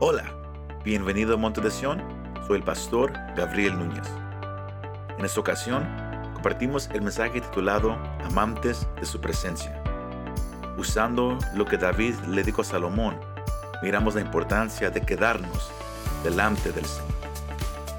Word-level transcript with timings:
Hola, 0.00 0.32
bienvenido 0.84 1.34
a 1.34 1.36
Monte 1.36 1.60
de 1.60 1.72
Sion, 1.72 2.00
soy 2.46 2.58
el 2.58 2.62
pastor 2.62 3.12
Gabriel 3.36 3.76
Núñez. 3.76 4.06
En 5.18 5.24
esta 5.24 5.40
ocasión, 5.40 5.84
compartimos 6.34 6.88
el 6.94 7.02
mensaje 7.02 7.40
titulado 7.40 7.94
Amantes 8.22 8.86
de 9.00 9.04
su 9.04 9.20
presencia. 9.20 9.82
Usando 10.76 11.36
lo 11.56 11.64
que 11.64 11.78
David 11.78 12.14
le 12.28 12.44
dijo 12.44 12.62
a 12.62 12.64
Salomón, 12.64 13.18
miramos 13.82 14.14
la 14.14 14.20
importancia 14.20 14.88
de 14.88 15.00
quedarnos 15.00 15.68
delante 16.22 16.70
del 16.70 16.84
Señor. 16.84 17.08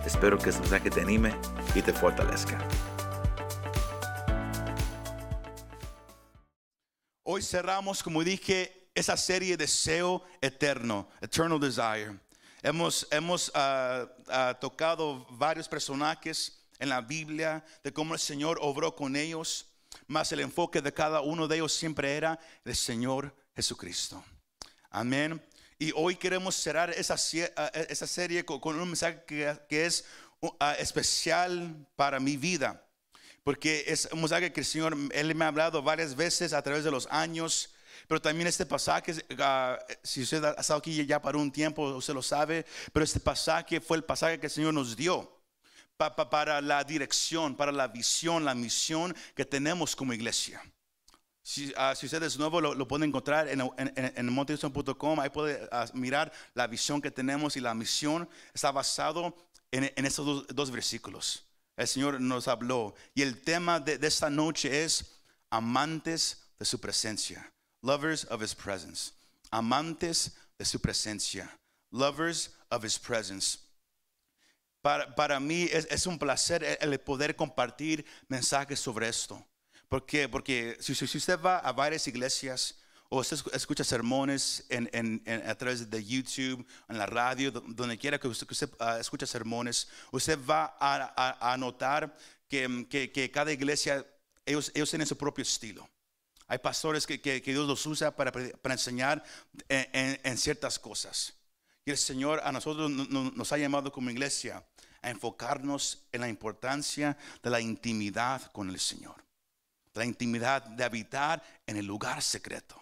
Espero 0.06 0.38
que 0.38 0.52
este 0.52 0.62
mensaje 0.62 0.90
te 0.90 1.02
anime 1.02 1.36
y 1.76 1.82
te 1.82 1.92
fortalezca. 1.92 2.58
Hoy 7.24 7.42
cerramos, 7.42 8.02
como 8.02 8.24
dije, 8.24 8.79
esa 9.00 9.16
serie 9.16 9.56
Deseo 9.56 10.24
Eterno, 10.42 11.08
Eternal 11.22 11.60
Desire. 11.60 12.20
Hemos, 12.62 13.08
hemos 13.12 13.50
ah, 13.56 14.06
ah, 14.28 14.58
tocado 14.60 15.26
varios 15.30 15.70
personajes 15.70 16.66
en 16.80 16.90
la 16.90 17.00
Biblia 17.00 17.64
de 17.82 17.94
cómo 17.94 18.14
el 18.14 18.20
Señor 18.20 18.60
obró 18.62 18.96
con 18.96 19.16
ellos, 19.16 19.68
más 20.08 20.32
el 20.34 20.42
enfoque 20.42 20.82
de 20.82 20.94
cada 20.94 21.22
uno 21.22 21.48
de 21.48 21.56
ellos 21.56 21.74
siempre 21.74 22.18
era 22.18 22.38
el 22.66 22.76
Señor 22.76 23.34
Jesucristo. 23.56 24.22
Amén. 24.90 25.42
Y 25.78 25.94
hoy 25.96 26.18
queremos 26.18 26.56
cerrar 26.56 26.90
esa, 26.90 27.16
ah, 27.56 27.72
esa 27.88 28.06
serie 28.06 28.44
con, 28.44 28.60
un 28.78 28.88
mensaje 28.88 29.24
que, 29.26 29.86
es 29.86 30.04
especial 30.78 31.88
para 31.96 32.20
mi 32.20 32.36
vida. 32.36 32.86
Porque 33.46 33.86
es 33.88 34.10
un 34.12 34.20
mensaje 34.20 34.52
que 34.52 34.60
el 34.60 34.66
Señor, 34.66 34.98
Él 35.14 35.34
me 35.36 35.46
ha 35.46 35.48
hablado 35.48 35.82
varias 35.82 36.18
veces 36.18 36.52
a 36.52 36.62
través 36.62 36.84
de 36.84 36.92
los 36.92 37.08
años 37.10 37.70
pero 38.10 38.20
también 38.20 38.48
este 38.48 38.66
pasaje, 38.66 39.14
ah, 39.38 39.78
si 40.02 40.24
usted 40.24 40.44
ha 40.44 40.54
estado 40.54 40.80
aquí 40.80 41.06
ya 41.06 41.22
para 41.22 41.38
un 41.38 41.52
tiempo, 41.52 41.90
usted 41.90 42.16
lo 42.16 42.24
sabe, 42.24 42.66
pero 42.92 43.04
este 43.04 43.20
pasaje 43.20 43.80
fue 43.80 43.98
el 43.98 44.04
pasaje 44.04 44.40
que 44.40 44.48
el 44.48 44.52
Señor 44.52 44.74
nos 44.74 44.96
dio 44.96 45.32
para 45.96 46.60
la 46.60 46.84
dirección, 46.84 47.56
para 47.56 47.72
la 47.72 47.88
visión, 47.88 48.44
la 48.44 48.56
misión 48.56 49.16
que 49.36 49.46
tenemos 49.46 49.96
como 49.96 50.12
iglesia. 50.12 50.60
Si, 51.44 51.68
uh, 51.68 51.96
si, 51.96 52.08
usted 52.08 52.24
es 52.24 52.36
nuevo, 52.40 52.60
lo, 52.60 52.88
puede 52.88 53.06
encontrar 53.06 53.48
en, 53.48 53.62
en, 53.78 53.94
en 53.96 55.20
Ahí 55.20 55.30
puede 55.30 55.70
ah, 55.72 55.86
mirar 55.94 56.32
la 56.56 56.66
visión 56.66 57.04
que 57.04 57.12
tenemos 57.12 57.58
y 57.58 57.60
la 57.60 57.76
misión 57.76 58.28
está 58.56 58.72
basado 58.72 59.36
en, 59.70 59.94
en 59.96 60.06
estos 60.08 60.48
dos, 60.48 60.72
versículos. 60.72 61.46
El 61.78 61.88
Señor 61.88 62.20
nos 62.20 62.48
habló. 62.48 62.96
Y 63.14 63.22
el 63.22 63.40
tema 63.44 63.80
de 63.80 64.00
esta 64.02 64.32
noche 64.32 64.84
es 64.84 65.20
amantes 65.52 66.50
de 66.58 66.66
su 66.66 66.80
presencia 66.82 67.54
lovers 67.82 68.24
of 68.26 68.42
his 68.42 68.54
presence, 68.54 69.14
amantes 69.52 70.32
de 70.58 70.66
su 70.66 70.80
presencia, 70.80 71.50
lovers 71.92 72.50
of 72.72 72.84
his 72.84 72.98
presence. 72.98 73.60
Para, 74.82 75.14
para 75.14 75.40
mí 75.40 75.68
es, 75.72 76.08
un 76.08 76.18
placer 76.18 76.64
el 76.80 76.98
poder 77.00 77.36
compartir 77.36 78.06
mensajes 78.30 78.80
sobre 78.80 79.10
esto. 79.10 79.44
¿Por 79.90 80.06
qué? 80.06 80.30
Porque 80.30 80.78
si, 80.80 80.96
si 80.96 81.18
usted 81.18 81.40
va 81.40 81.58
a 81.58 81.74
varias 81.74 82.08
iglesias 82.08 82.76
o 83.10 83.20
usted 83.20 83.38
escucha 83.54 83.84
sermones 83.84 84.64
en, 84.70 84.90
en, 84.94 85.22
a 85.48 85.56
través 85.56 85.90
de 85.90 86.06
YouTube, 86.06 86.66
en 86.88 86.98
la 86.98 87.08
radio, 87.08 87.52
donde 87.52 87.98
quiera 87.98 88.20
que 88.20 88.28
usted, 88.28 88.48
que 88.48 88.54
usted 88.54 88.70
uh, 88.80 89.00
escuche 89.00 89.26
sermones, 89.26 89.88
usted 90.12 90.40
va 90.48 90.78
a, 90.80 91.12
a, 91.18 91.54
a 91.54 91.58
notar 91.58 92.16
que, 92.48 92.88
que, 92.90 93.12
que, 93.12 93.32
cada 93.32 93.52
iglesia, 93.52 94.06
ellos, 94.46 94.72
ellos 94.76 94.90
tienen 94.90 95.08
su 95.08 95.18
propio 95.18 95.42
estilo. 95.42 95.90
Hay 96.50 96.58
pastores 96.58 97.06
que, 97.06 97.20
Dios 97.40 97.68
los 97.68 97.86
usa 97.86 98.16
para, 98.16 98.34
enseñar 98.74 99.24
en, 99.70 100.38
ciertas 100.38 100.80
cosas. 100.80 101.36
Y 101.86 101.92
el 101.92 101.98
Señor 101.98 102.42
a 102.44 102.52
nosotros 102.52 102.90
nos 102.90 103.52
ha 103.54 103.58
llamado 103.58 103.92
como 103.92 104.10
iglesia 104.10 104.66
a 105.02 105.12
enfocarnos 105.12 106.08
en 106.12 106.22
la 106.22 106.28
importancia 106.28 107.16
de 107.44 107.50
la 107.52 107.62
intimidad 107.62 108.52
con 108.52 108.70
el 108.70 108.80
Señor. 108.80 109.24
La 109.94 110.06
intimidad 110.06 110.64
de 110.64 110.84
habitar 110.84 111.44
en 111.68 111.78
el 111.78 111.86
lugar 111.86 112.22
secreto. 112.24 112.82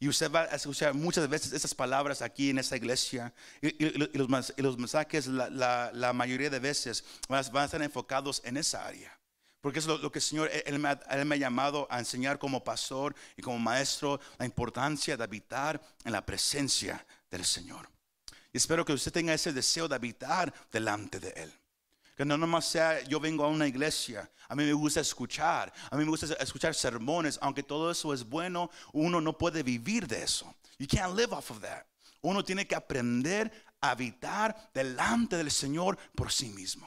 Y 0.00 0.08
usted 0.08 0.30
va 0.30 0.42
a 0.42 0.56
escuchar 0.56 0.94
muchas 0.94 1.28
veces 1.28 1.52
esas 1.52 1.74
palabras 1.74 2.22
aquí 2.22 2.50
en 2.50 2.58
esta 2.58 2.76
iglesia 2.76 3.34
y, 3.60 3.98
los, 4.16 4.78
mensajes 4.78 5.26
la, 5.26 6.12
mayoría 6.14 6.48
de 6.48 6.58
veces 6.58 7.04
van 7.28 7.44
a 7.54 7.64
estar 7.64 7.82
enfocados 7.82 8.40
en 8.44 8.56
esa 8.56 8.86
área. 8.86 9.18
Porque 9.64 9.78
es 9.78 9.86
lo, 9.86 10.12
que 10.12 10.18
el 10.18 10.22
Señor, 10.22 10.50
él 10.66 10.78
me, 10.78 10.90
ha, 10.90 11.36
llamado 11.36 11.88
a 11.90 11.98
enseñar 11.98 12.38
como 12.38 12.62
pastor 12.62 13.14
y 13.34 13.40
como 13.40 13.58
maestro 13.58 14.20
la 14.38 14.44
importancia 14.44 15.16
de 15.16 15.24
habitar 15.24 15.80
en 16.04 16.12
la 16.12 16.26
presencia 16.26 17.02
del 17.30 17.46
Señor. 17.46 17.88
Y 18.52 18.58
espero 18.58 18.84
que 18.84 18.92
usted 18.92 19.10
tenga 19.10 19.32
ese 19.32 19.54
deseo 19.54 19.88
de 19.88 19.94
habitar 19.94 20.52
delante 20.70 21.18
de 21.18 21.30
Él. 21.30 21.54
Que 22.14 22.26
no 22.26 22.36
nomás 22.36 22.66
sea 22.66 23.00
yo 23.04 23.18
vengo 23.18 23.42
a 23.42 23.48
una 23.48 23.66
iglesia, 23.66 24.30
a 24.48 24.54
mí 24.54 24.64
me 24.64 24.74
gusta 24.74 25.00
escuchar, 25.00 25.72
a 25.90 25.96
mí 25.96 26.04
me 26.04 26.10
gusta 26.10 26.34
escuchar 26.34 26.74
sermones, 26.74 27.38
aunque 27.40 27.62
todo 27.62 27.90
eso 27.90 28.12
es 28.12 28.22
bueno, 28.22 28.70
uno 28.92 29.18
no 29.18 29.38
puede 29.38 29.62
vivir 29.62 30.06
de 30.06 30.24
eso. 30.24 30.54
You 30.78 30.86
can't 30.86 31.16
live 31.16 31.32
off 31.32 31.50
of 31.50 31.62
that. 31.62 31.86
Uno 32.20 32.44
tiene 32.44 32.66
que 32.66 32.74
aprender 32.74 33.50
a 33.80 33.92
habitar 33.92 34.70
delante 34.74 35.38
del 35.38 35.50
Señor 35.50 35.96
por 36.14 36.30
sí 36.30 36.50
mismo. 36.50 36.86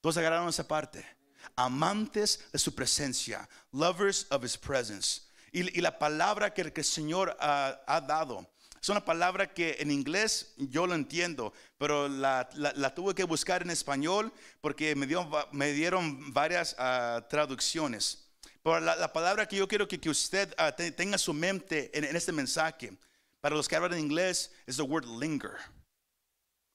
Todos 0.00 0.16
agarraron 0.16 0.48
esa 0.48 0.66
parte 0.66 1.21
amantes 1.56 2.40
de 2.52 2.58
su 2.58 2.74
presencia, 2.74 3.48
lovers 3.72 4.26
of 4.30 4.44
his 4.44 4.56
presence. 4.56 5.22
Y, 5.52 5.80
la 5.80 5.98
palabra 5.98 6.54
que 6.54 6.62
el, 6.62 6.84
Señor 6.84 7.36
ha 7.38 8.00
dado 8.06 8.46
es 8.82 8.88
una 8.88 9.04
palabra 9.04 9.54
que 9.54 9.76
en 9.78 9.92
inglés 9.92 10.54
yo 10.56 10.88
lo 10.88 10.96
entiendo, 10.96 11.52
pero 11.78 12.08
la, 12.08 12.48
tuve 12.96 13.14
que 13.14 13.22
buscar 13.22 13.62
en 13.62 13.70
español 13.70 14.32
porque 14.60 14.96
me, 14.96 15.06
dio, 15.06 15.30
me 15.52 15.72
dieron 15.72 16.32
varias 16.32 16.74
ah, 16.78 17.24
traducciones. 17.30 18.26
Pero 18.60 18.80
la, 18.80 19.12
palabra 19.12 19.46
que 19.46 19.54
yo 19.54 19.68
quiero 19.68 19.86
que, 19.86 20.00
que 20.00 20.10
usted 20.10 20.52
uh, 20.58 20.72
tenga 20.96 21.16
su 21.16 21.32
mente 21.32 21.96
en, 21.96 22.02
en, 22.02 22.16
este 22.16 22.32
mensaje, 22.32 22.92
para 23.40 23.54
los 23.54 23.68
que 23.68 23.76
hablan 23.76 24.00
inglés, 24.00 24.50
es 24.66 24.78
the 24.78 24.82
word 24.82 25.04
linger. 25.04 25.58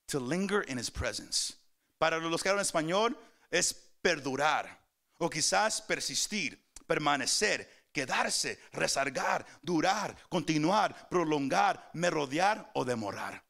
To 0.08 0.22
linger 0.22 0.64
in 0.70 0.80
his 0.80 0.90
presence. 0.90 1.56
Para 1.98 2.20
los 2.20 2.42
que 2.42 2.48
hablan 2.48 2.64
español, 2.64 3.18
es 3.52 3.87
perdurar 4.02 4.86
o 5.18 5.30
quizás 5.30 5.82
persistir, 5.82 6.62
permanecer, 6.86 7.88
quedarse, 7.92 8.60
rezargar, 8.72 9.46
durar, 9.62 10.16
continuar, 10.30 11.10
prolongar, 11.10 11.90
merodear 11.94 12.70
o 12.74 12.86
demorar. 12.86 13.44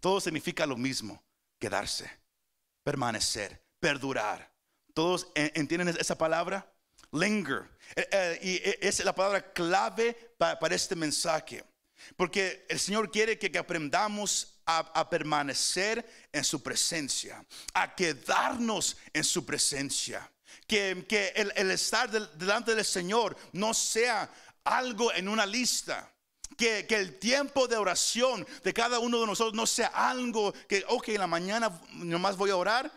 Todo 0.00 0.20
significa 0.20 0.66
lo 0.66 0.76
mismo, 0.76 1.22
quedarse, 1.58 2.10
permanecer, 2.82 3.64
perdurar. 3.80 4.52
¿Todos 4.92 5.28
entienden 5.34 5.88
esa 5.88 6.16
palabra? 6.16 6.70
Linger. 7.12 7.70
Eh, 7.96 8.08
eh, 8.10 8.38
y 8.42 8.54
eh, 8.56 8.78
es 8.82 9.04
la 9.04 9.14
palabra 9.14 9.52
clave 9.52 10.34
para, 10.36 10.74
este 10.74 10.94
mensaje. 10.94 11.64
Porque 12.16 12.66
el 12.68 12.78
Señor 12.78 13.10
quiere 13.10 13.38
que 13.38 13.56
aprendamos 13.58 14.53
a, 14.66 15.08
permanecer 15.08 16.04
en 16.32 16.44
su 16.44 16.62
presencia, 16.62 17.44
a 17.72 17.94
quedarnos 17.94 18.96
en 19.12 19.24
su 19.24 19.44
presencia. 19.44 20.30
Que, 20.66 21.04
que 21.08 21.28
el, 21.36 21.70
estar 21.70 22.10
delante 22.10 22.74
del 22.74 22.84
Señor 22.84 23.36
no 23.52 23.74
sea 23.74 24.30
algo 24.64 25.12
en 25.12 25.28
una 25.28 25.44
lista. 25.44 26.10
Que, 26.56 26.86
que, 26.86 26.96
el 26.96 27.18
tiempo 27.18 27.66
de 27.66 27.76
oración 27.76 28.46
de 28.62 28.72
cada 28.72 28.98
uno 29.00 29.20
de 29.20 29.26
nosotros 29.26 29.54
no 29.54 29.66
sea 29.66 29.88
algo 29.88 30.52
que, 30.68 30.84
ok, 30.88 31.08
en 31.08 31.18
la 31.18 31.26
mañana 31.26 31.80
nomás 31.94 32.36
voy 32.36 32.50
a 32.50 32.56
orar, 32.56 32.90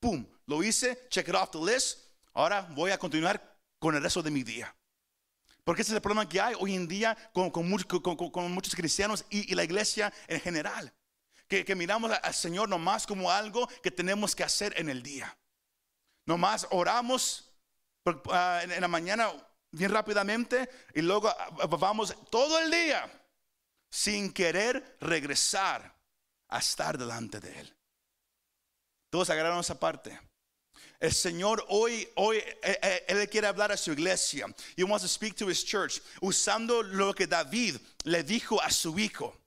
pum, 0.00 0.26
lo 0.46 0.62
hice, 0.62 1.06
check 1.10 1.28
it 1.28 1.34
off 1.34 1.50
the 1.50 1.58
list, 1.58 1.98
ahora 2.32 2.62
voy 2.70 2.90
a 2.90 2.98
continuar 2.98 3.40
con 3.78 3.94
el 3.94 4.02
resto 4.02 4.22
de 4.22 4.30
mi 4.30 4.42
día. 4.42 4.74
Porque 5.62 5.82
ese 5.82 5.92
es 5.92 5.96
el 5.96 6.02
problema 6.02 6.28
que 6.28 6.40
hay 6.40 6.54
hoy 6.58 6.74
en 6.74 6.88
día 6.88 7.16
con, 7.32 7.50
con, 7.50 7.68
muchos 7.68 8.74
cristianos 8.74 9.24
y, 9.28 9.52
y, 9.52 9.54
la 9.54 9.62
iglesia 9.62 10.12
en 10.26 10.40
general 10.40 10.92
que, 11.64 11.74
miramos 11.74 12.10
al 12.10 12.34
Señor 12.34 12.68
nomás 12.68 13.06
como 13.06 13.30
algo 13.30 13.68
que 13.82 13.90
tenemos 13.90 14.34
que 14.34 14.44
hacer 14.44 14.72
en 14.78 14.88
el 14.88 15.02
día. 15.02 15.36
Nomás 16.26 16.66
oramos 16.70 17.50
ah, 18.30 18.60
en 18.62 18.80
la 18.80 18.88
mañana 18.88 19.30
bien 19.70 19.90
rápidamente 19.90 20.70
y 20.94 21.02
luego 21.02 21.28
ah, 21.28 21.66
vamos 21.66 22.14
todo 22.30 22.58
el 22.58 22.70
día 22.70 23.10
sin 23.90 24.32
querer 24.32 24.96
regresar 25.00 25.94
a 26.48 26.58
estar 26.58 26.96
delante 26.96 27.38
de 27.40 27.60
Él. 27.60 27.76
Todos 29.10 29.28
agarraron 29.28 29.60
esa 29.60 29.78
parte. 29.78 30.18
El 30.98 31.12
Señor 31.12 31.66
hoy, 31.68 32.08
hoy, 32.14 32.38
eh, 32.38 32.56
eh, 32.62 33.04
Él 33.08 33.28
quiere 33.28 33.48
hablar 33.48 33.72
a 33.72 33.76
su 33.76 33.92
iglesia. 33.92 34.46
He 34.76 34.84
wants 34.84 35.02
to 35.02 35.08
speak 35.08 35.36
to 35.36 35.50
his 35.50 35.62
church. 35.62 36.00
Usando 36.22 36.82
lo 36.82 37.12
que 37.12 37.26
David 37.26 37.76
le 38.04 38.22
dijo 38.22 38.62
a 38.62 38.70
su 38.70 38.98
hijo 38.98 39.41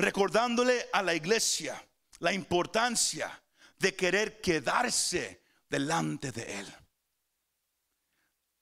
recordándole 0.00 0.88
a 0.92 1.02
la 1.02 1.14
iglesia 1.14 1.82
la 2.18 2.32
importancia 2.32 3.42
de 3.78 3.94
querer 3.94 4.40
quedarse 4.40 5.42
delante 5.68 6.32
de 6.32 6.60
Él. 6.60 6.74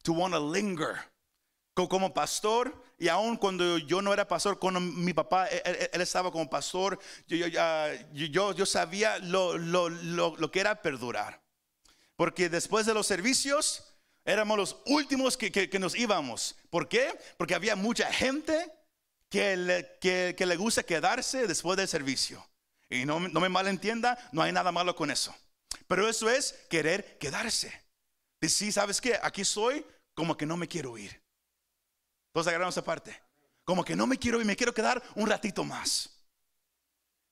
To 0.02 0.12
want 0.12 0.34
to 0.34 0.52
linger. 0.52 0.96
Como 1.74 2.12
pastor, 2.12 2.82
y 2.98 3.06
aún 3.06 3.36
cuando 3.36 3.78
yo 3.78 4.02
no 4.02 4.12
era 4.12 4.26
pastor, 4.26 4.58
cuando 4.58 4.80
mi 4.80 5.12
papá, 5.14 5.46
él, 5.46 5.62
él- 5.64 5.90
él 5.92 6.00
estaba 6.00 6.32
como 6.32 6.50
pastor, 6.50 6.98
yo, 7.28 7.46
yo- 7.46 8.52
yo 8.52 8.66
sabía 8.66 9.18
lo, 9.20 9.56
lo- 9.56 9.88
lo- 9.88 10.34
lo 10.36 10.50
que 10.50 10.58
era 10.58 10.82
perdurar. 10.82 11.40
Porque 12.16 12.48
después 12.48 12.84
de 12.84 12.94
los 12.94 13.06
servicios 13.06 13.94
éramos 14.24 14.58
los 14.58 14.76
últimos 14.86 15.36
que, 15.36 15.52
que- 15.52 15.70
que 15.70 15.78
nos 15.78 15.94
íbamos. 15.94 16.56
¿Por 16.68 16.88
qué? 16.88 17.16
Porque 17.36 17.54
había 17.54 17.76
mucha 17.76 18.12
gente 18.12 18.72
que 19.28 19.56
le, 19.56 19.98
que, 20.00 20.46
le 20.46 20.56
gusta 20.56 20.82
quedarse 20.82 21.46
después 21.46 21.76
del 21.76 21.88
servicio. 21.88 22.44
Y 22.88 23.04
no, 23.04 23.20
no 23.20 23.40
me 23.40 23.48
malentienda, 23.48 24.18
no 24.32 24.42
hay 24.42 24.52
nada 24.52 24.72
malo 24.72 24.94
con 24.96 25.10
eso. 25.10 25.34
Pero 25.86 26.08
eso 26.08 26.30
es 26.30 26.52
querer 26.70 27.18
quedarse. 27.18 27.72
Decir, 28.40 28.72
¿sabes 28.72 29.00
qué? 29.00 29.18
Aquí 29.22 29.44
soy 29.44 29.84
como 30.14 30.36
que 30.36 30.46
no 30.46 30.56
me 30.56 30.68
quiero 30.68 30.96
ir. 30.96 31.22
Todos 32.32 32.46
agarramos 32.46 32.74
esa 32.74 32.84
parte. 32.84 33.20
Como 33.64 33.84
que 33.84 33.96
no 33.96 34.06
me 34.06 34.18
quiero 34.18 34.40
ir, 34.40 34.46
me 34.46 34.56
quiero 34.56 34.72
quedar 34.72 35.02
un 35.14 35.28
ratito 35.28 35.64
más. 35.64 36.10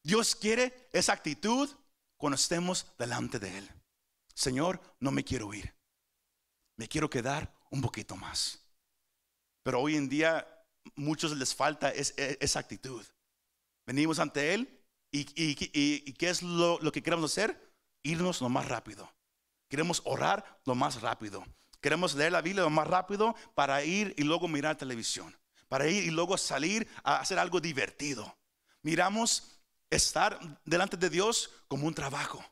Dios 0.02 0.37
quiere 0.37 0.88
esa 0.93 1.12
actitud 1.12 1.69
cuando 2.16 2.37
estemos 2.37 2.87
delante 2.98 3.38
de 3.38 3.58
Él. 3.58 3.70
Señor, 4.34 4.81
no 5.00 5.10
me 5.10 5.25
quiero 5.25 5.52
ir. 5.54 5.75
Me 6.76 6.88
quiero 6.88 7.08
quedar 7.08 7.54
un 7.70 7.81
poquito 7.81 8.16
más. 8.16 8.60
Pero 9.62 9.81
hoy 9.81 9.96
en 9.96 10.08
día 10.08 10.46
muchos 10.94 11.37
les 11.37 11.55
falta 11.55 11.91
es- 11.91 12.15
esa 12.17 12.61
actitud. 12.61 13.05
Venimos 13.87 14.19
ante 14.19 14.55
Él 14.55 14.81
y, 15.11 15.25
¿qué 16.15 16.31
es 16.31 16.43
lo, 16.43 16.79
lo 16.81 16.93
que 16.93 17.03
queremos 17.03 17.31
hacer? 17.33 17.73
Irnos 18.03 18.41
lo 18.41 18.49
más 18.49 18.69
rápido. 18.69 19.12
Queremos 19.69 20.03
orar 20.05 20.61
lo 20.65 20.75
más 20.75 21.00
rápido. 21.00 21.44
Queremos 21.81 22.15
leer 22.15 22.33
la 22.33 22.41
Biblia 22.43 22.62
lo 22.65 22.71
más 22.71 22.87
rápido 22.87 23.35
para 23.55 23.83
ir 23.85 24.15
y 24.17 24.23
luego 24.25 24.49
mirar 24.49 24.77
televisión. 24.77 25.37
Para 25.69 25.88
ir 25.88 26.05
y 26.05 26.11
luego 26.11 26.37
salir 26.38 26.89
a 27.03 27.19
hacer 27.19 27.39
algo 27.39 27.61
divertido. 27.61 28.37
Miramos 28.82 29.61
estar 29.91 30.39
delante 30.65 30.97
de 30.97 31.11
Dios 31.11 31.50
como 31.69 31.87
un 31.87 31.94
trabajo, 31.94 32.44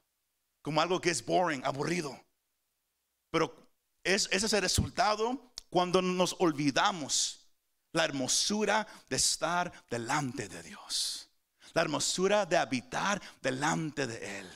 como 0.62 0.80
algo 0.80 1.00
que 1.00 1.10
es 1.10 1.24
boring, 1.24 1.64
aburrido. 1.64 2.20
Pero 3.30 3.54
es, 4.04 4.28
ese 4.32 4.46
es 4.46 4.52
el 4.52 4.62
resultado 4.62 5.52
cuando 5.70 6.02
nos 6.02 6.36
olvidamos 6.38 7.43
la 7.94 8.04
hermosura 8.04 8.86
de 9.08 9.16
estar 9.16 9.72
delante 9.88 10.48
de 10.48 10.62
Dios. 10.62 11.30
La 11.72 11.82
hermosura 11.82 12.44
de 12.44 12.56
habitar 12.56 13.22
delante 13.40 14.06
de 14.06 14.40
Él. 14.40 14.50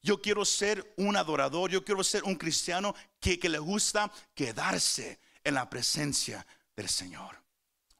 Yo 0.00 0.20
quiero 0.20 0.44
ser 0.44 0.94
un 0.96 1.16
adorador, 1.16 1.70
yo 1.70 1.84
quiero 1.84 2.02
ser 2.02 2.24
un 2.24 2.36
cristiano 2.36 2.94
que, 3.20 3.38
que 3.38 3.48
le 3.48 3.58
gusta 3.58 4.10
quedarse 4.34 5.20
en 5.44 5.54
la 5.54 5.68
presencia 5.68 6.46
del 6.74 6.88
Señor. 6.88 7.36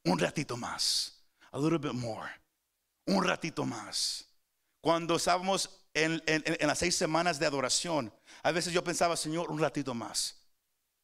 Un 0.04 0.18
ratito 0.18 0.56
más, 0.56 1.22
a 1.50 1.58
little 1.58 1.78
bit 1.78 1.92
more, 1.92 2.30
un 3.06 3.24
ratito 3.24 3.64
más. 3.64 4.26
Cuando 4.80 5.16
estábamos 5.16 5.70
en, 5.94 6.22
las 6.60 6.78
seis 6.78 6.96
semanas 6.96 7.38
de 7.38 7.46
adoración, 7.46 8.12
a 8.42 8.52
veces 8.52 8.72
yo 8.72 8.82
pensaba, 8.82 9.16
Señor, 9.16 9.50
un 9.50 9.58
ratito 9.58 9.94
más. 9.94 10.40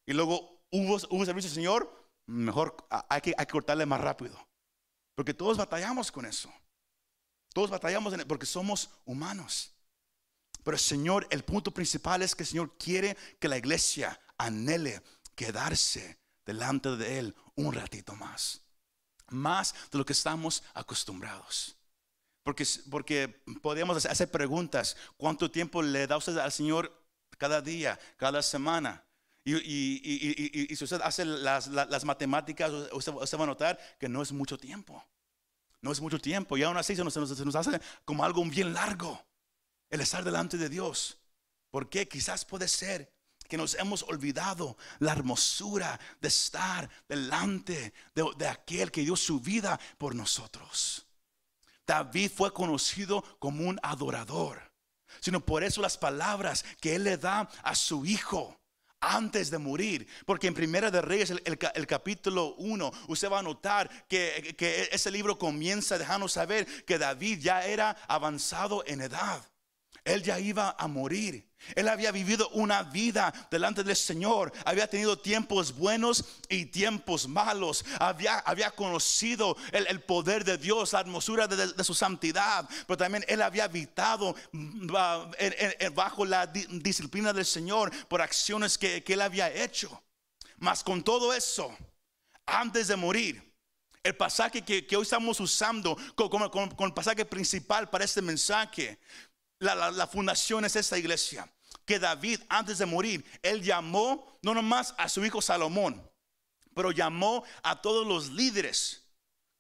Y 0.06 0.12
luego 0.12 0.62
hubo, 0.70 0.96
hubo 1.10 1.24
servicio, 1.24 1.50
Señor, 1.50 1.97
mejor 2.28 2.76
hay 3.08 3.20
que, 3.20 3.34
hay 3.36 3.46
que 3.46 3.52
cortarle 3.52 3.86
más 3.86 4.00
rápido. 4.00 4.38
Porque 5.14 5.34
todos 5.34 5.56
batallamos 5.56 6.12
con 6.12 6.26
eso. 6.26 6.52
Todos 7.52 7.70
batallamos 7.70 8.12
en- 8.14 8.28
porque 8.28 8.46
somos 8.46 8.90
humanos. 9.04 9.72
Pero 10.62 10.78
Señor, 10.78 11.26
el 11.30 11.44
punto 11.44 11.72
principal 11.72 12.22
es 12.22 12.34
que 12.34 12.42
el 12.42 12.48
Señor 12.48 12.76
quiere 12.78 13.16
que 13.40 13.48
la 13.48 13.56
iglesia 13.58 14.20
anhele 14.36 15.02
quedarse 15.34 16.18
delante 16.44 16.96
de 16.96 17.18
Él 17.18 17.34
un 17.56 17.72
ratito 17.72 18.14
más. 18.14 18.60
Más 19.28 19.74
de 19.90 19.98
lo 19.98 20.04
que 20.04 20.12
estamos 20.12 20.62
acostumbrados. 20.74 21.76
Porque, 22.44 22.66
porque 22.90 23.42
podríamos 23.62 24.04
hacer 24.06 24.30
preguntas. 24.30 24.96
¿Cuánto 25.16 25.50
tiempo 25.50 25.82
le 25.82 26.06
da 26.06 26.16
usted 26.16 26.36
al 26.38 26.52
Señor 26.52 26.92
cada 27.38 27.60
día, 27.60 27.98
cada 28.16 28.42
semana? 28.42 29.04
Y, 29.56 30.76
si 30.76 30.84
usted 30.84 31.00
hace 31.02 31.24
las, 31.24 32.04
matemáticas, 32.04 32.70
usted, 32.92 33.12
va 33.12 33.44
a 33.44 33.46
notar 33.46 33.78
que 33.98 34.08
no 34.08 34.22
es 34.22 34.32
mucho 34.32 34.58
tiempo. 34.58 35.04
No 35.80 35.92
es 35.92 36.00
mucho 36.00 36.18
tiempo. 36.18 36.56
Y 36.56 36.62
aún 36.62 36.76
así 36.76 36.94
se 36.94 37.04
nos, 37.04 37.16
hace 37.56 37.80
como 38.04 38.24
algo 38.24 38.44
bien 38.44 38.74
largo 38.74 39.24
el 39.90 40.00
estar 40.00 40.24
delante 40.24 40.58
de 40.58 40.68
Dios. 40.68 41.18
Porque 41.70 42.08
quizás 42.08 42.44
puede 42.44 42.68
ser 42.68 43.12
que 43.48 43.56
nos 43.56 43.74
hemos 43.74 44.02
olvidado 44.02 44.76
la 44.98 45.12
hermosura 45.12 45.98
de 46.20 46.28
estar 46.28 46.88
delante 47.08 47.94
de, 48.14 48.24
de 48.36 48.48
aquel 48.48 48.90
que 48.90 49.02
dio 49.02 49.16
su 49.16 49.40
vida 49.40 49.80
por 49.96 50.14
nosotros. 50.14 51.06
David 51.86 52.30
fue 52.34 52.52
conocido 52.52 53.22
como 53.38 53.66
un 53.66 53.80
adorador, 53.82 54.60
sino 55.20 55.40
por 55.40 55.64
eso 55.64 55.80
las 55.80 55.96
palabras 55.96 56.64
que 56.80 56.96
él 56.96 57.04
le 57.04 57.16
da 57.16 57.48
a 57.62 57.74
su 57.74 58.04
hijo 58.04 58.57
antes 59.00 59.50
de 59.50 59.58
morir, 59.58 60.06
porque 60.26 60.46
en 60.48 60.54
Primera 60.54 60.90
de 60.90 61.00
Reyes, 61.02 61.30
el, 61.30 61.42
el 61.44 61.58
ca- 61.58 61.72
el 61.74 61.86
capítulo 61.86 62.54
1, 62.56 62.92
usted 63.08 63.30
va 63.30 63.38
a 63.38 63.42
notar 63.42 63.88
que, 64.08 64.54
que 64.58 64.88
ese 64.92 65.10
libro 65.10 65.38
comienza 65.38 65.98
dejando 65.98 66.28
saber 66.28 66.66
que 66.84 66.98
David 66.98 67.38
ya 67.40 67.64
era 67.64 67.96
avanzado 68.08 68.82
en 68.86 69.00
edad. 69.02 69.42
Él 70.04 70.22
ya 70.22 70.38
iba 70.40 70.74
a 70.78 70.88
morir. 70.88 71.47
Él 71.74 71.88
había 71.88 72.12
vivido 72.12 72.48
una 72.50 72.82
vida 72.84 73.32
delante 73.50 73.82
del 73.84 73.96
Señor. 73.96 74.52
Había 74.64 74.88
tenido 74.88 75.18
tiempos 75.18 75.74
buenos 75.76 76.24
y 76.48 76.66
tiempos 76.66 77.28
malos. 77.28 77.84
Había, 77.98 78.38
había 78.38 78.70
conocido 78.70 79.56
el, 79.72 79.86
el 79.88 80.00
poder 80.00 80.44
de 80.44 80.56
Dios, 80.56 80.92
la 80.92 81.00
hermosura 81.00 81.46
de, 81.46 81.72
de 81.72 81.84
su 81.84 81.94
santidad. 81.94 82.68
Pero 82.86 82.96
también 82.96 83.24
él 83.28 83.42
había 83.42 83.64
habitado 83.64 84.34
mm, 84.52 84.86
bajo 85.94 86.24
la 86.24 86.46
di- 86.46 86.66
disciplina 86.80 87.32
del 87.32 87.44
Señor 87.46 87.90
por 88.06 88.22
acciones 88.22 88.78
que, 88.78 89.02
que 89.02 89.14
él 89.14 89.20
había 89.22 89.52
hecho. 89.52 90.02
Mas 90.58 90.82
con 90.82 91.02
todo 91.02 91.32
eso, 91.34 91.76
antes 92.46 92.88
de 92.88 92.96
morir, 92.96 93.48
el 94.02 94.16
pasaje 94.16 94.62
que, 94.62 94.86
que 94.86 94.96
hoy 94.96 95.02
estamos 95.02 95.38
usando 95.40 95.96
co- 96.14 96.30
como, 96.30 96.50
como- 96.50 96.74
como 96.74 96.86
el 96.86 96.94
pasaje 96.94 97.24
principal 97.24 97.90
para 97.90 98.04
este 98.04 98.22
mensaje, 98.22 98.98
la, 99.60 99.74
la- 99.74 99.90
fundación 100.06 100.64
es 100.64 100.76
esta 100.76 100.98
iglesia. 100.98 101.48
Que 101.84 101.98
David, 101.98 102.40
antes 102.48 102.78
de 102.78 102.86
morir, 102.86 103.24
él 103.42 103.62
llamó 103.62 104.38
no 104.42 104.54
nomás 104.54 104.94
a 104.98 105.08
su 105.08 105.24
hijo 105.24 105.40
Salomón, 105.40 106.02
pero 106.74 106.92
llamó 106.92 107.44
a 107.62 107.80
todos 107.80 108.06
los 108.06 108.30
líderes 108.30 109.04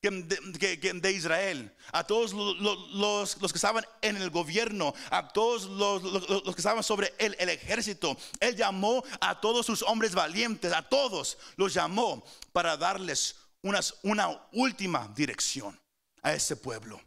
de, 0.00 1.10
Israel, 1.12 1.74
a 1.92 2.04
todos 2.04 2.32
lo- 2.32 2.54
lo- 2.54 2.86
los, 2.88 3.40
los 3.40 3.52
que 3.52 3.58
estaban 3.58 3.84
en 4.02 4.16
el 4.16 4.30
gobierno, 4.30 4.94
a 5.10 5.28
todos 5.32 5.64
los, 5.64 6.02
los- 6.02 6.28
los 6.28 6.54
que 6.54 6.60
estaban 6.60 6.84
sobre 6.84 7.12
el, 7.18 7.34
el 7.40 7.48
ejército. 7.48 8.16
Él 8.40 8.54
llamó 8.56 9.02
a 9.20 9.40
todos 9.40 9.66
sus 9.66 9.82
hombres 9.82 10.14
valientes, 10.14 10.72
a 10.72 10.82
todos 10.82 11.38
los 11.56 11.74
llamó 11.74 12.24
para 12.52 12.76
darles 12.76 13.36
unas- 13.62 13.96
una 14.02 14.40
última 14.52 15.08
dirección 15.16 15.78
a 16.22 16.32
ese 16.34 16.54
pueblo. 16.56 17.00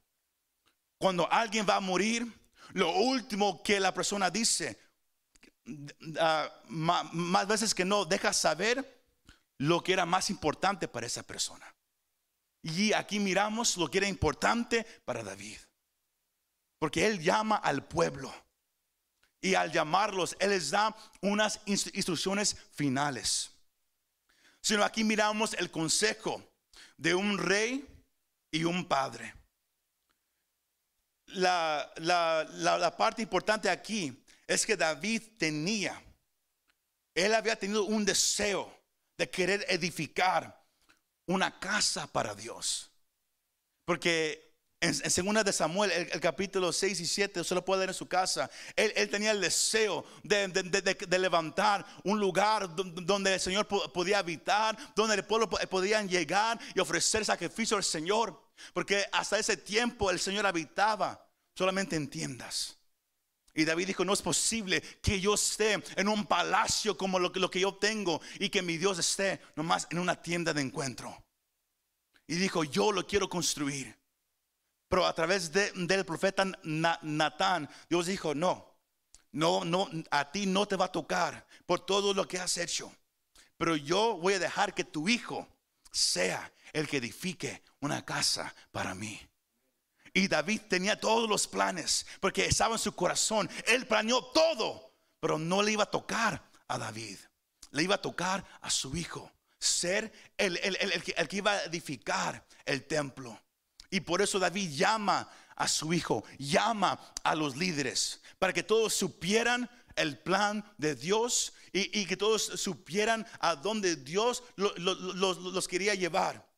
Cuando 1.00 1.32
alguien 1.32 1.66
va 1.68 1.78
a 1.78 1.80
morir, 1.80 2.28
lo 2.74 2.92
último 2.96 3.62
que 3.64 3.80
la 3.80 3.94
persona 3.94 4.30
dice, 4.30 4.80
ah, 6.20 6.50
ma- 6.68 7.04
más 7.14 7.48
veces 7.48 7.74
que 7.74 7.86
no, 7.86 8.06
deja 8.06 8.34
saber 8.34 9.04
lo 9.58 9.84
que 9.84 9.94
era 9.94 10.06
más 10.06 10.30
importante 10.30 10.88
para 10.88 11.08
esa 11.08 11.24
persona. 11.24 11.74
Y 12.64 12.94
aquí 12.94 13.20
miramos 13.20 13.78
lo 13.78 13.90
que 13.90 14.00
era 14.00 14.08
importante 14.08 14.84
para 15.06 15.24
David. 15.24 15.58
Porque 16.80 17.06
él 17.08 17.22
llama 17.22 17.56
al 17.58 17.86
pueblo. 17.86 18.34
Y 19.44 19.56
al 19.56 19.72
llamarlos, 19.72 20.36
él 20.40 20.52
les 20.52 20.70
da 20.70 20.96
unas 21.22 21.64
inst- 21.66 21.92
instrucciones 21.96 22.56
finales. 22.74 23.52
Sino 24.62 24.84
aquí 24.84 25.04
miramos 25.04 25.54
el 25.56 25.72
consejo 25.72 26.44
de 26.98 27.16
un 27.16 27.40
rey 27.40 27.88
y 28.52 28.64
un 28.64 28.88
padre. 28.88 29.34
La, 31.34 31.92
la- 31.98 32.44
la- 32.52 32.78
parte 32.98 33.22
importante 33.22 33.70
aquí 33.70 34.24
es 34.48 34.66
que 34.66 34.76
David 34.76 35.22
tenía, 35.38 36.02
él 37.16 37.34
había 37.34 37.56
tenido 37.56 37.86
un 37.86 38.04
deseo 38.06 38.74
de 39.18 39.30
querer 39.30 39.66
edificar 39.70 40.62
una 41.28 41.60
casa 41.60 42.08
para 42.08 42.34
Dios. 42.36 42.92
Porque 43.86 44.52
en, 44.82 44.90
en 44.90 45.12
segunda 45.12 45.44
de 45.44 45.54
Samuel, 45.54 45.92
el, 45.92 46.20
capítulo 46.20 46.74
6 46.74 47.00
y 47.00 47.06
7, 47.06 47.40
usted 47.42 47.56
lo 47.56 47.64
puede 47.64 47.80
leer 47.82 47.90
en 47.92 47.94
su 47.96 48.08
casa. 48.08 48.50
Él, 48.76 48.92
él 48.96 49.10
tenía 49.10 49.32
el 49.32 49.40
deseo 49.40 50.04
de, 50.24 50.48
de- 50.48 51.20
levantar 51.20 51.86
un 52.04 52.20
lugar 52.20 52.76
do- 52.76 52.84
donde 52.84 53.36
el 53.36 53.40
Señor 53.40 53.68
po- 53.68 53.92
podía 53.94 54.20
habitar, 54.20 54.76
donde 54.96 55.16
el 55.16 55.26
pueblo 55.26 55.50
po- 55.50 55.60
podían 55.70 56.10
llegar 56.10 56.60
y 56.74 56.80
ofrecer 56.80 57.24
sacrificio 57.24 57.78
al 57.78 57.84
Señor. 57.84 58.51
Porque 58.74 59.06
hasta 59.12 59.40
ese 59.40 59.58
tiempo 59.58 60.10
el 60.12 60.20
Señor 60.20 60.46
habitaba 60.46 61.28
solamente 61.56 61.96
en 61.96 62.10
tiendas. 62.10 62.78
Y 63.54 63.66
David 63.66 63.88
dijo, 63.88 64.06
no 64.06 64.14
es 64.14 64.22
posible 64.22 64.82
que 65.02 65.20
yo 65.20 65.34
esté 65.34 65.84
en 65.98 66.08
un 66.08 66.26
palacio 66.26 66.98
como 66.98 67.20
lo, 67.20 67.32
que- 67.32 67.60
yo 67.60 67.76
tengo 67.76 68.22
y 68.40 68.50
que 68.50 68.62
mi 68.62 68.78
Dios 68.78 68.98
esté 69.00 69.42
nomás 69.58 69.88
en 69.92 70.00
una 70.00 70.22
tienda 70.22 70.54
de 70.54 70.62
encuentro. 70.62 71.24
y 72.28 72.36
dijo, 72.36 72.64
yo 72.64 72.94
lo 72.94 73.06
quiero 73.06 73.28
construir. 73.28 74.00
Pero 74.88 75.06
a 75.06 75.14
través 75.14 75.52
de- 75.52 75.72
del 75.74 76.06
profeta 76.06 76.46
Na- 76.64 76.98
Natán, 77.02 77.70
Dios 77.90 78.06
dijo, 78.06 78.34
no, 78.34 78.74
no, 79.34 79.66
no, 79.66 79.90
a 80.12 80.32
ti 80.32 80.46
no 80.46 80.66
te 80.66 80.78
va 80.78 80.86
a 80.86 80.92
tocar 80.94 81.46
por 81.66 81.86
todo 81.86 82.14
lo 82.14 82.26
que 82.26 82.40
has 82.40 82.56
hecho. 82.58 82.94
Pero 83.58 83.76
yo 83.76 84.18
voy 84.18 84.36
a 84.36 84.40
dejar 84.40 84.74
que 84.74 84.86
tu 84.86 85.10
hijo 85.10 85.46
sea 85.92 86.52
el 86.74 86.88
que 86.88 86.98
edifique 86.98 87.64
una 87.80 88.04
casa 88.06 88.54
para 88.72 88.96
mí. 88.96 89.20
Y 90.14 90.28
David 90.28 90.62
tenía 90.70 91.00
todos 91.00 91.30
los 91.30 91.48
planes 91.48 92.06
porque 92.20 92.46
estaba 92.46 92.76
en 92.76 92.80
su 92.80 92.94
corazón. 92.94 93.50
Él 93.68 93.86
planeó 93.88 94.24
todo, 94.26 94.94
pero 95.20 95.38
no 95.40 95.62
le 95.64 95.72
iba 95.74 95.84
a 95.84 95.92
tocar 95.92 96.44
a 96.68 96.78
David. 96.78 97.18
Le 97.72 97.84
iba 97.84 97.96
a 97.96 98.02
tocar 98.02 98.46
a 98.62 98.70
su 98.70 98.96
hijo. 98.98 99.32
Ser 99.58 100.12
el, 100.38 100.58
el- 100.58 100.78
el- 100.82 100.92
el 101.16 101.28
que, 101.28 101.36
iba 101.38 101.52
a 101.54 101.64
edificar 101.64 102.46
el 102.66 102.86
templo. 102.86 103.40
Y 103.90 104.02
por 104.02 104.22
eso 104.22 104.40
David 104.40 104.72
llama 104.72 105.30
a 105.56 105.68
su 105.68 105.94
hijo, 105.94 106.24
llama 106.40 107.00
a 107.24 107.36
los 107.36 107.56
líderes, 107.56 108.22
para 108.40 108.52
que 108.52 108.64
todos 108.64 108.94
supieran 108.94 109.70
el 109.96 110.18
plan 110.20 110.64
de 110.78 110.96
Dios 110.96 111.54
y, 111.74 112.02
que 112.06 112.18
todos 112.18 112.44
supieran 112.44 113.26
a 113.40 113.56
dónde 113.56 113.96
Dios 113.96 114.44
lo- 114.56 114.74
lo- 114.78 114.96
los- 114.96 115.38
quería 115.68 115.96
llevar. 115.96 116.50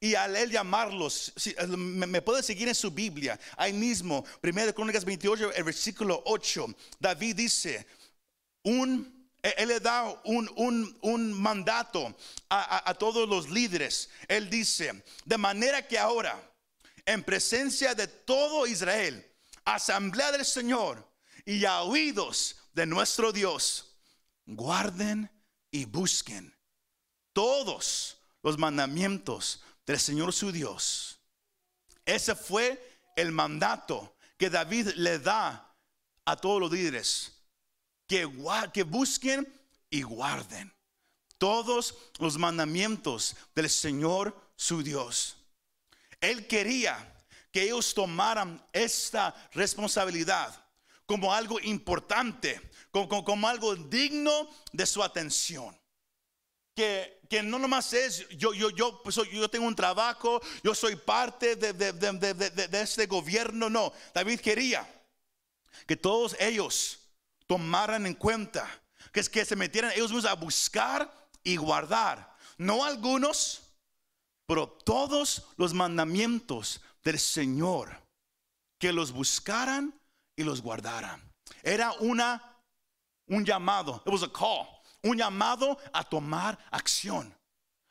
Y 0.00 0.14
al 0.14 0.36
él 0.36 0.50
llamarlos, 0.50 1.32
si- 1.36 1.56
me, 1.66 2.06
puede 2.22 2.42
seguir 2.42 2.68
en 2.68 2.74
su 2.74 2.90
Biblia, 2.90 3.38
ahí 3.56 3.72
mismo, 3.72 4.24
1 4.42 4.72
Crónicas 4.72 5.04
28, 5.04 5.52
el 5.52 5.64
versículo 5.64 6.22
8, 6.26 6.66
David 7.00 7.34
dice, 7.36 7.84
un, 8.62 9.28
él 9.42 9.54
él 9.56 9.68
le 9.68 9.80
da 9.80 10.04
un, 10.24 10.48
un- 10.56 10.98
un 11.02 11.32
mandato 11.32 12.16
a- 12.48 12.90
a 12.90 12.94
todos 12.94 13.28
los 13.28 13.48
líderes. 13.50 14.08
Él 14.28 14.48
dice, 14.50 15.02
de 15.24 15.38
manera 15.38 15.86
que 15.86 15.98
ahora, 15.98 16.40
en 17.04 17.24
presencia 17.24 17.94
de 17.94 18.06
todo 18.06 18.66
Israel, 18.66 19.24
asamblea 19.64 20.30
del 20.30 20.44
Señor 20.44 21.07
y 21.48 21.64
a 21.64 21.80
oídos 21.80 22.56
de 22.74 22.84
nuestro 22.84 23.32
Dios, 23.32 23.96
guarden 24.44 25.30
y 25.70 25.86
busquen 25.86 26.54
todos 27.32 28.18
los 28.42 28.58
mandamientos 28.58 29.62
del 29.86 29.98
Señor 29.98 30.34
su 30.34 30.52
Dios. 30.52 31.18
Ese 32.04 32.34
fue 32.34 33.00
el 33.16 33.32
mandato 33.32 34.14
que 34.36 34.50
David 34.50 34.88
le 34.96 35.20
da 35.20 35.74
a 36.26 36.36
todos 36.36 36.60
los 36.60 36.70
líderes. 36.70 37.32
Que, 38.06 38.30
que 38.74 38.82
busquen 38.82 39.50
y 39.88 40.02
guarden 40.02 40.70
todos 41.38 41.94
los 42.18 42.36
mandamientos 42.36 43.34
del 43.54 43.70
Señor 43.70 44.38
su 44.54 44.82
Dios. 44.82 45.38
Él 46.20 46.46
quería 46.46 47.10
que 47.50 47.62
ellos 47.62 47.94
tomaran 47.94 48.62
esta 48.74 49.34
responsabilidad 49.54 50.67
como 51.08 51.32
algo 51.32 51.58
importante, 51.60 52.60
como, 52.90 53.24
como- 53.24 53.48
algo 53.48 53.74
digno 53.74 54.48
de 54.72 54.84
su 54.84 55.02
atención 55.02 55.74
que, 56.76 57.20
que 57.28 57.42
no 57.42 57.58
nomás 57.58 57.92
es 57.92 58.28
yo, 58.28 58.52
yo, 58.54 58.70
yo, 58.70 59.02
pues, 59.02 59.16
yo 59.32 59.50
tengo 59.50 59.66
un 59.66 59.74
trabajo, 59.74 60.40
yo 60.62 60.74
soy 60.76 60.94
parte 60.94 61.56
de- 61.56 61.72
de- 61.72 61.92
de- 61.92 62.68
de 62.68 62.80
este 62.82 63.06
gobierno. 63.06 63.68
No, 63.68 63.92
David 64.14 64.38
quería 64.40 64.86
que 65.88 65.96
todos 65.96 66.36
ellos 66.38 67.00
tomaran 67.48 68.06
en 68.06 68.14
cuenta, 68.14 68.68
que 69.12 69.18
es 69.20 69.28
que 69.28 69.44
se 69.44 69.56
metieran 69.56 69.90
ellos 69.92 70.12
mismos 70.12 70.30
a 70.30 70.34
buscar 70.34 71.12
y 71.42 71.56
guardar. 71.56 72.36
No 72.58 72.84
algunos, 72.84 73.62
pero 74.46 74.68
todos 74.68 75.46
los 75.56 75.74
mandamientos 75.74 76.80
del 77.02 77.18
Señor, 77.18 78.00
que 78.78 78.92
los 78.92 79.10
buscaran 79.10 79.97
y 80.38 80.44
los 80.44 80.62
guardaran. 80.62 81.20
Era 81.62 81.92
una 82.00 82.40
un 83.26 83.44
llamado, 83.44 84.02
it 84.06 84.12
was 84.12 84.22
a 84.22 84.28
call, 84.32 84.66
un 85.02 85.18
llamado 85.18 85.76
a 85.92 86.02
tomar 86.02 86.56
acción. 86.70 87.34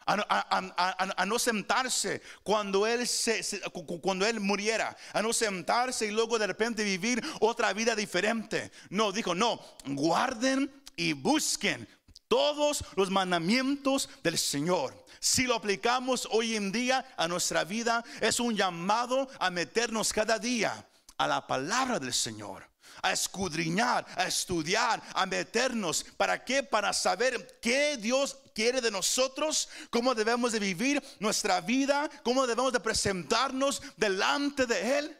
A, 0.10 0.14
a- 0.14 0.74
a- 0.78 1.14
a- 1.18 1.26
no 1.26 1.38
sentarse 1.38 2.22
cuando 2.42 2.88
él, 2.88 3.06
se, 3.06 3.44
se- 3.44 3.60
cu- 3.70 3.86
cu- 3.86 4.00
cuando 4.00 4.26
él 4.26 4.40
muriera, 4.40 4.96
a 5.14 5.22
no 5.22 5.34
sentarse 5.34 6.06
y 6.06 6.12
luego 6.12 6.40
de 6.40 6.48
repente 6.48 6.84
vivir 6.86 7.22
otra 7.42 7.74
vida 7.74 7.94
diferente. 7.94 8.72
No, 8.90 9.12
dijo, 9.12 9.36
no, 9.36 9.60
guarden 9.86 10.72
y 10.96 11.12
busquen 11.12 11.86
todos 12.30 12.86
los 12.96 13.10
mandamientos 13.10 14.10
del 14.24 14.38
Señor. 14.38 15.06
Si 15.20 15.44
lo 15.44 15.56
aplicamos 15.56 16.26
hoy 16.32 16.56
en 16.56 16.72
día 16.72 17.06
a 17.18 17.28
nuestra 17.28 17.66
vida, 17.66 18.04
es 18.22 18.40
un 18.40 18.56
llamado 18.56 19.28
a 19.40 19.50
meternos 19.50 20.14
cada 20.14 20.40
día 20.40 20.88
a 21.18 21.28
la 21.28 21.46
palabra 21.46 22.00
del 22.00 22.14
Señor 22.14 22.68
a 23.02 23.12
escudriñar, 23.12 24.06
a 24.16 24.28
estudiar, 24.28 25.02
a 25.14 25.26
meternos. 25.26 26.04
¿Para 26.04 26.44
qué? 26.44 26.64
Para 26.64 26.94
saber 26.94 27.60
qué 27.62 27.98
Dios 27.98 28.38
quiere 28.54 28.82
de 28.82 28.92
nosotros, 28.92 29.70
cómo 29.90 30.16
debemos 30.16 30.52
de 30.52 30.60
vivir 30.60 31.04
nuestra 31.20 31.62
vida, 31.62 32.10
cómo 32.24 32.48
debemos 32.48 32.74
de 32.74 32.80
presentarnos 32.80 33.82
delante 33.96 34.66
de 34.66 35.00
Él. 35.00 35.18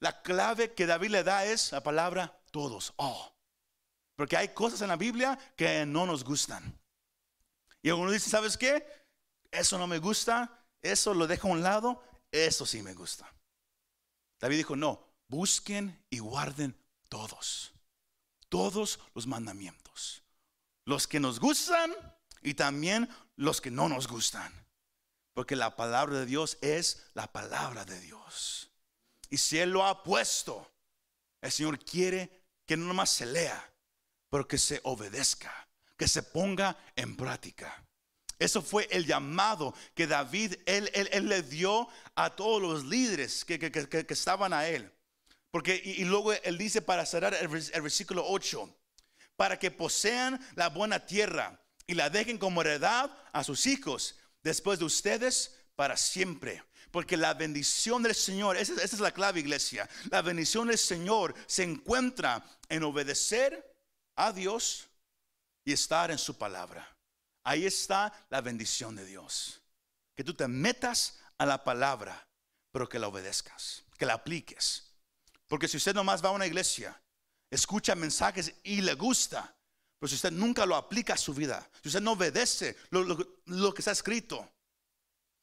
La 0.00 0.22
clave 0.22 0.74
que 0.74 0.86
David 0.86 1.10
le 1.10 1.24
da 1.24 1.44
es 1.44 1.72
la 1.72 1.82
palabra 1.82 2.40
todos, 2.50 2.92
all. 2.96 3.32
Porque 4.16 4.36
hay 4.36 4.48
cosas 4.48 4.80
en 4.82 4.88
la 4.88 4.96
Biblia 4.96 5.38
que 5.56 5.84
no 5.86 6.06
nos 6.06 6.24
gustan. 6.24 6.78
Y 7.82 7.90
uno 7.90 8.10
dice, 8.10 8.30
¿sabes 8.30 8.56
qué? 8.56 8.84
Eso 9.50 9.78
no 9.78 9.86
me 9.86 9.98
gusta, 9.98 10.64
eso 10.82 11.14
lo 11.14 11.26
dejo 11.26 11.48
a 11.48 11.52
un 11.52 11.62
lado, 11.62 12.02
eso 12.30 12.66
sí 12.66 12.82
me 12.82 12.94
gusta. 12.94 13.32
David 14.38 14.58
dijo, 14.58 14.76
no, 14.76 15.02
busquen 15.28 16.04
y 16.10 16.18
guarden 16.18 16.76
todos, 17.08 17.72
todos 18.48 19.00
los 19.14 19.26
mandamientos. 19.26 20.22
Los 20.84 21.06
que 21.06 21.20
nos 21.20 21.38
gustan 21.40 21.92
y 22.42 22.54
también 22.54 23.08
los 23.36 23.60
que 23.60 23.70
no 23.70 23.88
nos 23.88 24.08
gustan. 24.08 24.52
Porque 25.34 25.56
la 25.56 25.76
palabra 25.76 26.20
de 26.20 26.26
Dios 26.26 26.58
es 26.60 27.06
la 27.14 27.30
palabra 27.30 27.84
de 27.84 28.00
Dios. 28.00 28.70
Y 29.30 29.38
si 29.38 29.58
Él 29.58 29.70
lo 29.70 29.84
ha 29.84 30.02
puesto, 30.02 30.70
el 31.40 31.52
Señor 31.52 31.78
quiere 31.84 32.44
que 32.66 32.76
no 32.76 32.86
nomás 32.86 33.10
se 33.10 33.26
lea, 33.26 33.72
pero 34.30 34.48
que 34.48 34.58
se 34.58 34.80
obedezca, 34.84 35.68
que 35.96 36.08
se 36.08 36.22
ponga 36.22 36.76
en 36.96 37.16
práctica. 37.16 37.84
Eso 38.38 38.62
fue 38.62 38.86
el 38.90 39.04
llamado 39.06 39.74
que 39.94 40.06
David, 40.06 40.54
él, 40.66 40.90
él- 40.94 41.08
él 41.12 41.28
le 41.28 41.42
dio 41.42 41.88
a 42.14 42.30
todos 42.36 42.62
los 42.62 42.84
líderes 42.84 43.44
que, 43.44 43.58
que- 43.58 43.70
que- 43.72 44.06
que 44.06 44.14
estaban 44.14 44.52
a 44.52 44.68
él. 44.68 44.92
Porque, 45.50 45.80
y, 45.82 46.04
luego 46.04 46.32
él 46.32 46.58
dice 46.58 46.82
para 46.82 47.04
cerrar 47.06 47.34
el 47.34 47.48
versículo 47.48 48.24
8, 48.26 48.68
para 49.36 49.58
que 49.58 49.70
posean 49.70 50.38
la 50.56 50.68
buena 50.68 51.04
tierra 51.06 51.60
y 51.86 51.94
la 51.94 52.10
dejen 52.10 52.38
como 52.38 52.60
heredad 52.60 53.10
a 53.32 53.42
sus 53.44 53.66
hijos 53.66 54.16
después 54.42 54.78
de 54.78 54.84
ustedes 54.84 55.56
para 55.74 55.96
siempre. 55.96 56.62
Porque 56.90 57.16
la 57.16 57.34
bendición 57.34 58.02
del 58.02 58.14
Señor, 58.14 58.56
esa, 58.56 58.72
esa 58.74 58.96
es 58.96 59.00
la 59.00 59.12
clave 59.12 59.40
iglesia, 59.40 59.88
la 60.10 60.22
bendición 60.22 60.68
del 60.68 60.78
Señor 60.78 61.34
se 61.46 61.62
encuentra 61.62 62.44
en 62.68 62.82
obedecer 62.82 63.74
a 64.16 64.32
Dios 64.32 64.88
y 65.64 65.72
estar 65.72 66.10
en 66.10 66.18
su 66.18 66.36
palabra. 66.36 66.94
Ahí 67.48 67.64
está 67.64 68.12
la 68.28 68.42
bendición 68.42 68.94
de 68.94 69.06
Dios. 69.06 69.62
Que 70.14 70.22
tú 70.22 70.34
te 70.34 70.46
metas 70.46 71.18
a 71.38 71.46
la 71.46 71.64
palabra, 71.64 72.28
pero 72.70 72.86
que 72.86 72.98
la 72.98 73.08
obedezcas, 73.08 73.84
que 73.96 74.04
la 74.04 74.12
apliques. 74.12 74.92
Porque 75.46 75.66
si 75.66 75.78
usted 75.78 75.94
nomás 75.94 76.22
va 76.22 76.28
a 76.28 76.32
una 76.32 76.46
iglesia, 76.46 77.00
escucha 77.50 77.94
mensajes 77.94 78.52
y 78.64 78.82
le 78.82 78.92
gusta, 78.92 79.56
pero 79.98 80.08
si 80.10 80.16
usted 80.16 80.30
nunca 80.30 80.66
lo 80.66 80.76
aplica 80.76 81.14
a 81.14 81.16
su 81.16 81.32
vida, 81.32 81.66
si 81.82 81.88
usted 81.88 82.02
no 82.02 82.12
obedece 82.12 82.76
lo, 82.90 83.72
que 83.72 83.80
está 83.80 83.92
escrito, 83.92 84.46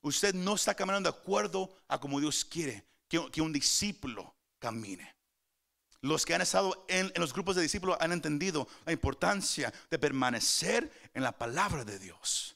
usted 0.01 0.35
no 0.35 0.53
está 0.53 0.75
caminando 0.75 1.11
de 1.11 1.17
acuerdo 1.17 1.75
a 1.87 1.99
como 1.99 2.19
Dios 2.19 2.45
quiere 2.45 2.85
que, 3.07 3.31
que 3.31 3.41
un 3.41 3.51
discípulo 3.51 4.35
camine. 4.59 5.15
Los 6.01 6.23
que 6.23 6.35
han 6.35 6.41
estado 6.41 6.85
en, 6.87 7.11
en 7.15 7.19
los 7.19 7.33
grupos 7.33 7.55
de 7.55 7.63
discípulos 7.63 7.97
han 7.99 8.11
entendido 8.11 8.67
la 8.85 8.91
importancia 8.91 9.73
de 9.89 9.97
permanecer 9.97 11.04
en 11.15 11.23
la 11.23 11.31
palabra 11.31 11.83
de 11.83 11.97
Dios. 11.97 12.55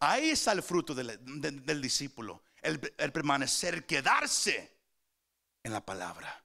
Ahí 0.00 0.28
está 0.30 0.52
el 0.52 0.62
fruto 0.62 0.94
del, 0.94 1.18
de- 1.40 1.52
del 1.52 1.80
discípulo, 1.80 2.42
el, 2.60 2.78
permanecer, 2.78 3.86
quedarse 3.86 4.76
en 5.62 5.72
la 5.72 5.80
palabra. 5.84 6.42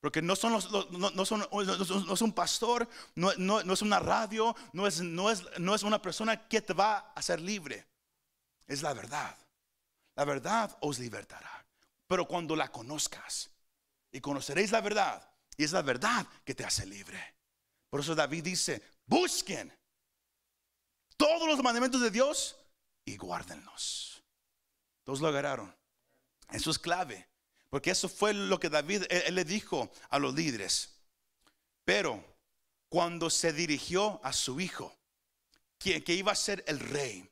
Porque 0.00 0.22
no 0.22 0.36
son 0.36 0.52
los, 0.52 0.70
no, 0.92 1.10
no 1.10 1.24
son, 1.26 1.46
no 1.50 2.14
es 2.14 2.22
un 2.22 2.32
pastor, 2.32 2.88
no 3.14 3.30
es 3.30 3.82
una 3.82 4.00
radio, 4.00 4.54
no 4.72 4.86
es, 4.86 5.00
no, 5.00 5.30
es, 5.30 5.42
no 5.58 5.74
es 5.74 5.82
una 5.82 6.00
persona 6.00 6.48
que 6.48 6.62
te 6.62 6.72
va 6.72 6.96
a 6.98 7.12
hacer 7.14 7.40
libre. 7.40 7.86
Es 8.66 8.80
la 8.82 8.92
verdad. 8.94 9.36
La 10.14 10.24
verdad 10.24 10.76
os 10.80 10.98
libertará. 10.98 11.66
Pero 12.06 12.26
cuando 12.26 12.54
la 12.54 12.70
conozcas 12.70 13.50
y 14.12 14.20
conoceréis 14.20 14.70
la 14.72 14.80
verdad, 14.80 15.26
y 15.56 15.64
es 15.64 15.72
la 15.72 15.82
verdad 15.82 16.26
que 16.44 16.54
te 16.54 16.64
hace 16.64 16.86
libre. 16.86 17.34
Por 17.88 18.00
eso 18.00 18.14
David 18.14 18.44
dice, 18.44 18.82
busquen 19.06 19.72
todos 21.16 21.48
los 21.48 21.62
mandamientos 21.62 22.00
de 22.00 22.10
Dios 22.10 22.56
y 23.04 23.16
guárdenlos. 23.16 24.22
Todos 25.04 25.20
lo 25.20 25.28
agarraron. 25.28 25.74
Eso 26.50 26.70
es 26.70 26.78
clave, 26.78 27.28
porque 27.70 27.90
eso 27.90 28.08
fue 28.08 28.32
lo 28.32 28.58
que 28.60 28.70
David 28.70 29.04
él, 29.10 29.34
le 29.34 29.44
dijo 29.44 29.90
a 30.08 30.18
los 30.18 30.34
líderes. 30.34 30.90
Pero 31.84 32.24
cuando 32.88 33.28
se 33.30 33.52
dirigió 33.52 34.20
a 34.24 34.32
su 34.32 34.60
hijo, 34.60 34.96
que, 35.78 36.02
que 36.02 36.14
iba 36.14 36.32
a 36.32 36.36
ser 36.36 36.64
el 36.66 36.80
rey, 36.80 37.28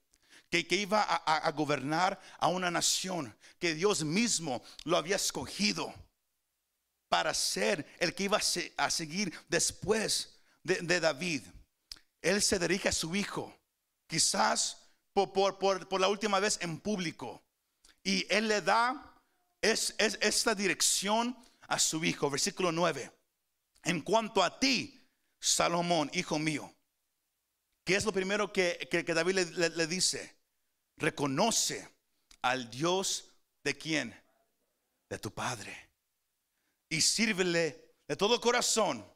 que, 0.51 0.67
que 0.67 0.77
iba 0.77 1.03
a, 1.03 1.17
a, 1.39 1.51
gobernar 1.53 2.21
a 2.39 2.49
una 2.49 2.71
nación, 2.71 3.35
que 3.59 3.75
Dios 3.75 4.05
mismo 4.05 4.63
lo 4.85 4.97
había 4.97 5.17
escogido 5.17 5.95
para 7.09 7.33
ser 7.33 7.87
el 7.99 8.15
que 8.15 8.25
iba 8.25 8.39
a, 8.77 8.91
seguir 8.91 9.33
después 9.49 10.35
de, 10.63 10.81
de 10.81 11.01
David. 11.01 11.43
Él 12.21 12.43
se 12.43 12.59
dirige 12.59 12.89
a 12.89 12.93
su 12.93 13.15
hijo, 13.15 13.57
quizás 14.13 14.77
por, 15.15 15.99
la 15.99 16.09
última 16.09 16.39
vez 16.39 16.59
en 16.61 16.79
público. 16.79 17.43
Y 18.05 18.27
él 18.29 18.47
le 18.47 18.61
da 18.61 19.19
es, 19.63 19.95
esta 19.99 20.55
dirección 20.55 21.35
a 21.69 21.79
su 21.79 22.05
hijo. 22.05 22.29
Versículo 22.29 22.73
9. 22.73 23.11
En 23.85 24.03
cuanto 24.03 24.43
a 24.43 24.61
ti, 24.61 25.03
Salomón, 25.41 26.11
hijo 26.13 26.39
mío, 26.39 26.75
¿qué 27.85 27.97
es 27.97 28.05
lo 28.05 28.13
primero 28.13 28.53
que, 28.53 28.87
David 29.15 29.39
le, 29.39 29.87
dice? 29.87 30.37
Reconoce 30.99 31.89
al 32.43 32.71
Dios 32.71 33.31
de 33.65 33.79
quién? 33.79 34.15
De 35.09 35.19
tu 35.19 35.33
Padre. 35.33 35.91
Y 36.91 37.01
sírvele 37.01 37.95
de 38.07 38.17
todo 38.17 38.43
corazón 38.43 39.11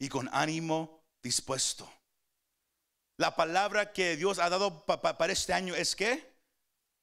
y 0.00 0.08
con 0.08 0.28
ánimo 0.32 1.04
dispuesto. 1.22 1.88
La 3.16 3.36
palabra 3.36 3.92
que 3.92 4.16
Dios 4.16 4.38
ha 4.38 4.48
dado 4.50 4.84
para 4.84 5.32
este 5.32 5.52
año 5.52 5.74
es 5.74 5.94
que 5.94 6.34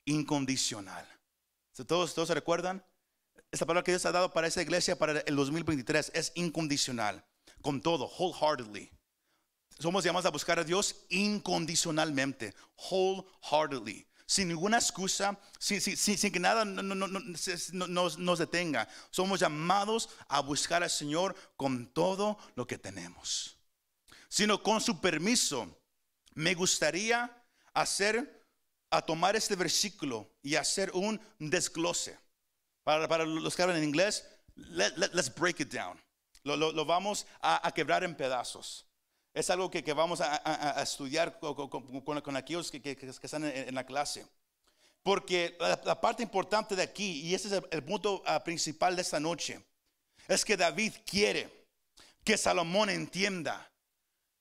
incondicional. 0.05 1.07
¿Todos, 1.87 2.13
¿Todos 2.13 2.27
se 2.27 2.33
recuerdan? 2.33 2.85
Esta 3.49 3.65
palabra 3.65 3.83
que 3.83 3.91
Dios 3.91 4.05
ha 4.05 4.11
dado 4.11 4.33
para 4.33 4.47
esta 4.47 4.61
iglesia 4.61 4.97
para 4.97 5.21
el 5.21 5.35
2023 5.35 6.11
es 6.13 6.31
incondicional, 6.35 7.25
con 7.61 7.81
todo, 7.81 8.07
wholeheartedly. 8.17 8.91
Somos 9.79 10.03
llamados 10.03 10.25
a 10.25 10.31
buscar 10.31 10.59
a 10.59 10.63
Dios 10.63 10.95
incondicionalmente, 11.09 12.53
wholeheartedly, 12.77 14.05
sin 14.25 14.49
ninguna 14.49 14.77
excusa, 14.77 15.39
sin, 15.59 16.31
que 16.31 16.39
nada 16.39 16.65
nos 16.65 18.39
detenga. 18.39 18.87
Somos 19.09 19.39
llamados 19.39 20.09
a 20.27 20.41
buscar 20.41 20.83
al 20.83 20.89
Señor 20.89 21.35
con 21.55 21.87
todo 21.87 22.37
lo 22.55 22.67
que 22.67 22.77
tenemos, 22.77 23.57
sino 24.29 24.61
con 24.61 24.81
su 24.81 24.99
permiso 25.01 25.80
me 26.33 26.53
gustaría 26.53 27.29
hacer, 27.73 28.41
a 28.89 29.01
tomar 29.01 29.35
este 29.35 29.55
versículo 29.55 30.29
y 30.41 30.55
hacer 30.55 30.91
un 30.93 31.19
desglose. 31.39 32.17
Para, 32.83 33.25
los 33.25 33.55
que 33.55 33.61
hablan 33.61 33.77
en 33.77 33.83
inglés, 33.85 34.27
let, 34.55 34.97
let's 34.97 35.33
break 35.33 35.59
it 35.59 35.73
down. 35.73 35.99
Lo, 36.43 36.85
vamos 36.85 37.27
a, 37.41 37.71
quebrar 37.73 38.03
en 38.03 38.15
pedazos. 38.15 38.85
Es 39.33 39.49
algo 39.49 39.69
que, 39.69 39.81
vamos 39.93 40.19
a, 40.21 40.81
estudiar 40.81 41.39
con, 41.39 42.35
aquellos 42.35 42.71
que, 42.71 42.97
están 43.21 43.45
en, 43.45 43.75
la 43.75 43.85
clase. 43.85 44.25
Porque 45.03 45.55
la, 45.59 45.99
parte 46.01 46.23
importante 46.23 46.75
de 46.75 46.83
aquí, 46.83 47.21
y 47.21 47.35
ese 47.35 47.47
es 47.47 47.53
el, 47.53 47.67
el 47.71 47.83
punto 47.83 48.23
ah, 48.25 48.43
principal 48.43 48.95
de 48.95 49.03
esta 49.03 49.19
noche, 49.19 49.63
es 50.27 50.43
que 50.43 50.57
David 50.57 50.93
quiere 51.05 51.67
que 52.23 52.37
Salomón 52.37 52.89
entienda 52.89 53.70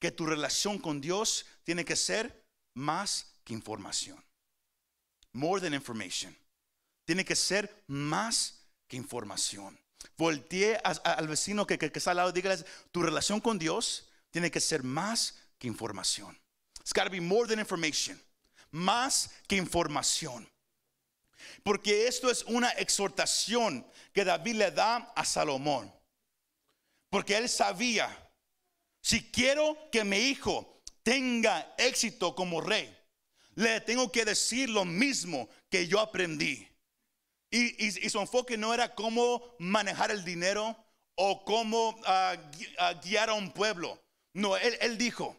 que 0.01 0.11
tu 0.11 0.27
relación 0.27 0.79
con 0.79 1.01
Dios 1.01 1.47
tiene 1.63 1.85
que 1.85 1.95
ser 1.95 2.45
más 2.75 3.35
que 3.45 3.53
información. 3.53 4.23
More 5.33 5.61
than 5.61 5.75
information. 5.75 6.37
Tiene 7.05 7.25
que 7.25 7.37
ser 7.37 7.85
más 7.87 8.67
que 8.89 8.97
información. 8.97 9.79
Voltee 10.17 10.81
al 10.83 11.29
vecino 11.29 11.67
que, 11.67 11.79
está 11.81 12.11
al 12.11 12.17
lado 12.17 12.31
y 12.31 12.33
dígale, 12.33 12.65
tu 12.91 13.03
relación 13.03 13.41
con 13.41 13.59
Dios 13.59 14.09
tiene 14.31 14.51
que 14.51 14.61
ser 14.61 14.83
más 14.83 15.39
que 15.59 15.69
información. 15.69 16.37
It's 16.81 16.93
got 16.93 17.05
to 17.05 17.11
be 17.11 17.21
more 17.21 17.47
than 17.47 17.59
information. 17.59 18.21
Más 18.71 19.31
que 19.47 19.57
información. 19.57 20.49
Porque 21.63 22.07
esto 22.07 22.31
es 22.31 22.43
una 22.45 22.71
exhortación 22.71 23.87
que 24.13 24.25
David 24.25 24.55
le 24.55 24.71
da 24.71 25.13
a 25.15 25.25
Salomón. 25.25 25.93
Porque 27.11 27.37
él 27.37 27.49
sabía 27.49 28.30
si 29.01 29.31
quiero 29.31 29.77
que 29.91 30.05
mi 30.05 30.17
hijo 30.17 30.83
tenga 31.03 31.75
éxito 31.79 32.35
como 32.35 32.61
rey, 32.61 32.97
le 33.55 33.81
tengo 33.81 34.11
que 34.13 34.25
decir 34.25 34.69
lo 34.71 34.85
mismo 34.85 35.49
que 35.69 35.87
yo 35.87 36.01
aprendí. 36.01 36.67
Y, 37.51 37.91
su 38.09 38.21
enfoque 38.21 38.57
no 38.57 38.73
era 38.73 38.95
cómo 38.95 39.57
manejar 39.59 40.11
el 40.13 40.25
dinero 40.25 40.77
o 41.17 41.45
cómo 41.45 42.01
ah, 42.07 42.37
ah, 42.79 42.95
guiar 43.03 43.31
a 43.31 43.35
un 43.35 43.51
pueblo. 43.51 44.01
No, 44.35 44.57
él, 44.57 44.79
él 44.81 44.97
dijo, 44.97 45.37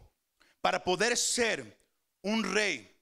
para 0.60 0.84
poder 0.84 1.16
ser 1.16 1.80
un 2.22 2.44
rey 2.44 2.94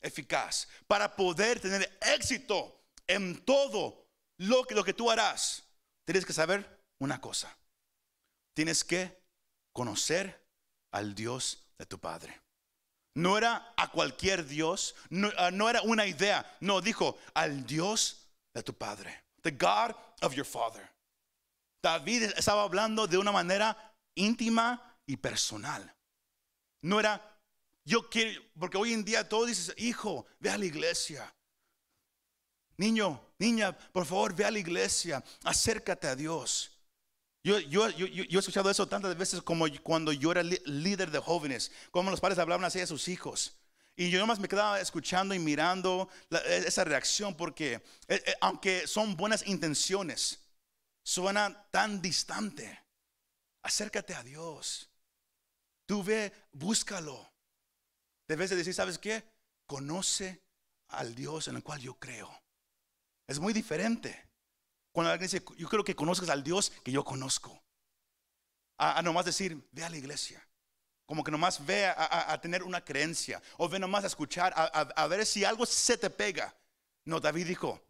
eficaz, 0.00 0.68
para 0.86 1.14
poder 1.14 1.60
tener 1.60 1.98
éxito 2.00 2.80
en 3.06 3.44
todo 3.44 4.06
lo 4.38 4.64
que, 4.64 4.74
lo 4.74 4.84
que 4.84 4.94
tú 4.94 5.10
harás, 5.10 5.64
tienes 6.06 6.24
que 6.24 6.32
saber 6.32 6.80
una 6.98 7.20
cosa. 7.20 7.54
Tienes 8.54 8.82
que 8.82 9.19
conocer 9.72 10.46
al 10.92 11.14
Dios 11.14 11.66
de 11.78 11.86
tu 11.86 11.98
Padre. 11.98 12.40
No 13.14 13.36
era 13.36 13.74
a 13.76 13.90
cualquier 13.90 14.46
Dios, 14.46 14.94
ah, 15.36 15.50
no, 15.50 15.68
era 15.68 15.82
una 15.82 16.06
idea, 16.06 16.46
no, 16.60 16.80
dijo 16.80 17.18
al 17.34 17.66
Dios 17.66 18.28
de 18.54 18.62
tu 18.62 18.72
Padre, 18.74 19.24
the 19.42 19.50
God 19.50 19.94
of 20.22 20.34
your 20.34 20.46
Father. 20.46 20.88
David 21.82 22.24
estaba 22.36 22.62
hablando 22.62 23.06
de 23.06 23.18
una 23.18 23.32
manera 23.32 23.94
íntima 24.14 24.96
y 25.06 25.16
personal. 25.16 25.94
No 26.82 27.00
era, 27.00 27.20
yo 27.84 28.08
quiero, 28.08 28.40
porque 28.58 28.76
hoy 28.76 28.92
en 28.92 29.04
día 29.04 29.28
todo 29.28 29.46
dices, 29.46 29.74
hijo, 29.76 30.26
ve 30.38 30.50
a 30.50 30.58
la 30.58 30.66
iglesia. 30.66 31.34
Niño, 32.76 33.20
niña, 33.38 33.76
por 33.76 34.06
favor, 34.06 34.34
ve 34.34 34.44
a 34.44 34.50
la 34.50 34.58
iglesia, 34.58 35.22
acércate 35.44 36.06
a 36.06 36.16
Dios. 36.16 36.79
Yo, 37.42 37.58
yo, 37.58 37.88
yo, 37.90 38.06
yo, 38.06 38.38
he 38.38 38.40
escuchado 38.40 38.70
eso 38.70 38.86
tantas 38.86 39.16
veces 39.16 39.40
como 39.40 39.64
cuando 39.82 40.12
yo 40.12 40.30
era 40.30 40.42
líder 40.42 41.10
de 41.10 41.18
jóvenes, 41.18 41.72
como 41.90 42.10
los 42.10 42.20
padres 42.20 42.38
hablaban 42.38 42.64
así 42.66 42.80
a 42.80 42.86
sus 42.86 43.08
hijos. 43.08 43.56
Y 43.96 44.10
yo 44.10 44.18
nomás 44.18 44.38
me 44.38 44.48
quedaba 44.48 44.80
escuchando 44.80 45.34
y 45.34 45.38
mirando 45.38 46.08
e, 46.30 46.64
esa 46.66 46.84
reacción 46.84 47.36
porque 47.36 47.82
e, 48.08 48.14
e, 48.14 48.34
aunque 48.40 48.86
son 48.86 49.16
buenas 49.16 49.46
intenciones, 49.46 50.40
suena 51.02 51.66
tan 51.70 52.02
distante. 52.02 52.78
Acércate 53.62 54.14
a 54.14 54.22
Dios. 54.22 54.90
Tú 55.86 56.04
ve, 56.04 56.32
búscalo. 56.52 57.30
Debes 58.28 58.50
de 58.50 58.56
decir, 58.56 58.74
¿sabes 58.74 58.98
qué? 58.98 59.24
Conoce 59.66 60.42
al 60.88 61.14
Dios 61.14 61.48
en 61.48 61.56
el 61.56 61.62
cual 61.62 61.80
yo 61.80 61.94
creo. 61.94 62.30
Es 63.26 63.38
muy 63.38 63.52
diferente. 63.52 64.29
Cuando 64.92 65.10
alguien 65.10 65.30
dice, 65.30 65.44
yo 65.56 65.68
quiero 65.68 65.84
que 65.84 65.94
conozcas 65.94 66.28
al 66.30 66.42
Dios 66.42 66.72
que 66.84 66.92
yo 66.92 67.04
conozco. 67.04 67.62
A, 68.78 69.02
nomás 69.02 69.26
decir, 69.26 69.68
ve 69.72 69.84
a 69.84 69.90
la 69.90 69.96
iglesia. 69.96 70.44
Como 71.04 71.22
que 71.22 71.30
nomás 71.30 71.64
ve 71.64 71.86
a, 71.86 72.40
tener 72.40 72.62
una 72.62 72.84
creencia. 72.84 73.42
O 73.58 73.68
ve 73.68 73.78
nomás 73.78 74.04
a 74.04 74.06
escuchar, 74.06 74.52
a, 74.56 75.06
ver 75.06 75.26
si 75.26 75.44
algo 75.44 75.66
se 75.66 75.98
te 75.98 76.08
pega. 76.08 76.56
No, 77.04 77.20
David 77.20 77.46
dijo, 77.46 77.80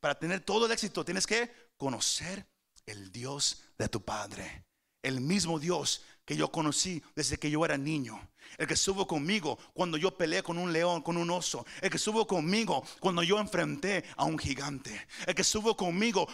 para 0.00 0.18
tener 0.18 0.40
todo 0.40 0.66
el 0.66 0.72
éxito 0.72 1.04
tienes 1.04 1.26
que 1.26 1.70
conocer 1.76 2.46
el 2.86 3.10
Dios 3.10 3.62
de 3.78 3.88
tu 3.88 4.04
Padre. 4.04 4.66
El 5.02 5.20
mismo 5.20 5.58
Dios 5.58 6.02
que 6.30 6.36
yo 6.36 6.48
conocí 6.48 7.02
desde 7.16 7.38
que 7.38 7.50
yo 7.50 7.64
era 7.64 7.76
niño. 7.76 8.30
El 8.56 8.68
que 8.68 8.74
estuvo 8.74 9.04
conmigo 9.04 9.58
cuando 9.74 9.96
yo 9.96 10.16
peleé 10.16 10.44
con 10.44 10.58
un 10.58 10.72
león, 10.72 11.02
con 11.02 11.16
un 11.16 11.28
oso. 11.28 11.66
El 11.80 11.90
que 11.90 11.96
estuvo 11.96 12.24
conmigo 12.24 12.84
cuando 13.00 13.24
yo 13.24 13.40
enfrenté 13.40 14.04
a 14.14 14.26
un 14.26 14.38
gigante. 14.38 15.08
El 15.26 15.34
que 15.34 15.42
estuvo 15.42 15.76
conmigo 15.76 16.28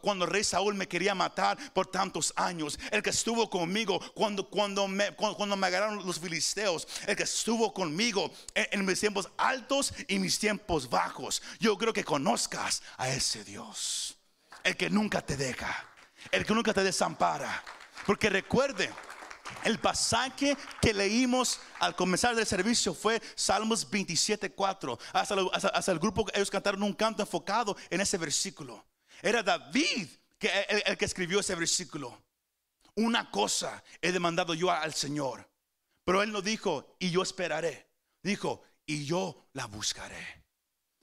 cuando 0.00 0.24
rey 0.24 0.42
Saúl 0.42 0.74
me 0.74 0.88
quería 0.88 1.14
matar 1.14 1.58
por 1.74 1.88
tantos 1.88 2.32
años. 2.34 2.78
El 2.90 3.02
que 3.02 3.10
estuvo 3.10 3.50
conmigo 3.50 4.00
cuando, 4.14 4.48
cuando, 4.48 4.88
me, 4.88 5.14
cuando 5.14 5.54
me 5.54 5.66
agarraron 5.66 6.06
los 6.06 6.18
filisteos. 6.18 6.88
El 7.06 7.14
que 7.14 7.24
estuvo 7.24 7.74
conmigo 7.74 8.32
en, 8.54 8.68
en 8.70 8.86
mis 8.86 9.00
tiempos 9.00 9.28
altos 9.36 9.92
y 10.08 10.18
mis 10.18 10.38
tiempos 10.38 10.88
bajos. 10.88 11.42
Yo 11.58 11.76
creo 11.76 11.92
que 11.92 12.04
conozcas 12.04 12.82
a 12.96 13.10
ese 13.10 13.44
Dios. 13.44 14.16
El 14.64 14.78
que 14.78 14.88
nunca 14.88 15.20
te 15.20 15.36
deja. 15.36 15.86
El 16.32 16.46
que 16.46 16.54
nunca 16.54 16.72
te 16.72 16.82
desampara. 16.82 17.62
Porque 18.06 18.30
recuerde, 18.30 18.90
el 19.64 19.78
pasaje 19.78 20.56
que 20.80 20.94
leímos 20.94 21.60
al 21.78 21.94
comenzar 21.96 22.34
del 22.34 22.46
servicio 22.46 22.94
fue 22.94 23.20
Salmos 23.34 23.88
27.4. 23.90 24.98
Hasta, 25.12 25.36
hasta, 25.72 25.92
el 25.92 25.98
grupo, 25.98 26.26
ellos 26.32 26.50
cantaron 26.50 26.82
un 26.82 26.94
canto 26.94 27.22
enfocado 27.22 27.76
en 27.90 28.00
ese 28.00 28.18
versículo. 28.18 28.84
Era 29.22 29.42
David 29.42 30.08
que, 30.38 30.50
el, 30.86 30.96
que 30.96 31.04
escribió 31.04 31.40
ese 31.40 31.54
versículo. 31.54 32.22
Una 32.94 33.30
cosa 33.30 33.82
he 34.00 34.12
demandado 34.12 34.54
yo 34.54 34.70
al 34.70 34.94
Señor. 34.94 35.48
Pero 36.04 36.22
él 36.22 36.32
no 36.32 36.42
dijo, 36.42 36.96
y 36.98 37.10
yo 37.10 37.22
esperaré. 37.22 37.88
Dijo, 38.22 38.62
y 38.86 39.04
yo 39.04 39.46
la 39.52 39.66
buscaré. 39.66 40.44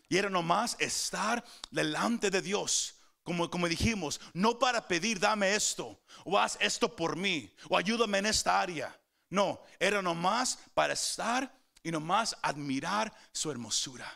Y 0.09 0.17
era 0.17 0.29
nomás 0.29 0.75
estar 0.79 1.43
delante 1.71 2.29
de 2.29 2.41
Dios. 2.41 2.96
Como, 3.27 3.49
como 3.49 3.67
dijimos, 3.67 4.21
no 4.33 4.57
para 4.57 4.87
pedir, 4.87 5.19
dame 5.19 5.53
esto, 5.53 5.99
o 6.23 6.39
haz 6.39 6.57
esto 6.61 6.95
por 6.95 7.17
mí, 7.17 7.53
o 7.69 7.75
ayúdame 7.75 8.19
en 8.19 8.27
esta 8.27 8.61
área. 8.61 8.97
No, 9.29 9.61
era 9.81 10.01
nomás 10.01 10.59
para 10.73 10.93
estar 10.93 11.53
y 11.83 11.91
nomás 11.91 12.37
admirar 12.41 13.13
su 13.33 13.51
hermosura. 13.51 14.09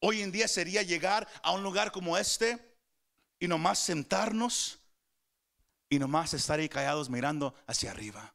Hoy 0.00 0.22
en 0.22 0.32
día 0.32 0.48
sería 0.48 0.82
llegar 0.82 1.28
a 1.40 1.52
un 1.52 1.62
lugar 1.62 1.92
como 1.92 2.18
este 2.18 2.76
y 3.38 3.46
nomás 3.46 3.78
sentarnos 3.78 4.80
y 5.88 6.00
nomás 6.00 6.34
estar 6.34 6.58
ahí 6.58 6.68
callados 6.68 7.08
mirando 7.08 7.54
hacia 7.68 7.92
arriba. 7.92 8.34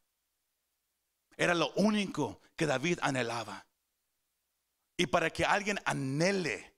Era 1.36 1.54
lo 1.54 1.74
único 1.74 2.40
que 2.56 2.66
David 2.66 3.00
anhelaba. 3.02 3.66
Y 4.96 5.08
para 5.08 5.30
que 5.32 5.44
alguien 5.44 5.82
anhele 5.84 6.71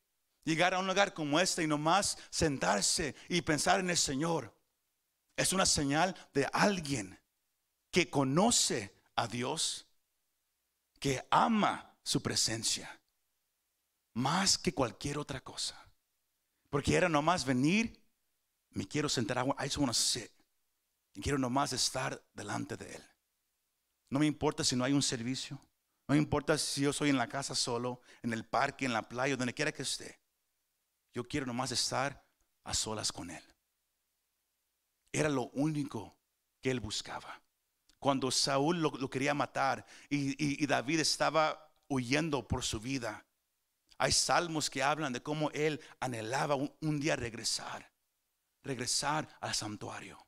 llegar 0.43 0.73
a 0.73 0.79
un 0.79 0.87
lugar 0.87 1.13
como 1.13 1.39
este 1.39 1.63
y 1.63 1.67
nomás 1.67 2.17
sentarse 2.29 3.15
y 3.29 3.41
pensar 3.41 3.79
en 3.79 3.89
el 3.89 3.97
Señor, 3.97 4.55
es 5.35 5.53
una 5.53 5.65
señal 5.65 6.15
de 6.33 6.47
alguien 6.51 7.19
que 7.91 8.09
conoce 8.09 8.95
a 9.15 9.27
Dios, 9.27 9.87
que 10.99 11.25
ama 11.29 11.95
su 12.03 12.21
presencia, 12.21 12.99
más 14.13 14.57
que 14.57 14.73
cualquier 14.73 15.17
otra 15.17 15.41
cosa. 15.41 15.79
Porque 16.69 16.95
era 16.95 17.09
nomás 17.09 17.45
venir, 17.45 18.01
me 18.71 18.87
quiero 18.87 19.09
sentar, 19.09 19.45
I 19.45 19.63
just 19.65 19.77
want 19.77 19.91
to 19.91 19.93
sit. 19.93 20.31
Y 21.13 21.21
quiero 21.21 21.37
nomás 21.37 21.73
estar 21.73 22.23
delante 22.33 22.75
de 22.75 22.95
Él. 22.95 23.03
No 24.09 24.19
me 24.19 24.25
importa 24.25 24.63
si 24.63 24.75
no 24.75 24.83
hay 24.83 24.93
un 24.93 25.03
servicio. 25.03 25.59
No 26.07 26.15
me 26.15 26.17
importa 26.17 26.57
si 26.57 26.81
yo 26.81 26.91
soy 26.91 27.09
en 27.09 27.17
la 27.17 27.27
casa 27.27 27.55
solo, 27.55 28.01
en 28.21 28.33
el 28.33 28.45
parque, 28.45 28.85
en 28.85 28.93
la 28.93 29.07
playa, 29.07 29.37
donde 29.37 29.53
quiera 29.53 29.71
que 29.71 29.83
esté. 29.83 30.19
Yo 31.13 31.27
quiero 31.27 31.45
nomás 31.45 31.71
estar 31.71 32.23
a 32.63 32.73
solas 32.73 33.11
con 33.11 33.29
Él. 33.29 33.43
Era 35.11 35.29
lo 35.29 35.43
único 35.53 36.15
que 36.61 36.71
Él 36.71 36.79
buscaba. 36.79 37.39
Cuando 37.99 38.31
Saúl 38.31 38.81
lo, 38.81 39.09
quería 39.09 39.33
matar 39.33 39.85
y, 40.09 40.65
David 40.65 40.99
estaba 40.99 41.71
huyendo 41.87 42.45
por 42.47 42.63
su 42.63 42.79
vida, 42.79 43.25
hay 43.97 44.11
salmos 44.11 44.69
que 44.69 44.83
hablan 44.83 45.13
de 45.13 45.23
cómo 45.23 45.51
Él 45.51 45.79
anhelaba 45.99 46.55
un 46.55 46.99
día 46.99 47.15
regresar, 47.15 47.89
regresar 48.63 49.27
al 49.39 49.53
santuario. 49.53 50.25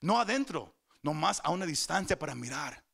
No 0.00 0.20
adentro, 0.20 0.76
nomás 1.02 1.40
a 1.42 1.50
una 1.50 1.66
distancia 1.66 2.18
para 2.18 2.34
mirar. 2.34 2.84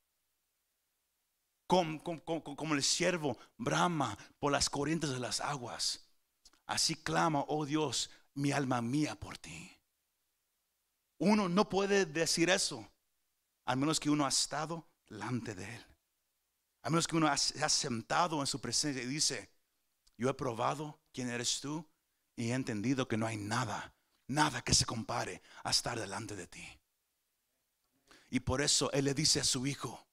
Como, 1.66 2.74
el 2.74 2.82
siervo 2.82 3.36
brama 3.56 4.16
por 4.38 4.52
las 4.52 4.70
corrientes 4.70 5.10
de 5.10 5.18
las 5.18 5.40
aguas. 5.40 6.03
Así 6.66 6.94
clama, 6.94 7.44
oh 7.48 7.66
Dios, 7.66 8.10
mi 8.34 8.52
alma 8.52 8.80
mía 8.80 9.14
por 9.14 9.38
ti. 9.38 9.70
Uno 11.18 11.48
no 11.48 11.68
puede 11.68 12.06
decir 12.06 12.50
eso, 12.50 12.88
a 13.64 13.76
menos 13.76 14.00
que 14.00 14.10
uno 14.10 14.26
ha 14.26 14.28
estado 14.28 14.86
delante 15.08 15.54
de 15.54 15.76
Él. 15.76 15.86
A 16.82 16.90
menos 16.90 17.06
que 17.06 17.16
uno 17.16 17.28
ha, 17.28 17.32
ha 17.32 17.68
sentado 17.68 18.40
en 18.40 18.46
su 18.46 18.60
presencia 18.60 19.02
y 19.02 19.06
dice, 19.06 19.50
yo 20.16 20.28
he 20.28 20.34
probado 20.34 21.00
quién 21.12 21.30
eres 21.30 21.60
tú 21.60 21.88
y 22.36 22.50
he 22.50 22.54
entendido 22.54 23.08
que 23.08 23.16
no 23.16 23.26
hay 23.26 23.36
nada, 23.36 23.94
nada 24.26 24.62
que 24.62 24.74
se 24.74 24.84
compare 24.84 25.42
a 25.62 25.70
estar 25.70 25.98
delante 25.98 26.36
de 26.36 26.46
ti. 26.46 26.66
Y 28.30 28.40
por 28.40 28.60
eso 28.60 28.90
Él 28.92 29.04
le 29.04 29.14
dice 29.14 29.40
a 29.40 29.44
su 29.44 29.66
hijo, 29.66 30.06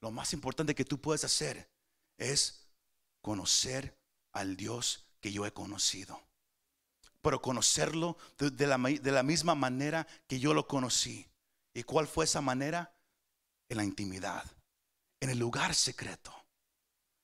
lo 0.00 0.10
más 0.10 0.32
importante 0.32 0.74
que 0.74 0.84
tú 0.84 1.00
puedes 1.00 1.24
hacer 1.24 1.70
es 2.18 2.68
conocer 3.22 3.98
al 4.32 4.56
Dios 4.56 5.09
que 5.20 5.32
yo 5.32 5.46
he 5.46 5.52
conocido. 5.52 6.22
Pero 7.22 7.42
conocerlo 7.42 8.16
de, 8.38 8.66
la, 8.66 8.78
de 8.78 9.12
la 9.12 9.22
misma 9.22 9.54
manera 9.54 10.06
que 10.26 10.40
yo 10.40 10.54
lo 10.54 10.66
conocí. 10.66 11.28
¿Y 11.74 11.82
cuál 11.82 12.06
fue 12.06 12.24
esa 12.24 12.40
manera? 12.40 12.94
En 13.68 13.76
la 13.76 13.84
intimidad, 13.84 14.44
en 15.20 15.30
el 15.30 15.38
lugar 15.38 15.74
secreto. 15.74 16.34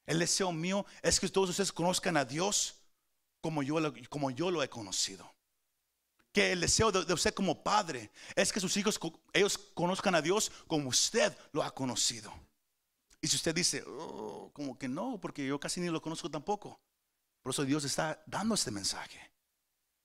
El 0.06 0.20
deseo 0.20 0.52
mío 0.52 0.86
es 1.02 1.18
que 1.18 1.28
todos 1.28 1.50
ustedes 1.50 1.72
conozcan 1.72 2.16
a 2.16 2.24
Dios 2.24 2.76
como 3.40 3.62
yo, 3.64 3.78
como 4.08 4.30
yo 4.30 4.50
lo 4.50 4.62
he 4.62 4.68
conocido 4.68 5.36
que 6.36 6.52
el 6.52 6.60
deseo 6.60 6.92
de, 6.92 7.14
usted 7.14 7.32
como 7.32 7.62
padre 7.62 8.10
es 8.34 8.52
que 8.52 8.60
sus 8.60 8.76
hijos, 8.76 9.00
ellos 9.32 9.56
conozcan 9.72 10.14
a 10.14 10.20
Dios 10.20 10.52
como 10.66 10.90
usted 10.90 11.34
lo 11.50 11.62
ha 11.62 11.74
conocido. 11.74 12.30
Y 13.22 13.28
si 13.28 13.36
usted 13.36 13.54
dice, 13.54 13.82
oh, 13.86 14.50
como 14.52 14.78
que 14.78 14.86
no, 14.86 15.18
porque 15.18 15.46
yo 15.46 15.58
casi 15.58 15.80
ni 15.80 15.88
lo 15.88 16.02
conozco 16.02 16.30
tampoco. 16.30 16.78
Por 17.46 17.52
eso 17.52 17.64
Dios 17.64 17.84
está 17.84 18.20
dando 18.26 18.56
este 18.56 18.72
mensaje. 18.72 19.30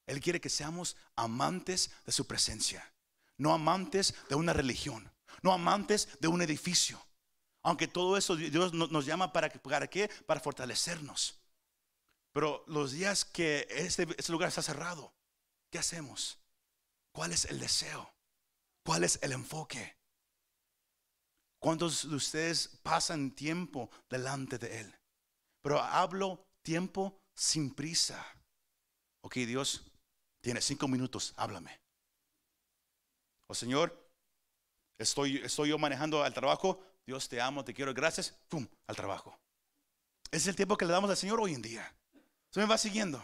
Él 0.05 0.21
quiere 0.21 0.39
que 0.39 0.47
seamos 0.47 0.95
amantes 1.15 1.89
de 2.05 2.11
su 2.11 2.27
presencia, 2.27 2.93
no 3.35 3.51
amantes 3.51 4.13
de 4.29 4.35
una 4.35 4.53
religión, 4.53 5.11
no 5.41 5.51
amantes 5.51 6.07
de 6.19 6.27
un 6.27 6.43
edificio. 6.43 7.03
Aunque 7.63 7.87
todo 7.87 8.15
eso 8.15 8.35
Dios 8.35 8.73
nos 8.73 9.05
llama 9.07 9.33
para, 9.33 9.49
para 9.49 9.87
qué? 9.87 10.07
Para 10.27 10.39
fortalecernos. 10.39 11.41
Pero 12.31 12.63
los 12.67 12.91
días 12.91 13.25
que 13.25 13.65
este, 13.71 14.03
este 14.19 14.31
lugar 14.31 14.49
está 14.49 14.61
cerrado, 14.61 15.11
¿Qué 15.71 15.79
hacemos? 15.79 16.37
¿Cuál 17.11 17.31
es 17.31 17.45
el 17.45 17.59
deseo? 17.59 18.13
¿Cuál 18.85 19.03
es 19.03 19.17
el 19.23 19.31
enfoque? 19.31 19.97
¿Cuántos 21.59 22.07
de 22.07 22.15
ustedes 22.15 22.67
pasan 22.83 23.31
tiempo 23.31 23.89
delante 24.11 24.59
de 24.59 24.81
Él? 24.81 24.95
Pero 25.63 25.79
hablo 25.79 26.45
tiempo 26.61 27.20
sin 27.41 27.73
prisa. 27.73 28.23
Ok, 29.21 29.33
Dios, 29.37 29.83
tiene 30.41 30.61
cinco 30.61 30.87
minutos, 30.87 31.33
háblame. 31.37 31.71
O 33.47 33.53
oh, 33.53 33.55
Señor, 33.55 33.97
estoy, 34.99 35.37
estoy 35.37 35.69
yo 35.69 35.79
manejando 35.79 36.23
al 36.23 36.35
trabajo. 36.35 36.79
Dios 37.03 37.27
te 37.27 37.41
amo, 37.41 37.65
te 37.65 37.73
quiero, 37.73 37.95
gracias. 37.95 38.37
¡Pum! 38.47 38.67
Al 38.85 38.95
trabajo. 38.95 39.35
Es 40.29 40.45
el 40.45 40.55
tiempo 40.55 40.77
que 40.77 40.85
le 40.85 40.93
damos 40.93 41.09
al 41.09 41.17
Señor 41.17 41.41
hoy 41.41 41.55
en 41.55 41.63
día. 41.63 41.91
Se 42.51 42.59
me 42.59 42.67
va 42.67 42.77
siguiendo. 42.77 43.19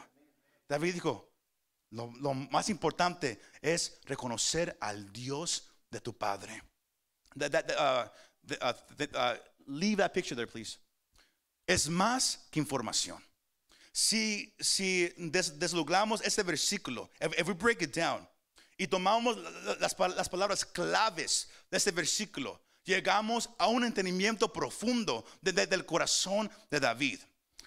David 0.67 0.95
dijo, 0.95 1.29
lo, 1.91 2.07
más 2.33 2.69
importante 2.69 3.39
es 3.61 4.01
reconocer 4.05 4.75
al 4.81 5.13
Dios 5.13 5.69
de 5.91 6.01
tu 6.01 6.17
Padre. 6.17 6.63
Uh, 7.35 7.43
uh, 7.43 8.65
uh, 8.65 9.37
leave 9.67 9.97
that 9.97 10.11
picture 10.11 10.35
there, 10.35 10.51
please. 10.51 10.79
Es 11.67 11.87
más 11.87 12.47
que 12.49 12.59
información. 12.59 13.26
Si, 13.97 14.53
si 14.59 15.11
desluglamos 15.17 16.21
este 16.21 16.43
versículo, 16.43 17.09
if, 17.19 17.47
we 17.47 17.55
break 17.55 17.81
it 17.81 17.95
down, 17.95 18.29
y 18.77 18.85
tomamos 18.85 19.35
las, 19.79 19.97
las 19.97 20.29
palabras 20.29 20.63
claves 20.63 21.49
de 21.71 21.77
este 21.77 21.89
versículo, 21.89 22.61
llegamos 22.83 23.49
a 23.57 23.65
un 23.65 23.83
entendimiento 23.83 24.53
profundo 24.53 25.25
desde 25.41 25.73
el 25.73 25.83
corazón 25.83 26.47
de 26.69 26.79
David. 26.79 27.21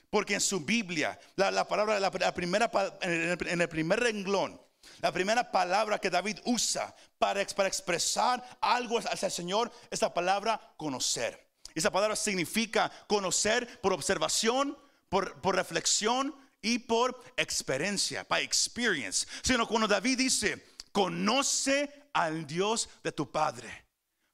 Porque 0.09 0.35
en 0.35 0.41
su 0.41 0.61
Biblia, 0.61 1.19
la, 1.35 1.67
palabra, 1.67 1.99
la, 1.99 2.33
primera, 2.33 2.71
en 3.01 3.61
el, 3.61 3.69
primer 3.69 3.99
renglón, 3.99 4.63
la 5.01 5.11
primera 5.11 5.51
palabra 5.51 5.99
que 5.99 6.11
David 6.11 6.39
usa 6.45 6.95
para, 7.19 7.45
para 7.45 7.69
expresar 7.69 8.59
algo 8.61 9.01
hacia 9.01 9.27
el 9.27 9.33
Señor 9.33 9.73
es 9.91 10.01
la 10.01 10.15
palabra 10.15 10.61
conocer. 10.77 11.45
Esa 11.75 11.91
palabra 11.91 12.15
significa 12.15 12.89
conocer 13.09 13.81
por 13.81 13.93
observación, 13.93 14.79
por, 15.11 15.55
reflexión 15.55 16.35
y 16.63 16.79
por 16.79 17.23
experiencia, 17.37 18.25
by 18.27 18.43
experience. 18.43 19.27
Sino 19.43 19.69
cuando 19.69 19.87
David 19.87 20.17
dice, 20.17 20.65
conoce 20.93 21.93
al 22.15 22.47
Dios 22.47 22.89
de 23.05 23.13
tu 23.13 23.31
Padre. 23.31 23.85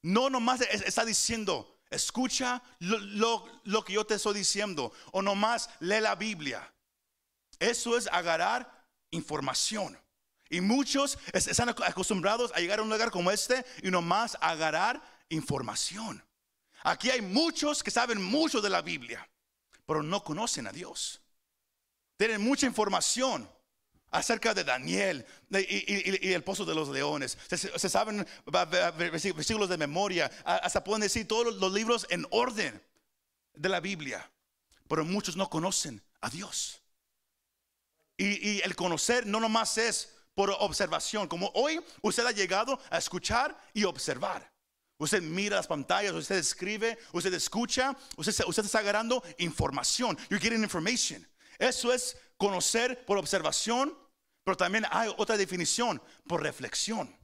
No 0.03 0.31
nomás 0.31 0.61
está 0.61 1.05
diciendo, 1.05 1.77
Escucha 1.91 2.63
lo, 2.81 3.85
que 3.85 3.93
yo 3.93 4.05
te 4.05 4.15
estoy 4.15 4.35
diciendo 4.35 4.93
o 5.13 5.23
nomás 5.23 5.71
lee 5.81 6.01
la 6.01 6.15
Biblia. 6.17 6.73
Eso 7.59 7.97
es 7.97 8.09
agarrar 8.09 8.85
información. 9.11 9.99
Y 10.49 10.61
muchos 10.61 11.19
están 11.33 11.69
acostumbrados 11.69 12.53
a 12.55 12.61
llegar 12.61 12.81
a 12.81 12.83
un 12.83 12.91
lugar 12.91 13.11
como 13.11 13.31
este 13.31 13.65
y 13.83 13.91
nomás 13.91 14.37
agarrar 14.41 15.01
información. 15.29 16.23
Aquí 16.83 17.11
hay 17.11 17.21
muchos 17.21 17.83
que 17.83 17.91
saben 17.91 18.23
mucho 18.23 18.61
de 18.61 18.71
la 18.71 18.83
Biblia, 18.83 19.29
pero 19.87 20.03
no 20.03 20.23
conocen 20.23 20.67
a 20.67 20.73
Dios. 20.73 21.21
Tienen 22.17 22.41
mucha 22.41 22.67
información, 22.67 23.49
acerca 24.11 24.55
de 24.55 24.65
Daniel 24.65 25.27
y, 25.51 26.33
el 26.33 26.43
pozo 26.43 26.65
de 26.65 26.75
los 26.75 26.89
leones. 26.89 27.37
Se, 27.49 27.89
saben 27.89 28.27
versículos 28.97 29.69
de 29.69 29.77
memoria, 29.77 30.31
hasta 30.45 30.83
pueden 30.83 31.03
decir 31.03 31.27
todos 31.29 31.55
los 31.57 31.73
libros 31.73 32.07
en 32.11 32.27
orden 32.31 32.83
de 33.55 33.69
la 33.69 33.81
Biblia, 33.81 34.31
pero 34.89 35.05
muchos 35.05 35.37
no 35.37 35.49
conocen 35.51 36.03
a 36.21 36.31
Dios. 36.31 36.81
Y, 38.17 38.61
el 38.63 38.75
conocer 38.75 39.27
no 39.27 39.41
nomás 39.41 39.77
es 39.79 40.15
por 40.35 40.51
observación, 40.51 41.29
como 41.29 41.51
hoy 41.55 41.81
usted 42.03 42.27
ha 42.27 42.33
llegado 42.33 42.81
a 42.91 42.99
escuchar 42.99 43.59
y 43.73 43.85
observar. 43.85 44.51
Usted 44.99 45.23
mira 45.23 45.57
las 45.57 45.67
pantallas, 45.67 46.13
usted 46.13 46.37
escribe, 46.37 46.99
usted 47.13 47.33
escucha, 47.35 47.97
usted, 48.17 48.65
está 48.65 48.79
agarrando 48.79 49.23
información. 49.39 50.17
You're 50.31 50.41
getting 50.41 50.63
information. 50.63 51.27
Eso 51.59 51.93
es 51.93 52.17
conocer 52.39 53.05
por 53.05 53.19
observación, 53.19 53.97
pero 54.43 54.57
también 54.57 54.87
hay 54.91 55.13
otra 55.19 55.37
definición, 55.37 56.01
por 56.27 56.43
reflexión. 56.43 57.15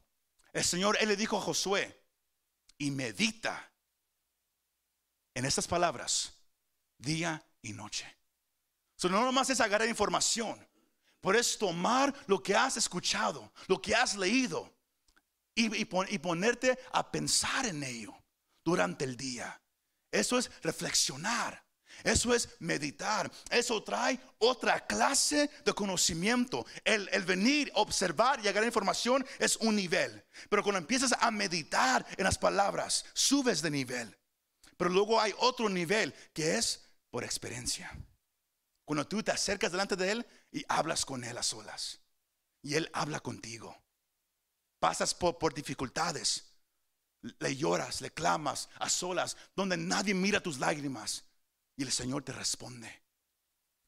El 0.53 0.65
Señor, 0.65 0.99
le 1.03 1.17
dijo 1.17 1.39
a 1.39 1.41
Josué, 1.41 1.99
y 2.77 2.91
medita 2.91 3.73
en 5.35 5.45
estas 5.45 5.69
palabras 5.69 6.33
día 6.99 7.43
y 7.63 7.73
noche. 7.73 8.07
So, 8.97 9.09
no 9.09 9.25
nomás 9.25 9.51
es 9.51 9.61
agarrar 9.61 9.89
información, 9.89 10.69
pero 11.21 11.39
es 11.39 11.57
tomar 11.57 12.13
lo 12.27 12.43
que 12.43 12.55
has 12.55 12.77
escuchado, 12.77 13.53
lo 13.69 13.81
que 13.81 13.95
has 13.95 14.17
leído 14.17 14.72
y, 15.55 15.85
ponerte 16.19 16.79
a 16.93 17.11
pensar 17.11 17.67
en 17.67 17.83
ello 17.83 18.15
durante 18.65 19.05
el 19.05 19.17
día. 19.17 19.61
Eso 20.11 20.39
es 20.39 20.51
reflexionar. 20.63 21.63
Eso 22.05 22.35
es 22.35 22.49
meditar. 22.59 23.31
Eso 23.51 23.83
trae 23.83 24.19
otra 24.39 24.87
clase 24.87 25.51
de 25.65 25.73
conocimiento. 25.73 26.65
El, 26.85 27.09
el, 27.13 27.25
venir, 27.25 27.71
observar 27.75 28.41
y 28.41 28.49
agarrar 28.49 28.67
información 28.67 29.25
es 29.39 29.57
un 29.57 29.77
nivel. 29.77 30.25
Pero 30.49 30.63
cuando 30.63 30.79
empiezas 30.79 31.15
a 31.19 31.31
meditar 31.31 32.05
en 32.17 32.25
las 32.25 32.39
palabras, 32.39 33.05
subes 33.13 33.61
de 33.63 33.71
nivel. 33.71 34.19
Pero 34.77 34.91
luego 34.91 35.21
hay 35.21 35.35
otro 35.39 35.69
nivel 35.69 36.15
que 36.33 36.57
es 36.57 36.89
por 37.11 37.25
experiencia. 37.25 37.91
Cuando 38.85 39.07
tú 39.07 39.23
te 39.23 39.31
acercas 39.31 39.71
delante 39.71 39.97
de 39.97 40.11
Él 40.11 40.27
y 40.51 40.65
hablas 40.69 41.05
con 41.05 41.23
Él 41.25 41.37
a 41.37 41.43
solas. 41.43 42.01
Y 42.63 42.75
Él 42.75 42.91
habla 42.93 43.21
contigo 43.21 43.82
pasas 44.83 45.15
por, 45.15 45.55
dificultades, 45.55 46.43
le 47.39 47.55
lloras, 47.55 48.01
le 48.01 48.11
clamas 48.11 48.69
a 48.81 48.91
solas, 48.91 49.37
donde 49.55 49.77
nadie 49.77 50.13
mira 50.13 50.43
tus 50.43 50.59
lágrimas 50.59 51.23
y 51.77 51.85
el 51.85 51.93
Señor 51.93 52.25
te 52.25 52.33
responde. 52.33 52.91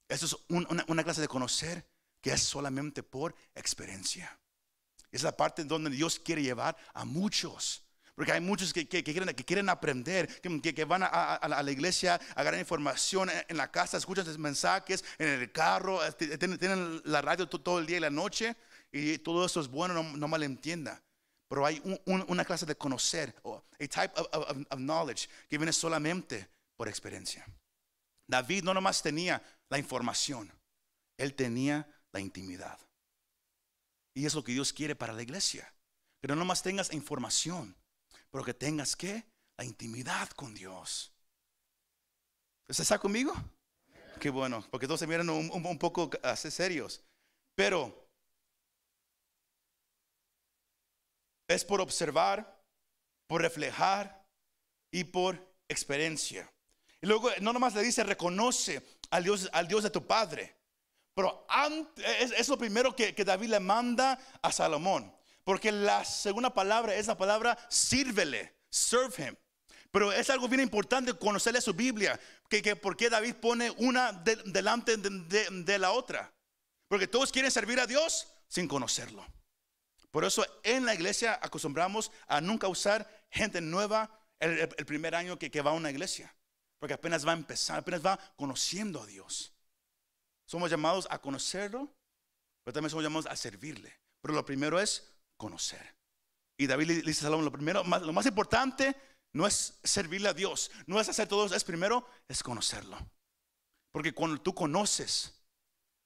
Eso 0.09 0.27
es 0.27 0.37
una, 0.49 1.03
clase 1.03 1.21
de 1.21 1.27
conocer 1.27 1.85
que 2.21 2.33
es 2.33 2.45
solamente 2.45 3.03
por 3.03 3.35
experiencia. 3.57 4.39
Es 5.11 5.25
la 5.25 5.37
parte 5.37 5.65
donde 5.65 5.91
Dios 5.91 6.21
quiere 6.21 6.45
llevar 6.45 6.77
a 6.93 7.05
muchos. 7.05 7.83
Porque 8.15 8.31
hay 8.31 8.41
muchos 8.41 8.73
que, 8.73 8.87
quieren, 8.87 9.69
aprender, 9.69 10.41
que, 10.41 10.85
van 10.85 11.03
a, 11.03 11.49
la 11.49 11.73
iglesia 11.73 12.21
a 12.37 12.43
ganar 12.45 12.61
información 12.61 13.29
en, 13.49 13.57
la 13.57 13.73
casa, 13.73 13.97
escuchan 13.97 14.27
mensajes 14.41 15.05
en 15.19 15.29
el 15.41 15.51
carro, 15.51 15.99
tienen, 16.13 16.57
tienen 16.57 17.03
la 17.05 17.21
radio 17.21 17.49
todo 17.49 17.81
el 17.81 17.87
día 17.87 17.97
y 17.97 18.01
la 18.01 18.11
noche, 18.11 18.55
y 18.97 19.19
todo 19.19 19.45
eso 19.45 19.61
es 19.61 19.67
bueno, 19.67 19.93
no, 19.93 20.17
no 20.17 20.29
malentienda. 20.29 21.03
Pero 21.49 21.67
hay 21.67 21.83
una 22.07 22.45
clase 22.45 22.65
de 22.65 22.77
conocer, 22.77 23.35
a 23.45 23.63
type 23.79 24.13
of, 24.17 24.79
knowledge 24.79 25.29
que 25.49 25.59
viene 25.59 25.73
solamente 25.73 26.49
por 26.77 26.89
experiencia. 26.89 27.45
David 28.27 28.63
no 28.63 28.73
nomás 28.73 29.03
tenía 29.03 29.43
la 29.69 29.79
información, 29.79 30.51
él 31.19 31.35
tenía 31.35 31.87
la 32.13 32.21
intimidad. 32.21 32.79
Y 34.15 34.27
es 34.27 34.35
lo 34.35 34.45
que 34.45 34.53
Dios 34.53 34.73
quiere 34.73 34.95
para 34.95 35.13
la 35.13 35.23
iglesia. 35.23 35.75
Que 36.23 36.29
no 36.29 36.37
nomás 36.37 36.63
tengas 36.63 36.93
información, 36.93 37.77
pero 38.31 38.45
que 38.45 38.55
tengas 38.55 38.95
que 38.95 39.25
la 39.59 39.65
intimidad 39.65 40.31
con 40.31 40.55
Dios. 40.55 41.13
¿Usted 42.69 42.83
está 42.83 42.99
conmigo? 42.99 43.35
Qué 44.21 44.31
bueno, 44.31 44.65
porque 44.71 44.87
todos 44.87 45.01
se 45.01 45.07
miran 45.09 45.29
un, 45.29 45.51
un 45.53 45.79
poco 45.79 46.11
así 46.23 46.51
serios. 46.51 47.03
Pero 47.57 48.04
es 51.49 51.65
por 51.65 51.81
observar, 51.81 52.63
por 53.27 53.43
reflejar 53.43 54.27
y 54.91 55.05
por 55.05 55.55
experiencia. 55.69 56.51
Y 57.01 57.07
luego 57.07 57.31
no 57.41 57.53
nomás 57.53 57.75
le 57.75 57.83
dice, 57.83 58.03
reconoce 58.05 58.83
al 59.11 59.25
Dios, 59.25 59.51
al 59.53 59.69
Dios 59.69 59.83
de 59.83 59.91
tu 59.91 60.07
Padre. 60.07 60.57
Pero 61.15 61.47
es, 61.97 62.49
lo 62.49 62.59
primero 62.59 62.95
que, 62.97 63.13
David 63.13 63.49
le 63.49 63.61
manda 63.61 64.19
a 64.43 64.51
Salomón. 64.51 65.15
Porque 65.45 65.71
la 65.71 66.05
segunda 66.05 66.53
palabra 66.53 66.95
es 66.95 67.07
la 67.07 67.17
palabra 67.17 67.59
sírvele, 67.69 68.57
serve 68.71 69.29
him. 69.29 69.37
Pero 69.91 70.11
es 70.13 70.29
algo 70.31 70.49
bien 70.49 70.63
importante 70.63 71.15
conocerle 71.15 71.61
su 71.61 71.73
Biblia. 71.75 72.19
Que, 72.49 72.63
que 72.63 72.75
por 72.75 72.97
qué 72.97 73.11
David 73.11 73.35
pone 73.35 73.71
una 73.79 74.13
delante 74.13 74.97
de 74.97 75.79
la 75.79 75.93
otra. 75.93 76.33
Porque 76.89 77.07
todos 77.07 77.31
quieren 77.31 77.51
servir 77.51 77.79
a 77.79 77.87
Dios 77.87 78.27
sin 78.49 78.67
conocerlo. 78.67 79.25
Por 80.15 80.25
eso 80.25 80.47
en 80.63 80.87
la 80.87 80.95
iglesia 80.95 81.41
acostumbramos 81.43 82.13
a 82.29 82.41
nunca 82.41 82.69
usar 82.69 83.27
gente 83.33 83.61
nueva 83.61 84.17
el, 84.39 84.69
primer 84.87 85.13
año 85.13 85.37
que, 85.41 85.61
va 85.61 85.73
a 85.73 85.75
una 85.75 85.91
iglesia. 85.91 86.33
Porque 86.79 86.95
apenas 86.95 87.27
va 87.27 87.33
a 87.33 87.37
empezar, 87.37 87.81
apenas 87.81 88.07
va 88.07 88.17
conociendo 88.37 89.03
a 89.03 89.07
Dios. 89.07 89.53
Somos 90.47 90.71
llamados 90.71 91.09
a 91.11 91.19
conocerlo, 91.19 91.93
pero 92.63 92.73
también 92.73 92.91
somos 92.91 93.03
llamados 93.03 93.27
a 93.27 93.35
servirle. 93.35 93.93
Pero 94.21 94.35
lo 94.35 94.45
primero 94.45 94.79
es 94.79 95.17
conocer. 95.37 95.97
Y 96.57 96.69
David 96.69 97.05
dice 97.05 97.23
a 97.23 97.23
Salomón, 97.25 97.47
lo 97.47 97.51
primero, 97.51 97.83
lo 97.83 98.13
más 98.13 98.27
importante 98.27 98.95
no 99.33 99.49
es 99.49 99.81
servirle 99.83 100.29
a 100.29 100.33
Dios, 100.33 100.71
no 100.87 101.01
es 101.01 101.09
hacer 101.09 101.27
todo, 101.27 101.53
es 101.53 101.65
primero, 101.65 102.07
es 102.29 102.41
conocerlo. 102.41 102.97
Porque 103.91 104.15
cuando 104.15 104.41
tú 104.41 104.55
conoces 104.55 105.43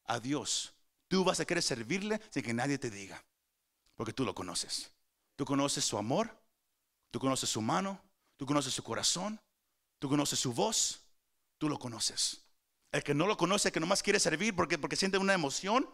a 0.07 0.18
Dios, 0.18 0.73
tú 1.09 1.25
vas 1.25 1.40
a 1.40 1.44
querer 1.44 1.62
servirle 1.62 2.18
sin 2.31 2.42
que 2.42 2.55
nadie 2.55 2.79
te 2.79 2.88
diga. 2.88 3.23
Porque 3.99 4.13
tú 4.13 4.25
lo 4.25 4.33
conoces. 4.33 4.93
Tú 5.35 5.45
conoces 5.45 5.85
su 5.85 5.99
amor, 5.99 6.31
tú 7.11 7.19
conoces 7.19 7.51
su 7.51 7.61
mano, 7.61 8.01
tú 8.37 8.47
conoces 8.47 8.73
su 8.73 8.85
corazón, 8.85 9.41
tú 9.99 10.09
conoces 10.09 10.39
su 10.39 10.53
voz, 10.53 11.01
tú 11.59 11.69
lo 11.69 11.81
conoces. 11.81 12.45
El 12.93 13.03
que 13.03 13.13
no 13.13 13.27
lo 13.27 13.37
conoce, 13.37 13.73
que 13.73 13.81
nomás 13.81 14.05
quiere 14.05 14.21
servir 14.21 14.55
porque, 14.55 14.79
porque 14.79 14.95
siente 14.95 15.19
una 15.19 15.35
emoción, 15.35 15.91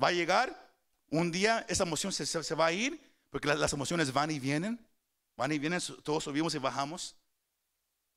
va 0.00 0.08
a 0.08 0.12
llegar, 0.12 0.76
un 1.08 1.32
día 1.32 1.64
esa 1.66 1.84
emoción 1.84 2.12
se, 2.12 2.54
va 2.54 2.66
a 2.66 2.72
ir, 2.72 3.00
porque 3.30 3.48
las, 3.48 3.72
emociones 3.72 4.12
van 4.12 4.30
y 4.30 4.38
vienen, 4.38 4.86
van 5.34 5.50
y 5.50 5.58
vienen, 5.58 5.80
todos 6.02 6.24
subimos 6.24 6.54
y 6.54 6.58
bajamos. 6.58 7.16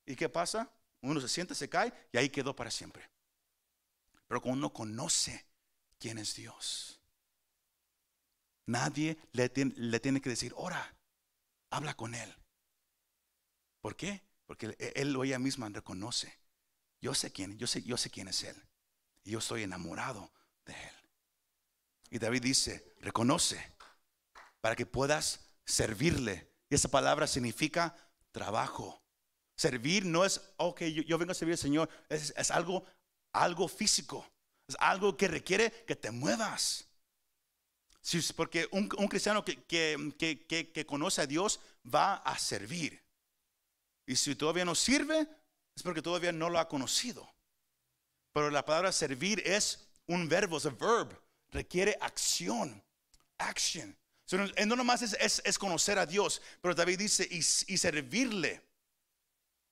¿Y 0.06 0.18
qué 0.18 0.28
pasa? 0.28 0.70
Uno 1.00 1.22
se 1.22 1.30
siente, 1.30 1.56
se 1.56 1.70
cae 1.70 1.94
y 2.12 2.18
ahí 2.18 2.30
quedó 2.30 2.54
para 2.54 2.72
siempre. 2.72 3.10
Pero 4.28 4.42
cuando 4.42 4.58
uno 4.58 4.74
conoce 4.74 5.46
quién 5.98 6.18
es 6.18 6.36
Dios, 6.36 6.97
Nadie 8.68 9.18
le 9.32 9.50
tiene, 9.50 10.22
que 10.22 10.30
decir, 10.30 10.54
ora, 10.56 10.96
habla 11.70 11.96
con 11.96 12.14
él. 12.14 12.36
¿Por 13.80 13.96
qué? 13.96 14.22
Porque 14.46 14.76
él 14.96 15.16
o 15.16 15.24
ella 15.24 15.40
misma 15.40 15.70
reconoce. 15.70 16.38
Yo 17.00 17.14
sé 17.14 17.32
quién, 17.32 17.58
yo 17.58 17.66
sé, 17.66 17.82
yo 17.84 17.96
sé 17.96 18.10
quién 18.10 18.28
es 18.28 18.44
él. 18.44 18.62
Y 19.24 19.32
yo 19.32 19.40
estoy 19.40 19.64
enamorado 19.64 20.34
de 20.66 20.74
él. 20.74 20.96
Y 22.10 22.20
David 22.20 22.42
dice, 22.42 22.94
reconoce 23.00 23.74
para 24.60 24.76
que 24.76 24.86
puedas 24.86 25.50
servirle. 25.66 26.52
Y 26.70 26.76
esa 26.76 26.90
palabra 26.90 27.26
significa 27.26 27.96
trabajo. 28.32 29.02
Servir 29.56 30.06
no 30.06 30.26
es, 30.26 30.42
ok, 30.58 30.84
yo, 30.84 31.18
vengo 31.18 31.32
a 31.32 31.36
servir 31.36 31.54
al 31.54 31.60
Señor. 31.60 31.90
Es, 32.10 32.34
es, 32.36 32.52
algo, 32.52 32.86
algo 33.32 33.70
físico. 33.70 34.30
Es 34.68 34.76
algo 34.80 35.16
que 35.16 35.30
requiere 35.30 35.72
que 35.86 35.96
te 35.96 36.12
muevas 36.12 36.87
porque 38.36 38.68
un, 38.72 38.88
cristiano 38.88 39.44
que, 39.44 40.86
conoce 40.88 41.22
a 41.22 41.28
Dios 41.28 41.60
va 41.84 42.16
a 42.16 42.38
servir. 42.40 43.04
Y 44.06 44.16
si 44.16 44.36
todavía 44.36 44.64
no 44.64 44.76
sirve, 44.76 45.28
es 45.76 45.84
porque 45.84 46.02
todavía 46.02 46.32
no 46.32 46.50
lo 46.50 46.60
ha 46.60 46.70
conocido. 46.70 47.30
Pero 48.32 48.50
la 48.50 48.64
palabra 48.64 48.92
servir 48.92 49.42
es 49.46 49.88
un 50.06 50.30
verbo, 50.30 50.58
es 50.58 50.66
un 50.66 50.78
verb. 50.78 51.22
Requiere 51.52 51.98
acción. 52.00 52.82
Action. 53.40 53.96
no 54.32 54.76
nomás 54.76 55.02
es, 55.02 55.60
conocer 55.60 56.00
a 56.00 56.06
Dios, 56.06 56.42
pero 56.62 56.74
David 56.74 57.00
dice 57.00 57.28
y 57.30 57.42
servirle. 57.42 58.64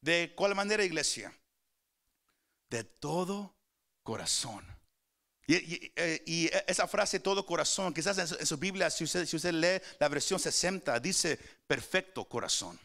¿De 0.02 0.34
cuál 0.36 0.56
manera, 0.56 0.84
iglesia? 0.84 1.34
De 2.70 2.84
todo 2.84 3.56
corazón. 4.04 4.75
Eh, 5.48 6.24
y, 6.26 6.50
esa 6.68 6.88
frase 6.88 7.20
todo 7.20 7.46
corazón, 7.46 7.94
quizás 7.94 8.18
en 8.18 8.46
su, 8.46 8.58
Biblia, 8.58 8.90
si 8.90 9.04
usted, 9.04 9.26
si 9.26 9.36
usted, 9.36 9.54
lee 9.54 9.82
la 10.00 10.10
versión 10.10 10.40
60, 10.40 11.00
dice 11.00 11.38
perfecto 11.68 12.26
corazón. 12.26 12.80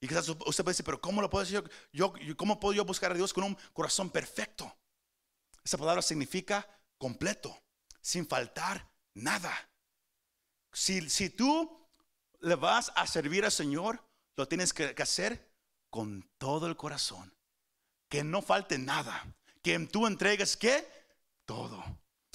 Y 0.00 0.08
quizás 0.08 0.28
usted 0.28 0.64
puede 0.64 0.72
decir, 0.72 0.84
pero 0.84 1.00
¿cómo 1.00 1.20
lo 1.20 1.30
puedo 1.30 1.44
decir 1.44 1.62
yo, 1.92 2.12
¿Cómo 2.36 2.58
puedo 2.60 2.74
yo 2.74 2.84
buscar 2.84 3.12
a 3.12 3.14
Dios 3.14 3.32
con 3.32 3.44
un 3.44 3.58
corazón 3.72 4.10
perfecto? 4.10 4.74
Esa 5.62 5.78
palabra 5.78 6.02
significa 6.02 6.66
completo, 6.98 7.62
sin 8.00 8.26
faltar 8.26 8.90
nada. 9.14 9.52
Si, 10.72 11.08
si 11.08 11.30
tú 11.30 11.88
le 12.40 12.54
vas 12.54 12.92
a 12.96 13.06
servir 13.06 13.44
al 13.44 13.52
Señor, 13.52 14.02
lo 14.36 14.48
tienes 14.48 14.72
que, 14.72 14.94
que 14.94 15.02
hacer 15.02 15.50
con 15.90 16.28
todo 16.38 16.66
el 16.66 16.76
corazón. 16.76 17.34
Que 18.08 18.24
no 18.24 18.42
falte 18.42 18.78
nada. 18.78 19.26
Que 19.62 19.78
tú 19.80 20.06
entregues, 20.06 20.56
¿qué? 20.56 20.86
Todo. 21.44 21.82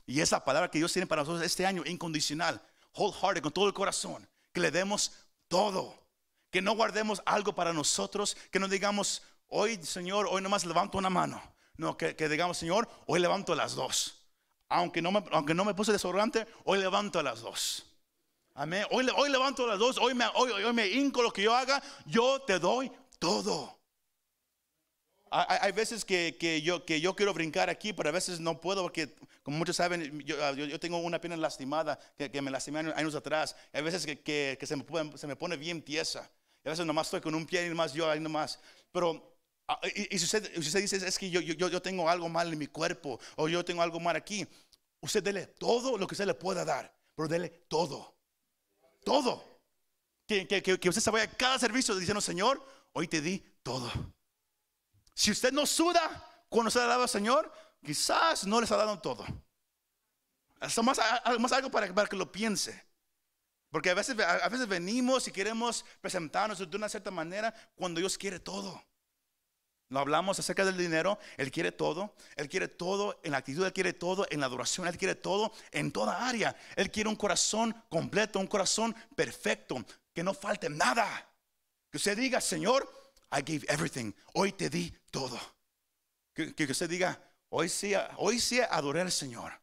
Y 0.06 0.22
esa 0.22 0.44
palabra 0.44 0.72
que 0.72 0.80
Dios 0.80 0.92
tiene 0.92 1.08
para 1.08 1.22
nosotros 1.22 1.46
este 1.46 1.66
año, 1.66 1.84
incondicional, 1.86 2.62
wholehearted, 2.96 3.44
con 3.44 3.52
todo 3.52 3.68
el 3.68 3.74
corazón, 3.74 4.28
que 4.52 4.60
le 4.60 4.72
demos 4.72 5.12
todo. 5.48 5.96
Que 6.52 6.62
no 6.62 6.76
guardemos 6.76 7.22
algo 7.26 7.54
para 7.54 7.74
nosotros, 7.74 8.36
que 8.50 8.60
no 8.60 8.68
digamos, 8.68 9.22
hoy 9.48 9.80
Señor, 9.84 10.28
hoy 10.30 10.42
nomás 10.42 10.66
levanto 10.66 10.98
una 10.98 11.10
mano. 11.10 11.42
No, 11.78 11.96
que, 11.96 12.16
que 12.16 12.28
digamos, 12.28 12.58
Señor, 12.58 12.90
hoy 13.06 13.20
levanto 13.20 13.56
las 13.56 13.76
dos. 13.76 14.16
Aunque 14.68 15.02
no 15.02 15.12
me, 15.12 15.24
aunque 15.32 15.54
no 15.54 15.64
me 15.64 15.74
puse 15.74 15.92
desodorante, 15.92 16.46
hoy 16.66 16.80
levanto 16.80 17.22
las 17.24 17.42
dos. 17.42 17.86
Amén. 18.56 18.86
Hoy, 18.92 19.08
hoy 19.16 19.30
levanto 19.30 19.66
las 19.66 19.80
dos, 19.80 19.98
hoy 19.98 20.14
me, 20.14 20.26
hoy, 20.36 20.52
hoy 20.52 20.74
me 20.74 20.88
hinco 20.88 21.22
lo 21.22 21.32
que 21.32 21.44
yo 21.44 21.56
haga, 21.56 21.82
yo 22.06 22.42
te 22.42 22.60
doy 22.60 22.92
todo. 23.18 23.79
Hay, 25.32 25.72
veces 25.74 26.06
que, 26.06 26.38
que 26.40 26.62
yo, 26.62 26.86
que 26.86 27.00
yo 27.02 27.16
quiero 27.16 27.34
brincar 27.34 27.70
aquí, 27.70 27.94
pero 27.94 28.10
a 28.10 28.12
veces 28.12 28.40
no 28.40 28.60
puedo 28.60 28.82
porque, 28.82 29.16
como 29.44 29.58
muchos 29.58 29.76
saben, 29.76 30.20
yo, 30.26 30.36
yo- 30.56 30.66
yo 30.66 30.80
tengo 30.80 30.98
una 30.98 31.22
pierna 31.22 31.38
lastimada 31.38 32.00
que, 32.18 32.32
que 32.32 32.42
me 32.42 32.50
lastimé 32.52 32.80
años, 32.80 33.16
atrás. 33.16 33.56
Hay 33.74 33.84
veces 33.84 34.06
que, 34.06 34.20
que- 34.22 34.58
que 34.60 34.66
se, 34.66 34.76
me, 34.76 34.84
se 35.18 35.28
me 35.28 35.36
pone 35.36 35.56
bien 35.58 35.82
tiesa. 35.84 36.30
A 36.66 36.70
veces 36.70 36.86
nomás 36.86 37.08
estoy 37.08 37.22
con 37.22 37.36
un 37.36 37.46
pie 37.46 37.66
y 37.66 37.70
nomás 37.70 37.94
yo 37.94 38.10
ahí 38.10 38.20
nomás. 38.20 38.60
Pero, 38.92 39.36
ah, 39.68 39.80
y, 39.96 40.16
y 40.16 40.20
si, 40.20 40.26
usted, 40.26 40.52
si 40.54 40.60
usted 40.60 40.82
dice, 40.82 40.98
es 41.08 41.18
que 41.18 41.30
yo, 41.30 41.42
yo, 41.42 41.70
yo 41.70 41.82
tengo 41.82 42.10
algo 42.10 42.28
mal 42.30 42.52
en 42.52 42.58
mi 42.60 42.68
cuerpo 42.68 43.20
o 43.36 43.48
yo 43.48 43.64
tengo 43.64 43.82
algo 43.82 44.00
mal 44.00 44.16
aquí, 44.16 44.48
usted 45.02 45.24
dele 45.24 45.46
todo 45.48 45.98
lo 45.98 46.08
que 46.08 46.16
usted 46.16 46.26
le 46.26 46.34
pueda 46.34 46.66
dar, 46.66 46.92
pero 47.16 47.28
dele 47.28 47.50
todo. 47.68 48.16
Todo. 49.04 49.44
Que, 50.28 50.48
que, 50.48 50.62
que 50.62 50.90
usted 50.90 51.02
se 51.02 51.12
vaya 51.12 51.26
a 51.26 51.32
cada 51.32 51.58
servicio 51.60 51.96
diciendo, 51.96 52.22
Señor, 52.22 52.64
hoy 52.94 53.08
te 53.08 53.22
di 53.22 53.44
todo. 53.64 53.92
Si 55.20 55.32
usted 55.32 55.52
no 55.52 55.66
suda 55.66 56.02
cuando 56.48 56.72
se 56.72 56.80
le 56.80 56.86
daba 56.86 57.04
al 57.04 57.10
Señor, 57.10 57.52
quizás 57.84 58.48
no 58.48 58.62
les 58.62 58.72
ha 58.72 58.78
dado 58.78 58.98
todo. 59.00 59.26
Eso 60.62 60.82
más, 60.82 60.98
más 61.40 61.52
algo 61.52 61.70
para, 61.70 61.94
para 61.94 62.08
que 62.08 62.16
lo 62.16 62.32
piense. 62.32 62.82
Porque 63.70 63.90
a 63.90 63.96
veces, 63.96 64.18
a 64.18 64.48
veces 64.48 64.66
venimos 64.66 65.28
y 65.28 65.34
queremos 65.34 65.84
presentarnos 66.00 66.58
de 66.60 66.78
una 66.78 66.88
cierta 66.88 67.12
manera 67.12 67.54
cuando 67.76 68.00
Dios 68.00 68.18
quiere 68.18 68.40
todo. 68.40 68.82
No 69.90 70.00
hablamos 70.00 70.40
acerca 70.40 70.64
del 70.64 70.78
dinero, 70.78 71.20
Él 71.36 71.52
quiere 71.52 71.74
todo, 71.74 72.16
Él 72.38 72.48
quiere 72.48 72.70
todo 72.70 73.20
en 73.22 73.34
la 73.34 73.40
actitud, 73.40 73.66
Él 73.66 73.74
quiere 73.74 73.92
todo 73.92 74.26
en 74.30 74.40
la 74.40 74.46
adoración, 74.46 74.88
Él 74.88 74.98
quiere 74.98 75.16
todo 75.16 75.52
en 75.74 75.92
toda 75.92 76.30
área. 76.30 76.56
Él 76.78 76.92
quiere 76.92 77.10
un 77.10 77.18
corazón 77.18 77.76
completo, 77.90 78.40
un 78.40 78.48
corazón 78.48 78.96
perfecto, 79.18 79.86
que 80.14 80.24
no 80.24 80.34
falte 80.34 80.70
nada. 80.70 81.30
Que 81.92 81.98
usted 81.98 82.18
diga, 82.18 82.40
Señor, 82.40 82.90
I 83.32 83.42
gave 83.42 83.66
everything, 83.68 84.14
hoy 84.34 84.54
te 84.54 84.70
di 84.70 84.96
todo. 85.12 85.40
Que, 86.34 86.54
que 86.56 86.64
usted 86.66 86.90
diga, 86.90 87.20
hoy 87.50 87.70
sí, 87.70 87.94
hoy 88.18 88.40
sí 88.40 88.60
adoré 88.62 89.02
al 89.02 89.12
Señor. 89.12 89.54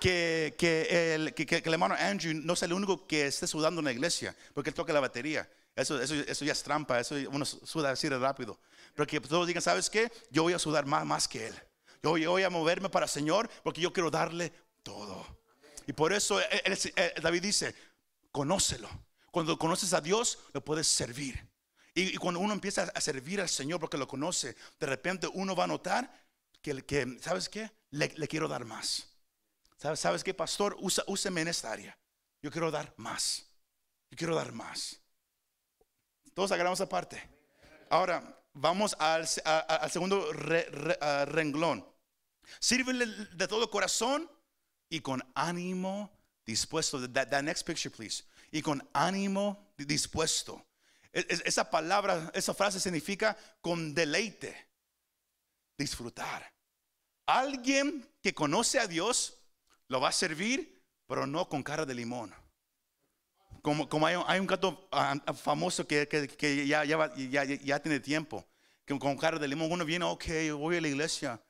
Que, 0.00 0.54
que, 0.58 1.14
el, 1.14 1.34
que, 1.34 1.46
que 1.46 1.56
el 1.56 1.72
hermano 1.72 1.94
Andrew 1.98 2.34
no 2.34 2.56
sea 2.56 2.66
el 2.66 2.72
único 2.72 3.06
que 3.06 3.26
esté 3.26 3.46
sudando 3.46 3.80
en 3.80 3.86
la 3.86 3.92
iglesia, 3.92 4.34
porque 4.52 4.70
él 4.70 4.74
toca 4.74 4.92
la 4.92 5.00
batería. 5.00 5.48
Eso, 5.74 6.00
eso, 6.00 6.14
eso 6.14 6.44
ya 6.44 6.52
es 6.52 6.62
trampa, 6.62 7.00
eso 7.00 7.14
uno 7.30 7.44
suda 7.44 7.90
así 7.90 8.08
de 8.08 8.18
rápido. 8.18 8.60
Pero 8.94 9.06
que 9.06 9.20
todos 9.20 9.46
digan, 9.46 9.62
¿sabes 9.62 9.90
qué? 9.90 10.10
Yo 10.30 10.42
voy 10.42 10.52
a 10.52 10.58
sudar 10.58 10.86
más, 10.86 11.04
más 11.04 11.26
que 11.28 11.46
él. 11.48 11.54
Yo, 12.02 12.10
voy 12.30 12.42
a 12.42 12.50
moverme 12.50 12.90
para 12.90 13.06
el 13.06 13.10
Señor 13.10 13.48
porque 13.62 13.80
yo 13.80 13.92
quiero 13.92 14.10
darle 14.10 14.52
todo. 14.82 15.26
Y 15.86 15.92
por 15.92 16.12
eso 16.12 16.40
él- 16.40 16.46
él- 16.64 16.92
él- 16.96 17.22
David 17.22 17.42
dice, 17.42 17.74
conócelo. 18.30 18.88
Cuando 19.30 19.58
conoces 19.58 19.92
a 19.94 20.00
Dios, 20.00 20.38
lo 20.52 20.62
puedes 20.64 20.86
servir. 20.86 21.48
Y, 21.94 22.16
cuando 22.16 22.40
uno 22.40 22.52
empieza 22.52 22.90
a 22.94 23.00
servir 23.00 23.40
al 23.40 23.48
Señor 23.48 23.78
porque 23.78 23.96
lo 23.96 24.08
conoce, 24.08 24.56
de 24.80 24.86
repente 24.86 25.28
uno 25.32 25.54
va 25.54 25.64
a 25.64 25.68
notar 25.68 26.12
que, 26.60 27.18
¿sabes 27.20 27.48
qué? 27.48 27.70
Le, 27.90 28.08
quiero 28.26 28.48
dar 28.48 28.64
más. 28.64 29.06
¿Sabes, 29.76 30.00
¿Sabes 30.00 30.24
qué, 30.24 30.34
pastor? 30.34 30.76
Usa, 30.80 31.04
úseme 31.06 31.42
en 31.42 31.48
esta 31.48 31.70
área. 31.70 31.96
Yo 32.42 32.50
quiero 32.50 32.70
dar 32.70 32.92
más. 32.96 33.46
Yo 34.10 34.16
quiero 34.16 34.34
dar 34.34 34.52
más. 34.52 34.98
Todos 36.34 36.50
agarramos 36.50 36.80
aparte. 36.80 37.22
Ahora, 37.90 38.42
vamos 38.54 38.96
al, 38.98 39.28
a- 39.44 39.88
segundo 39.88 40.32
re- 40.32 40.68
re- 40.70 41.24
renglón. 41.26 41.86
Sírvele 42.58 43.06
de 43.06 43.46
todo 43.48 43.70
corazón 43.70 44.28
y 44.88 45.00
con 45.00 45.22
ánimo 45.34 46.10
dispuesto. 46.44 47.08
That 47.12 47.42
next 47.42 47.64
picture, 47.66 47.94
please. 47.94 48.24
Y 48.50 48.62
con 48.62 48.86
ánimo 48.92 49.72
dispuesto. 49.76 50.64
Es- 51.14 51.26
es- 51.28 51.42
Esa 51.46 51.70
palabra, 51.70 52.30
esa 52.34 52.52
frase 52.52 52.78
significa 52.80 53.36
con 53.60 53.94
deleite. 53.94 54.68
Disfrutar. 55.78 56.52
Alguien 57.26 58.06
que 58.22 58.34
conoce 58.34 58.78
a 58.78 58.86
Dios 58.86 59.38
lo 59.88 60.00
va 60.00 60.08
a 60.08 60.12
servir, 60.12 60.84
pero 61.06 61.26
no 61.26 61.48
con 61.48 61.62
cara 61.62 61.86
de 61.86 61.94
limón. 61.94 62.34
Como, 63.62 63.88
como 63.88 64.06
hay, 64.06 64.16
un- 64.16 64.24
hay 64.26 64.40
un 64.40 64.46
canto 64.46 64.88
ah, 64.92 65.14
ah, 65.26 65.32
famoso 65.32 65.86
que, 65.86 66.06
que- 66.06 66.28
que 66.28 66.66
ya, 66.66 66.84
ya, 66.84 67.14
ya- 67.16 67.44
ya- 67.44 67.80
tiene 67.80 67.98
tiempo, 68.00 68.44
que 68.84 68.98
con 68.98 69.16
cara 69.16 69.38
de 69.38 69.48
limón 69.48 69.72
uno 69.72 69.84
viene, 69.86 70.04
ok, 70.04 70.24
voy 70.58 70.76
a 70.76 70.80
la 70.82 70.88
iglesia, 70.88 71.40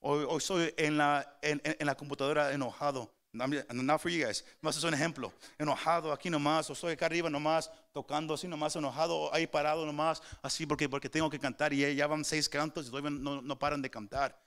hoy, 0.00 0.40
soy 0.40 0.72
en 0.78 0.96
la, 0.96 1.38
en- 1.42 1.60
en 1.64 1.86
la 1.86 1.94
computadora 1.94 2.52
enojado. 2.52 3.14
Not 3.32 4.00
for 4.00 4.10
you 4.10 4.24
guys, 4.24 4.44
más 4.60 4.76
es 4.76 4.84
un 4.84 4.94
ejemplo. 4.94 5.32
Enojado 5.58 6.12
aquí 6.12 6.30
nomás, 6.30 6.68
o 6.70 6.72
estoy 6.72 6.92
acá 6.92 7.06
arriba 7.06 7.28
nomás, 7.28 7.70
tocando 7.92 8.34
así 8.34 8.48
nomás, 8.48 8.74
enojado, 8.74 9.32
ahí 9.34 9.46
parado 9.46 9.84
nomás, 9.84 10.22
así 10.42 10.66
porque, 10.66 10.88
porque 10.88 11.10
tengo 11.10 11.28
que 11.28 11.38
cantar 11.38 11.72
y 11.72 11.94
ya 11.94 12.06
van 12.06 12.24
seis 12.24 12.48
cantos 12.48 12.86
y 12.86 12.90
todavía 12.90 13.10
no, 13.10 13.42
no 13.42 13.58
paran 13.58 13.82
de 13.82 13.90
cantar. 13.90 14.40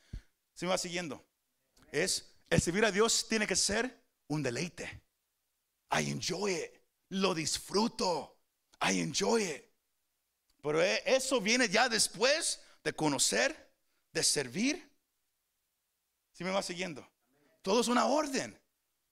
¿Se 0.54 0.66
me 0.66 0.72
va 0.72 0.78
siguiendo? 0.78 1.24
Es, 1.92 2.34
el 2.50 2.60
servir 2.60 2.84
a 2.86 2.92
Dios 2.92 3.28
tiene 3.28 3.46
que 3.46 3.56
ser 3.56 4.04
un 4.28 4.42
deleite. 4.42 5.02
I 5.92 6.10
enjoy 6.10 6.54
it. 6.54 6.72
Lo 7.10 7.34
disfruto. 7.34 8.38
I 8.82 9.00
enjoy 9.00 9.44
it. 9.44 9.64
Pero 10.62 10.82
e- 10.82 11.04
eso 11.06 11.42
viene 11.42 11.68
ya 11.68 11.90
después 11.90 12.62
de 12.84 12.94
conocer, 12.94 13.74
de 14.12 14.24
servir. 14.24 14.90
¿Sí 16.34 16.44
me 16.44 16.52
va 16.52 16.62
siguiendo? 16.62 17.08
Todo 17.62 17.82
es 17.82 17.88
una 17.88 18.06
orden. 18.06 18.58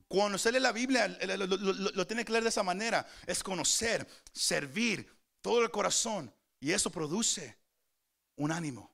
Lee 0.10 0.60
la 0.60 0.72
Biblia, 0.72 1.08
lo, 1.08 2.08
tiene 2.08 2.26
que 2.26 2.32
leer 2.32 2.43
de 2.43 2.50
esa 2.50 2.63
manera. 2.63 3.08
Es 3.28 3.43
conocer, 3.43 4.08
servir, 4.34 5.12
todo 5.41 5.62
el 5.62 5.69
corazón. 5.72 6.34
Y 6.60 6.72
eso 6.72 6.89
produce 6.89 7.58
un 8.36 8.52
ánimo. 8.52 8.91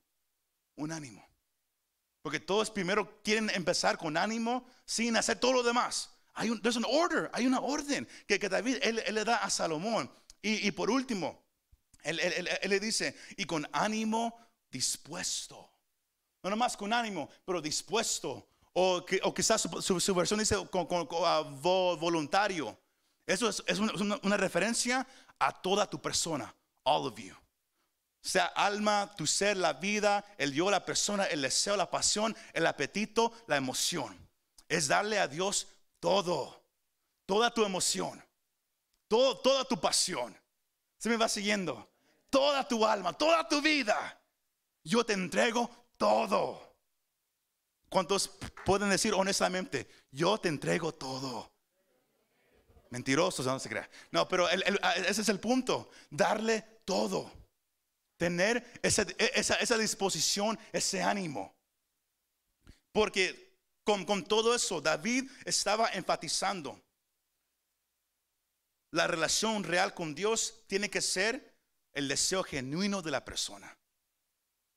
Un 0.75 0.91
ánimo. 0.91 1.25
Porque 2.21 2.39
todos 2.39 2.69
primero 2.69 3.21
quieren 3.23 3.49
empezar 3.51 3.97
con 3.97 4.17
ánimo 4.17 4.67
sin 4.85 5.15
hacer 5.15 5.39
todo 5.39 5.53
lo 5.53 5.63
demás. 5.63 6.09
Hay 6.33 6.49
un, 6.49 6.61
there's 6.61 6.75
an 6.75 6.85
order, 6.85 7.29
hay 7.33 7.45
una 7.47 7.61
orden 7.61 8.07
que, 8.27 8.37
David 8.37 8.77
él, 8.81 9.01
le 9.09 9.23
da 9.23 9.37
a 9.37 9.49
Salomón. 9.49 10.11
Y, 10.41 10.69
por 10.71 10.91
último, 10.91 11.43
él- 12.03 12.19
él 12.19 12.69
le 12.69 12.79
dice, 12.79 13.17
y 13.37 13.45
con 13.45 13.67
ánimo 13.71 14.37
dispuesto. 14.69 15.71
No 16.43 16.49
nomás 16.49 16.77
con 16.77 16.93
ánimo, 16.93 17.29
pero 17.45 17.61
dispuesto. 17.61 18.47
O, 18.77 19.03
o 19.23 19.33
quizás 19.33 19.61
su, 19.61 20.15
versión 20.15 20.39
dice 20.39 20.55
con, 20.69 20.87
ah, 21.25 21.43
vo- 21.61 21.97
voluntario. 21.97 22.77
Eso 23.25 23.49
es, 23.49 23.79
una 23.79 24.37
referencia 24.37 25.07
a 25.39 25.51
toda 25.51 25.89
tu 25.89 26.01
persona, 26.01 26.53
all 26.83 27.07
of 27.07 27.17
you 27.17 27.35
sea 28.25 28.45
alma, 28.47 29.13
tu 29.15 29.27
ser, 29.27 29.55
la 29.55 29.73
vida, 29.73 30.25
el 30.39 30.51
yo, 30.51 30.71
la 30.71 30.83
persona, 30.83 31.25
el 31.25 31.43
deseo, 31.43 31.77
la 31.77 31.91
pasión, 31.91 32.35
el 32.53 32.65
apetito, 32.65 33.31
la 33.45 33.55
emoción. 33.55 34.17
Es 34.67 34.87
darle 34.87 35.19
a 35.19 35.27
Dios 35.27 35.67
todo, 35.99 36.59
toda 37.27 37.53
tu 37.53 37.63
emoción, 37.63 38.23
todo, 39.07 39.37
toda 39.37 39.63
tu 39.65 39.79
pasión. 39.79 40.35
¿Se 40.97 41.07
me 41.07 41.17
va 41.17 41.29
siguiendo? 41.29 41.87
Toda 42.31 42.67
tu 42.67 42.83
alma, 42.83 43.13
toda 43.13 43.47
tu 43.47 43.61
vida. 43.61 44.19
Yo 44.83 45.05
te 45.05 45.13
entrego 45.13 45.69
todo. 45.95 46.74
¿Cuántos 47.89 48.29
pueden 48.65 48.89
decir 48.89 49.13
honestamente, 49.13 49.87
yo 50.11 50.37
te 50.37 50.49
entrego 50.49 50.93
todo? 50.93 51.51
Mentirosos, 52.89 53.45
no 53.45 53.59
se 53.59 53.69
crea. 53.69 53.89
No, 54.11 54.27
pero 54.27 54.49
el- 54.49 54.63
el- 54.63 54.79
ese 55.07 55.21
es 55.21 55.29
el 55.29 55.39
punto, 55.39 55.89
darle 56.09 56.61
todo 56.85 57.31
tener 58.17 58.79
esa, 58.81 59.03
esa, 59.17 59.55
esa 59.55 59.77
disposición, 59.77 60.57
ese 60.71 61.01
ánimo. 61.01 61.53
Porque 62.93 63.57
con, 63.83 64.05
con 64.05 64.23
todo 64.23 64.55
eso, 64.55 64.81
David 64.81 65.29
estaba 65.43 65.89
enfatizando. 65.89 66.81
La 68.91 69.07
relación 69.07 69.63
real 69.63 69.93
con 69.93 70.15
Dios 70.15 70.63
tiene 70.67 70.89
que 70.89 71.01
ser 71.01 71.53
el 71.93 72.07
deseo 72.07 72.43
genuino 72.43 73.01
de 73.01 73.11
la 73.11 73.25
persona. 73.25 73.77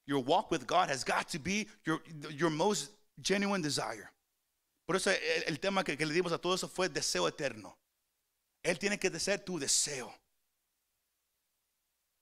Your 0.06 0.24
walk 0.24 0.50
with 0.50 0.64
God 0.66 0.90
has 0.90 1.04
got 1.04 1.28
to 1.30 1.38
be 1.38 1.68
your, 1.84 2.02
your 2.32 2.50
most 2.50 2.92
genuine 3.22 3.62
desire. 3.62 4.08
Por 4.86 4.96
eso 4.96 5.10
el, 5.46 5.60
tema 5.60 5.84
que, 5.84 5.96
que 5.96 6.06
le 6.06 6.14
dimos 6.14 6.32
a 6.32 6.38
todo 6.38 6.54
eso 6.54 6.68
fue 6.68 6.88
deseo 6.88 7.28
eterno. 7.28 7.78
Él 8.62 8.78
tiene 8.78 8.98
que 8.98 9.10
ser 9.20 9.44
tu 9.44 9.58
deseo. 9.58 10.12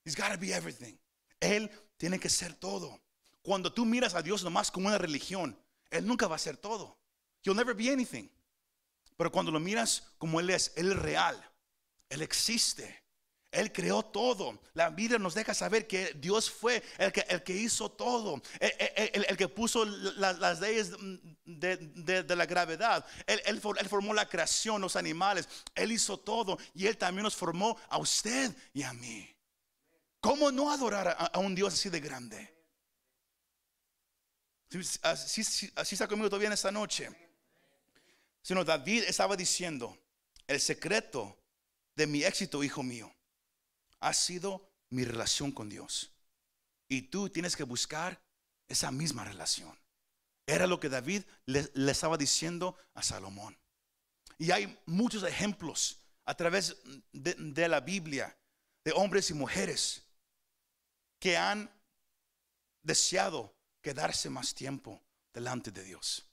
He's 0.03 0.15
got 0.15 0.31
to 0.31 0.37
be 0.37 0.53
everything. 0.53 0.97
Él 1.39 1.69
tiene 1.97 2.19
que 2.19 2.29
ser 2.29 2.53
todo. 2.53 2.99
Cuando 3.41 3.71
tú 3.71 3.85
miras 3.85 4.15
a 4.15 4.21
Dios 4.21 4.43
nomás 4.43 4.71
como 4.71 4.87
una 4.87 4.97
religión, 4.97 5.57
Él 5.89 6.05
nunca 6.05 6.27
va 6.27 6.35
a 6.35 6.39
ser 6.39 6.57
todo. 6.57 6.97
He'll 7.43 7.55
never 7.55 7.73
be 7.75 7.89
anything. 7.89 8.29
Pero 9.15 9.31
cuando 9.31 9.51
lo 9.51 9.59
miras 9.59 10.03
como 10.17 10.39
Él 10.39 10.49
es, 10.49 10.73
Él 10.75 10.91
es 10.91 10.97
real. 10.97 11.51
Él 12.09 12.21
existe. 12.21 13.03
Él 13.51 13.71
creó 13.71 14.03
todo. 14.03 14.59
La 14.73 14.89
Biblia 14.89 15.17
nos 15.17 15.33
deja 15.33 15.53
saber 15.53 15.87
que 15.87 16.11
Dios 16.15 16.51
fue 16.51 16.83
el 16.97 17.11
que, 17.11 17.21
el 17.29 17.43
que 17.43 17.53
hizo 17.53 17.89
todo, 17.89 18.41
el, 18.59 18.71
el- 19.13 19.25
el 19.29 19.37
que 19.37 19.47
puso 19.47 19.85
la- 19.85 20.33
las 20.33 20.59
leyes 20.59 20.91
de, 21.45 21.77
de- 21.77 22.35
la 22.35 22.45
gravedad. 22.45 23.05
Él, 23.25 23.41
él 23.45 23.61
él 23.79 23.89
formó 23.89 24.13
la 24.13 24.27
creación, 24.27 24.81
los 24.81 24.95
animales. 24.97 25.47
Él 25.75 25.91
hizo 25.93 26.17
todo 26.19 26.57
y 26.75 26.87
Él 26.87 26.97
también 26.97 27.23
nos 27.23 27.35
formó 27.35 27.77
a 27.89 27.97
usted 27.97 28.53
y 28.73 28.83
a 28.83 28.91
mí. 28.93 29.33
¿Cómo 30.19 30.51
no 30.51 30.71
adorar 30.71 31.15
a, 31.17 31.39
un 31.39 31.55
Dios 31.55 31.73
así 31.73 31.89
de 31.89 32.01
grande? 32.01 32.53
Así, 35.01 35.41
así- 35.41 35.71
así 35.75 35.95
está 35.95 36.07
conmigo 36.07 36.29
todavía 36.29 36.47
en 36.47 36.53
esta 36.53 36.71
noche. 36.71 37.09
Sino 38.41 38.63
David 38.63 39.03
estaba 39.07 39.35
diciendo, 39.35 39.97
el 40.47 40.59
secreto 40.59 41.37
de 41.95 42.07
mi 42.07 42.23
éxito, 42.23 42.63
hijo 42.63 42.83
mío, 42.83 43.13
ha 43.99 44.13
sido 44.13 44.69
mi 44.89 45.03
relación 45.03 45.51
con 45.51 45.69
Dios. 45.69 46.13
Y 46.89 47.03
tú 47.03 47.29
tienes 47.29 47.55
que 47.55 47.63
buscar 47.63 48.21
esa 48.67 48.91
misma 48.91 49.23
relación. 49.23 49.77
Era 50.45 50.67
lo 50.67 50.79
que 50.79 50.89
David 50.89 51.23
le, 51.45 51.69
estaba 51.91 52.17
diciendo 52.17 52.77
a 52.93 53.03
Salomón. 53.03 53.57
Y 54.37 54.51
hay 54.51 54.79
muchos 54.85 55.23
ejemplos 55.23 55.99
a 56.25 56.35
través 56.35 56.77
de 57.11 57.67
la 57.67 57.81
Biblia 57.81 58.37
de 58.85 58.93
hombres 58.93 59.29
y 59.29 59.33
mujeres 59.33 60.03
que 61.19 61.35
han 61.35 61.69
deseado 62.83 63.53
quedarse 63.81 64.29
más 64.29 64.53
tiempo 64.53 65.03
delante 65.33 65.71
de 65.71 65.83
Dios. 65.83 66.25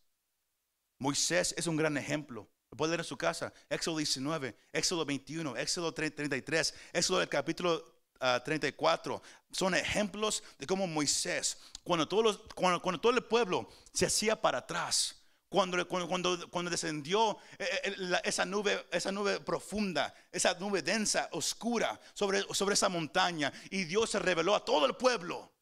Moisés 0.99 1.55
es 1.57 1.67
un 1.67 1.77
gran 1.77 1.97
ejemplo. 1.97 2.49
Puede 2.77 2.91
leer 2.91 3.01
en 3.01 3.07
su 3.07 3.17
casa. 3.17 3.53
Éxodo 3.69 3.99
19, 3.99 4.57
Éxodo 4.73 5.05
21, 5.05 5.57
Éxodo 5.57 5.93
33, 5.93 6.75
Éxodo 6.93 7.19
del 7.21 7.29
capítulo 7.29 7.85
ah, 8.21 8.41
34. 8.45 9.23
Son 9.53 9.75
ejemplos 9.75 10.43
de 10.59 10.67
cómo 10.67 10.87
Moisés, 10.87 11.59
cuando, 11.83 12.09
todos 12.09 12.25
los- 12.25 12.39
cuando, 12.55 12.81
cuando 12.83 13.01
todo 13.01 13.13
el 13.13 13.23
pueblo 13.25 13.69
se 13.93 14.07
hacía 14.07 14.41
para 14.41 14.59
atrás, 14.59 15.21
cuando, 15.49 15.87
cuando, 15.87 16.51
cuando, 16.51 16.71
descendió 16.71 17.39
eh, 17.59 17.69
eh, 17.85 18.21
esa, 18.25 18.45
nube, 18.45 18.87
esa 18.91 19.13
nube 19.13 19.39
profunda, 19.39 20.13
esa 20.33 20.55
nube 20.55 20.83
densa, 20.83 21.29
oscura, 21.31 22.01
sobre, 22.13 22.43
sobre 22.53 22.75
esa 22.75 22.89
montaña, 22.89 23.53
y 23.71 23.85
Dios 23.85 24.11
se 24.11 24.19
reveló 24.19 24.57
a 24.57 24.65
todo 24.65 24.85
el 24.87 24.97
pueblo, 24.97 25.53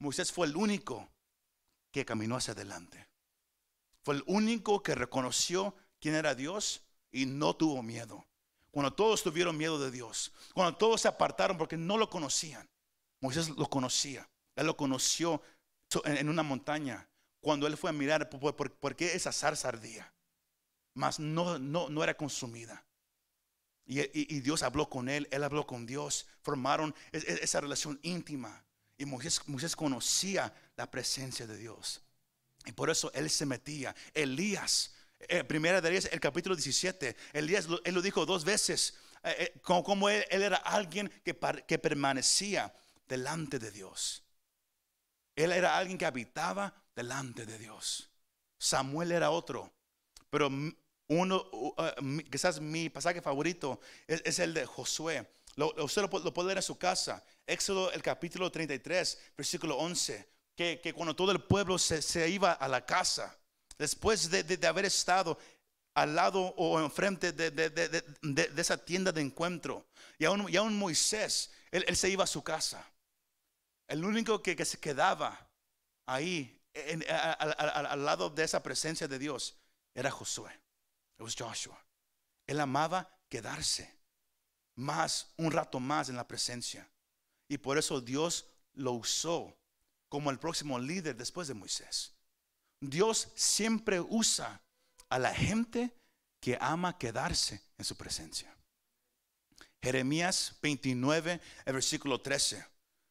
Moisés 0.00 0.30
fue 0.30 0.46
el 0.48 0.54
único 0.56 1.08
que 1.90 2.04
caminó 2.04 2.36
hacia 2.36 2.52
adelante. 2.52 3.08
Fue 4.02 4.16
el 4.16 4.22
único 4.26 4.82
que 4.82 4.94
reconoció 4.94 5.74
quién 6.00 6.14
era 6.14 6.34
Dios 6.34 6.82
y 7.10 7.26
no 7.26 7.54
tuvo 7.56 7.82
miedo. 7.82 8.24
Cuando 8.70 8.92
todos 8.92 9.22
tuvieron 9.22 9.56
miedo 9.56 9.78
de 9.78 9.90
Dios, 9.90 10.32
cuando 10.54 10.76
todos 10.76 11.00
se 11.00 11.08
apartaron 11.08 11.56
porque 11.56 11.76
no 11.76 11.96
lo 11.96 12.10
conocían, 12.10 12.68
Moisés 13.20 13.48
lo 13.50 13.68
conocía. 13.68 14.28
Él 14.54 14.66
lo 14.66 14.76
conoció 14.76 15.42
en 16.04 16.28
una 16.28 16.42
montaña. 16.42 17.08
Cuando 17.40 17.66
él 17.66 17.76
fue 17.76 17.90
a 17.90 17.92
mirar 17.92 18.28
por, 18.28 18.96
qué 18.96 19.14
esa 19.14 19.32
zarza 19.32 19.68
ardía, 19.68 20.12
mas 20.94 21.18
no, 21.18 21.58
no, 21.58 21.88
no 21.88 22.02
era 22.02 22.16
consumida. 22.16 22.84
Y, 23.86 24.40
Dios 24.40 24.62
habló 24.62 24.90
con 24.90 25.08
él, 25.08 25.28
él 25.30 25.42
habló 25.44 25.66
con 25.66 25.86
Dios, 25.86 26.26
formaron 26.42 26.94
es- 27.10 27.24
es- 27.24 27.40
esa 27.40 27.60
relación 27.60 27.98
íntima. 28.02 28.64
Y 28.98 29.06
Moisés 29.06 29.76
conocía 29.76 30.52
la 30.76 30.90
presencia 30.90 31.46
de 31.46 31.56
Dios. 31.56 32.02
Y 32.66 32.72
por 32.72 32.90
eso 32.90 33.10
él 33.14 33.30
se 33.30 33.46
metía. 33.46 33.94
Elías, 34.12 34.92
eh, 35.20 35.44
primera 35.44 35.80
de 35.80 35.88
Elías, 35.88 36.08
el 36.12 36.20
capítulo 36.20 36.54
17, 36.54 37.16
Elías 37.32 37.66
él 37.84 37.94
lo 37.94 38.02
dijo 38.02 38.24
dos 38.24 38.44
veces, 38.44 38.98
eh, 39.24 39.36
eh, 39.38 39.60
como, 39.62 39.82
como 39.82 40.08
él, 40.08 40.24
era 40.30 40.58
alguien 40.58 41.08
que, 41.24 41.36
que 41.66 41.78
permanecía 41.78 42.72
delante 43.08 43.58
de 43.58 43.70
Dios. 43.70 44.22
Él 45.34 45.52
era 45.52 45.76
alguien 45.76 45.98
que 45.98 46.06
habitaba 46.06 46.74
delante 46.94 47.46
de 47.46 47.58
Dios. 47.58 48.10
Samuel 48.58 49.12
era 49.12 49.30
otro, 49.30 49.72
pero 50.30 50.50
uno, 51.08 51.48
uh, 51.52 51.74
quizás 52.30 52.60
mi 52.60 52.90
pasaje 52.90 53.22
favorito 53.22 53.80
es, 54.06 54.38
el 54.38 54.52
de 54.52 54.66
Josué. 54.66 55.26
Lo, 55.56 55.72
usted 55.84 56.02
lo, 56.02 56.18
lo 56.18 56.34
puede 56.34 56.48
leer 56.48 56.58
en 56.58 56.62
su 56.62 56.76
casa. 56.76 57.24
Éxodo, 57.46 57.90
el 57.92 58.02
capítulo 58.02 58.50
33, 58.50 59.32
versículo 59.36 59.76
11. 59.78 60.28
Que, 60.54 60.80
que 60.82 60.92
cuando 60.92 61.14
todo 61.14 61.30
el 61.30 61.40
pueblo 61.40 61.78
se, 61.78 62.02
se 62.02 62.28
iba 62.28 62.52
a 62.52 62.66
la 62.66 62.84
casa, 62.84 63.38
después 63.78 64.28
de, 64.30 64.42
de- 64.42 64.66
haber 64.66 64.84
estado 64.84 65.38
al 65.94 66.14
lado 66.14 66.40
o 66.56 66.80
enfrente 66.80 67.32
de, 67.32 67.50
de- 67.50 68.60
esa 68.60 68.76
tienda 68.76 69.12
de 69.12 69.20
encuentro, 69.20 69.86
y 70.18 70.24
aún, 70.24 70.48
y 70.48 70.58
Moisés, 70.74 71.50
él, 71.70 71.84
él 71.86 71.96
se 71.96 72.08
iba 72.10 72.24
a 72.24 72.26
su 72.26 72.42
casa. 72.42 72.84
El 73.86 74.04
único 74.04 74.42
que, 74.42 74.54
que 74.54 74.64
se 74.64 74.78
quedaba 74.78 75.48
ahí, 76.06 76.60
en- 76.74 77.04
a- 77.10 77.32
a- 77.32 77.34
a- 77.44 77.92
al 77.92 78.04
lado 78.04 78.30
de 78.30 78.44
esa 78.44 78.62
presencia 78.62 79.08
de 79.08 79.18
Dios, 79.18 79.56
era 79.94 80.10
Josué. 80.10 80.52
It 81.16 81.22
was 81.22 81.34
Joshua. 81.36 81.76
Él 82.46 82.60
amaba 82.60 83.10
quedarse 83.28 83.92
más, 84.76 85.32
un 85.36 85.50
rato 85.50 85.80
más 85.80 86.08
en 86.08 86.16
la 86.16 86.26
presencia. 86.28 86.88
Y 87.48 87.58
por 87.58 87.78
eso 87.78 88.00
Dios 88.00 88.46
lo 88.74 88.92
usó 88.92 89.56
como 90.08 90.30
el 90.30 90.38
próximo 90.38 90.78
líder 90.78 91.16
después 91.16 91.48
de 91.48 91.54
Moisés. 91.54 92.12
Dios 92.80 93.28
siempre 93.34 94.00
usa 94.00 94.60
a 95.08 95.18
la 95.18 95.34
gente 95.34 95.92
que 96.40 96.56
ama 96.60 96.98
quedarse 96.98 97.60
en 97.76 97.84
su 97.84 97.96
presencia. 97.96 98.54
Jeremías 99.82 100.56
29, 100.62 101.40
el 101.64 101.72
versículo 101.72 102.20
13. 102.20 102.64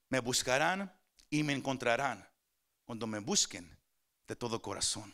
Me 0.09 0.19
buscarán 0.19 0.93
y 1.29 1.43
me 1.43 1.53
encontrarán 1.53 2.27
cuando 2.85 3.07
me 3.07 3.19
busquen 3.19 3.77
de 4.27 4.35
todo 4.35 4.61
corazón. 4.61 5.13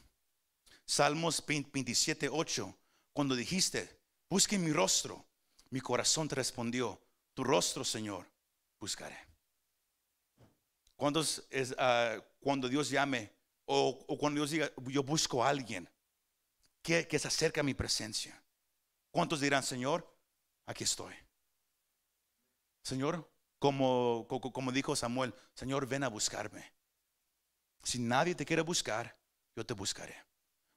Salmos 0.86 1.43
27, 1.45 2.30
8. 2.30 2.78
Cuando 3.14 3.36
dijiste, 3.36 3.99
busquen 4.30 4.64
mi 4.64 4.72
rostro, 4.72 5.26
mi 5.70 5.82
corazón 5.82 6.28
te 6.28 6.36
respondió, 6.36 7.01
tu 7.34 7.43
rostro, 7.43 7.84
Señor, 7.84 8.28
buscaré. 8.80 9.18
¿Cuántos 10.95 11.43
es, 11.49 11.74
ah, 11.78 12.18
cuando 12.39 12.70
Dios 12.70 12.89
llame 12.89 13.32
o, 13.76 14.17
cuando 14.17 14.39
Dios 14.39 14.51
diga, 14.51 14.71
yo 14.88 15.03
busco 15.03 15.43
a 15.43 15.49
alguien 15.49 15.89
que, 16.82 17.07
se 17.19 17.28
acerca 17.28 17.61
a 17.61 17.63
mi 17.63 17.74
presencia? 17.74 18.43
¿Cuántos 19.11 19.39
dirán, 19.41 19.63
Señor, 19.63 20.07
aquí 20.65 20.84
estoy? 20.84 21.15
Señor, 22.84 23.30
como, 23.59 24.26
co- 24.30 24.39
como 24.53 24.71
dijo 24.71 24.95
Samuel, 24.95 25.34
Señor, 25.55 25.88
ven 25.88 26.03
a 26.03 26.09
buscarme. 26.09 26.71
Si 27.84 27.99
nadie 27.99 28.36
te 28.36 28.45
quiere 28.45 28.61
buscar, 28.61 29.17
yo 29.55 29.65
te 29.65 29.74
buscaré. 29.74 30.15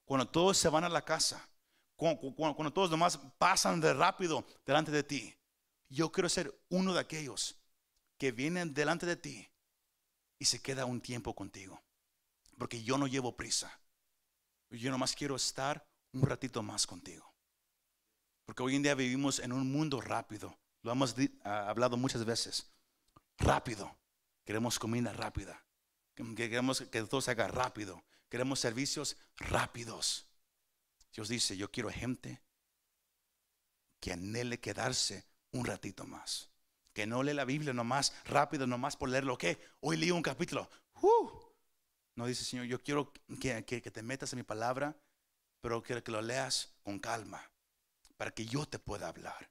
Cuando 0.05 0.29
todos 0.29 0.59
se 0.59 0.69
van 0.69 0.85
a 0.85 0.89
la 0.89 1.05
casa, 1.05 1.49
cuando, 1.97 2.35
cuando- 2.35 2.73
todos 2.73 2.91
nomás 2.91 3.19
pasan 3.39 3.81
de 3.81 3.95
rápido 3.95 4.47
delante 4.65 4.91
de 4.91 5.03
ti, 5.03 5.35
yo 5.89 6.11
quiero 6.13 6.29
ser 6.29 6.55
uno 6.71 6.95
de 6.95 7.01
aquellos 7.01 7.57
que 8.19 8.33
vienen 8.33 8.75
delante 8.75 9.07
de 9.07 9.17
ti 9.17 9.49
y 10.39 10.47
se 10.47 10.63
queda 10.63 10.87
un 10.87 11.01
tiempo 11.01 11.35
contigo. 11.35 11.83
Porque 12.59 12.83
yo 12.83 12.99
no 12.99 13.07
llevo 13.07 13.37
prisa. 13.37 13.81
Yo 14.71 14.91
nomás 14.91 15.15
quiero 15.15 15.37
estar 15.37 15.87
un 16.13 16.23
ratito 16.23 16.63
más 16.63 16.87
contigo. 16.87 17.33
Porque 18.45 18.63
hoy 18.63 18.77
en 18.77 18.83
día 18.83 18.95
vivimos 18.95 19.39
en 19.39 19.53
un 19.53 19.71
mundo 19.71 20.01
rápido. 20.01 20.59
Lo 20.83 20.93
hemos 20.93 21.15
ah, 21.45 21.69
hablado 21.69 21.97
muchas 21.97 22.25
veces. 22.25 22.71
Rápido. 23.39 23.97
Queremos 24.45 24.79
comida 24.79 25.13
rápida. 25.13 25.65
Que- 26.15 26.35
Queremos 26.35 26.81
que 26.81 27.03
todo 27.03 27.21
se 27.21 27.31
haga 27.33 27.49
rápido. 27.49 28.03
Queremos 28.29 28.61
servicios 28.61 29.17
rápidos. 29.37 30.27
Dios 31.13 31.29
dice, 31.29 31.57
yo 31.57 31.71
quiero 31.71 31.91
gente 31.91 32.43
que 34.01 34.13
anhele 34.13 34.61
quedarse 34.61 35.27
un 35.53 35.65
ratito 35.67 36.05
más. 36.07 36.51
Que 36.93 37.07
no 37.07 37.23
lee 37.23 37.35
la 37.35 37.45
Biblia 37.45 37.73
nomás 37.73 38.13
rápido, 38.25 38.67
nomás 38.67 38.97
por 38.97 39.09
leerlo. 39.09 39.37
¿Qué? 39.37 39.59
Hoy 39.81 39.97
leí 39.97 40.11
un 40.11 40.23
capítulo. 40.23 40.71
¡Uh! 41.03 41.46
No 42.17 42.27
dice, 42.27 42.45
Señor, 42.45 42.67
yo 42.67 42.83
quiero 42.83 43.13
que, 43.41 43.63
te 43.63 44.03
metas 44.03 44.33
en 44.33 44.39
mi 44.39 44.43
palabra, 44.43 44.97
pero 45.61 45.83
quiero 45.83 46.03
que 46.03 46.11
lo 46.13 46.23
leas 46.23 46.75
con 46.83 46.99
calma, 46.99 47.43
para 48.17 48.31
que 48.31 48.47
yo 48.47 48.67
te 48.67 48.79
pueda 48.79 49.09
hablar. 49.09 49.51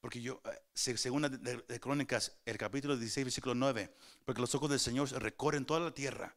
Porque 0.00 0.20
yo, 0.20 0.40
eh, 0.44 0.62
se- 0.74 0.96
según 0.96 1.22
de- 1.22 1.56
de 1.56 1.80
Crónicas, 1.80 2.38
el 2.44 2.58
capítulo 2.58 2.96
16, 2.96 3.24
versículo 3.24 3.54
9, 3.54 3.92
porque 4.24 4.40
los 4.40 4.54
ojos 4.54 4.70
del 4.70 4.78
Señor 4.78 5.10
recorren 5.20 5.66
toda 5.66 5.80
la 5.80 5.94
tierra 5.94 6.36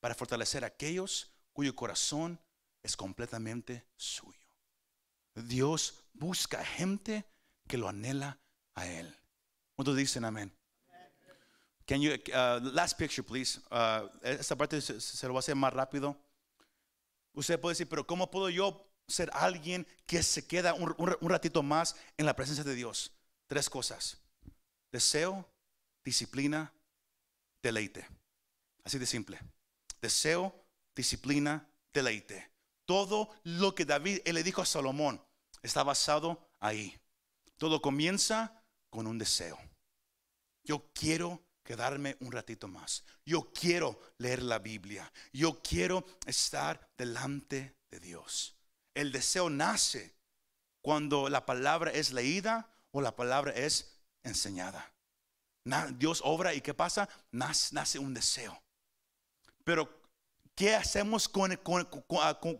para 0.00 0.14
fortalecer 0.14 0.64
a 0.64 0.68
aquellos 0.68 1.32
cuyo 1.52 1.76
corazón 1.76 2.40
es 2.82 2.96
completamente 2.96 3.86
suyo. 3.96 4.38
Dios 5.34 6.04
busca 6.12 6.64
gente 6.64 7.24
que 7.68 7.78
lo 7.78 7.88
anhela 7.88 8.40
a 8.74 8.86
Él. 8.88 9.16
¿Cuántos 9.76 9.96
dicen 9.96 10.24
amén? 10.24 10.52
Can 11.92 12.00
you, 12.00 12.14
uh, 12.32 12.58
last 12.72 12.96
picture, 12.96 13.22
please. 13.22 13.60
Uh, 13.70 14.08
esta 14.22 14.56
parte 14.56 14.80
se, 14.80 15.26
lo 15.26 15.34
voy 15.34 15.40
a 15.40 15.40
hacer 15.40 15.54
más 15.54 15.74
rápido. 15.74 16.16
Usted 17.34 17.60
puede 17.60 17.72
decir, 17.72 17.86
pero 17.86 18.06
¿cómo 18.06 18.30
puedo 18.30 18.48
yo 18.48 18.90
ser 19.06 19.30
alguien 19.34 19.86
que 20.06 20.22
se 20.22 20.46
queda 20.46 20.72
un, 20.72 20.96
ratito 21.28 21.62
más 21.62 21.94
en 22.16 22.24
la 22.24 22.34
presencia 22.34 22.64
de 22.64 22.74
Dios? 22.74 23.12
Tres 23.46 23.68
cosas. 23.68 24.16
deseo, 24.90 25.46
disciplina, 26.02 26.72
deleite. 27.62 28.08
Así 28.84 28.98
de 28.98 29.04
simple. 29.04 29.38
Deseo, 30.00 30.64
disciplina, 30.96 31.68
deleite. 31.92 32.52
Todo 32.86 33.28
lo 33.42 33.74
que 33.74 33.84
David 33.84 34.20
le 34.24 34.42
dijo 34.42 34.62
a 34.62 34.66
Salomón 34.66 35.22
está 35.60 35.82
basado 35.82 36.48
ahí. 36.58 36.98
Todo 37.58 37.82
comienza 37.82 38.64
con 38.88 39.06
un 39.06 39.18
deseo. 39.18 39.58
Yo 40.64 40.90
quiero 40.94 41.51
quedarme 41.62 42.16
un 42.20 42.32
ratito 42.32 42.68
más. 42.68 43.04
Yo 43.24 43.52
quiero 43.52 44.00
leer 44.18 44.42
la 44.42 44.58
Biblia. 44.58 45.10
Yo 45.32 45.60
quiero 45.62 46.04
estar 46.26 46.88
delante 46.96 47.76
de 47.90 48.00
Dios. 48.00 48.56
El 48.94 49.12
deseo 49.12 49.48
nace 49.48 50.14
cuando 50.82 51.28
la 51.28 51.46
palabra 51.46 51.90
es 51.92 52.12
leída 52.12 52.68
o 52.90 53.00
la 53.00 53.16
palabra 53.16 53.52
es 53.52 54.00
enseñada. 54.22 54.92
Dios 55.94 56.20
obra 56.24 56.54
y 56.54 56.60
¿qué 56.60 56.74
pasa? 56.74 57.08
Nace, 57.30 57.98
un 57.98 58.14
deseo. 58.14 58.60
Pero 59.64 59.88
¿qué 60.54 60.74
hacemos 60.74 61.28
con, 61.28 61.56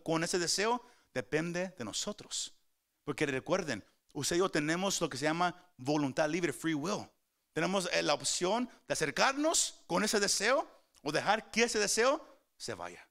con, 0.03 0.23
ese 0.23 0.39
deseo? 0.39 0.85
Depende 1.13 1.73
de 1.77 1.83
nosotros. 1.83 2.55
Porque 3.03 3.25
recuerden, 3.25 3.83
usted 4.13 4.37
y 4.37 4.39
yo 4.39 4.49
tenemos 4.49 4.99
lo 5.01 5.09
que 5.09 5.17
se 5.17 5.25
llama 5.25 5.53
voluntad 5.77 6.29
libre, 6.29 6.53
free 6.53 6.73
will. 6.73 7.09
Tenemos 7.53 7.87
eh, 7.93 8.01
la 8.01 8.13
opción 8.15 8.69
de 8.87 8.93
acercarnos 8.93 9.81
con 9.87 10.03
ese 10.03 10.19
deseo 10.19 10.67
o 11.03 11.11
dejar 11.11 11.51
que 11.51 11.63
ese 11.63 11.79
deseo 11.79 12.41
se 12.57 12.73
vaya. 12.73 13.07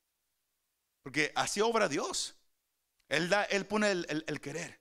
Porque 1.03 1.33
así 1.35 1.61
obra 1.61 1.89
Dios. 1.89 2.35
Él, 3.09 3.29
da, 3.29 3.45
él 3.45 3.67
pone 3.67 3.91
el, 3.91 4.41
querer. 4.41 4.81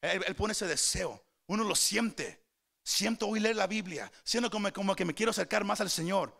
Él, 0.00 0.34
pone 0.34 0.52
ese 0.52 0.66
deseo. 0.66 1.24
Uno 1.46 1.64
lo 1.64 1.74
siente. 1.74 2.44
Siento 2.82 3.28
hoy 3.28 3.40
leer 3.40 3.56
la 3.56 3.66
Biblia. 3.66 4.10
Siento 4.24 4.50
como, 4.50 4.72
como 4.72 4.96
que 4.96 5.04
me 5.04 5.14
quiero 5.14 5.30
acercar 5.30 5.64
más 5.64 5.80
al 5.80 5.90
Señor. 5.90 6.36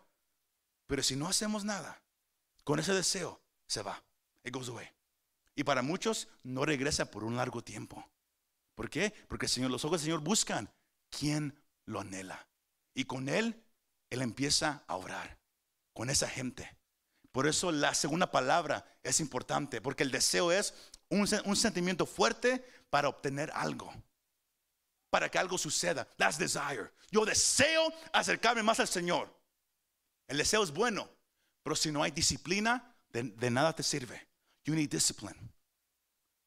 Pero 0.87 1.03
si 1.03 1.15
no 1.15 1.27
hacemos 1.27 1.63
nada 1.63 2.03
con 2.63 2.79
ese 2.79 2.93
deseo, 2.93 3.41
se 3.67 3.81
va. 3.81 4.03
It 4.43 4.53
goes 4.53 4.67
away. 4.67 4.89
Y 5.55 5.63
para 5.63 5.81
muchos 5.81 6.27
no 6.43 6.65
regresa 6.65 7.09
por 7.09 7.23
un 7.23 7.37
largo 7.37 7.63
tiempo. 7.63 8.09
¿Por 8.75 8.89
qué? 8.89 9.13
Porque 9.27 9.45
el 9.45 9.51
Señor, 9.51 9.71
los 9.71 9.85
ojos 9.85 10.01
del 10.01 10.05
Señor 10.05 10.21
buscan 10.21 10.73
quien 11.09 11.63
lo 11.85 11.99
anhela. 11.99 12.47
Y 12.93 13.05
con 13.05 13.29
Él, 13.29 13.63
Él 14.09 14.21
empieza 14.21 14.83
a 14.87 14.95
orar 14.95 15.39
con 15.93 16.09
esa 16.09 16.27
gente. 16.27 16.77
Por 17.31 17.47
eso 17.47 17.71
la 17.71 17.93
segunda 17.93 18.29
palabra 18.31 18.85
es 19.03 19.19
importante, 19.19 19.81
porque 19.81 20.03
el 20.03 20.11
deseo 20.11 20.51
es 20.51 20.73
un, 21.09 21.27
sentimiento 21.55 22.05
fuerte 22.05 22.65
para 22.89 23.07
obtener 23.07 23.51
algo, 23.53 23.93
para 25.09 25.29
que 25.29 25.39
algo 25.39 25.57
suceda. 25.57 26.05
That's 26.17 26.37
desire. 26.37 26.91
Yo 27.09 27.25
deseo 27.25 27.93
acercarme 28.11 28.63
más 28.63 28.79
al 28.79 28.87
Señor. 28.87 29.33
El 30.27 30.37
deseo 30.37 30.63
es 30.63 30.71
bueno, 30.71 31.09
pero 31.63 31.75
si 31.75 31.91
no 31.91 32.03
hay 32.03 32.11
disciplina, 32.11 32.95
de, 33.09 33.49
nada 33.49 33.73
te 33.73 33.83
sirve. 33.83 34.27
You 34.63 34.75
need 34.75 34.89
discipline. 34.89 35.51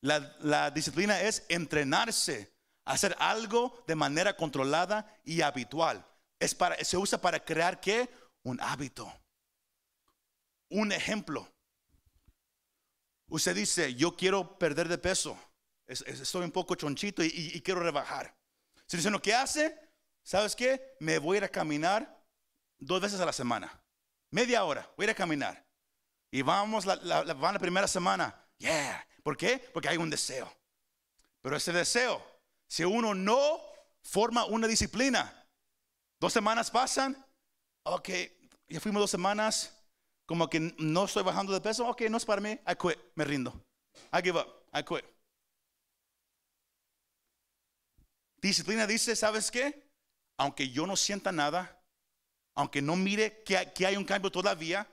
La, 0.01 0.37
la 0.41 0.71
disciplina 0.71 1.21
es 1.21 1.45
entrenarse 1.49 2.55
hacer 2.85 3.17
algo 3.19 3.83
de 3.87 3.95
manera 3.95 4.37
controlada 4.37 5.19
y 5.25 5.41
habitual. 5.41 6.07
Es 6.39 6.55
para, 6.55 6.83
se 6.85 6.97
usa 6.97 7.21
para 7.21 7.45
crear 7.45 7.81
qué? 7.81 8.09
Un 8.43 8.61
hábito 8.61 9.13
un 10.75 10.93
ejemplo. 10.93 11.49
Usted 13.29 13.55
dice, 13.55 13.95
yo 13.95 14.17
quiero 14.17 14.59
perder 14.59 14.89
de 14.89 14.99
peso. 14.99 15.39
Estoy 15.87 16.45
un 16.45 16.51
poco 16.51 16.75
chonchito 16.75 17.23
y, 17.23 17.61
quiero 17.63 17.81
rebajar. 17.81 18.37
Si 18.87 18.97
dice, 18.97 19.11
¿qué 19.23 19.35
hace? 19.35 19.79
¿Sabes 20.23 20.57
qué? 20.57 20.97
Me 21.01 21.19
voy 21.19 21.37
a 21.37 21.39
ir 21.39 21.45
a 21.45 21.49
caminar 21.49 22.23
dos 22.79 23.01
veces 23.01 23.21
a 23.21 23.27
la 23.27 23.33
semana. 23.33 23.83
Media 24.31 24.65
hora, 24.65 24.91
voy 24.97 25.05
a 25.05 25.07
ir 25.07 25.11
a 25.11 25.15
caminar. 25.15 25.65
Y 26.31 26.43
vamos 26.43 26.87
la, 26.87 26.97
la, 26.97 27.25
la 27.25 27.59
primera 27.59 27.87
semana. 27.87 28.35
Yeah. 28.59 29.07
¿Por 29.23 29.37
qué? 29.37 29.59
Porque 29.73 29.89
hay 29.89 29.97
un 29.97 30.11
deseo. 30.11 30.53
Pero 31.41 31.57
ese 31.57 31.73
deseo, 31.73 32.25
si 32.67 32.85
uno 32.85 33.15
no 33.15 33.61
forma 34.03 34.45
una 34.47 34.67
disciplina, 34.67 35.44
dos 36.25 36.33
semanas 36.33 36.71
pasan, 36.71 37.17
ok, 37.85 38.09
ya 38.69 38.81
fuimos 38.81 39.01
dos 39.03 39.11
semanas, 39.11 39.73
como 40.27 40.49
que 40.49 40.59
no 40.79 41.05
estoy 41.05 41.23
bajando 41.23 41.53
de 41.53 41.61
peso, 41.61 41.87
ok, 41.87 42.03
no 42.09 42.17
es 42.17 42.25
para 42.25 42.41
mí, 42.41 42.51
I 42.51 42.75
quit, 42.81 42.99
me 43.15 43.25
rindo. 43.25 43.53
I 44.13 44.23
give 44.23 44.39
up, 44.39 44.49
I 44.73 44.83
quit. 44.83 45.05
Disciplina 48.41 48.87
dice, 48.87 49.15
¿sabes 49.15 49.51
qué? 49.51 49.91
Aunque 50.39 50.71
yo 50.71 50.87
no 50.87 50.97
sienta 50.97 51.31
nada, 51.31 51.83
aunque 52.55 52.81
no 52.81 52.97
mire 52.97 53.43
que, 53.43 53.57
hay 53.87 53.97
un 53.97 54.05
cambio 54.05 54.31
todavía, 54.31 54.89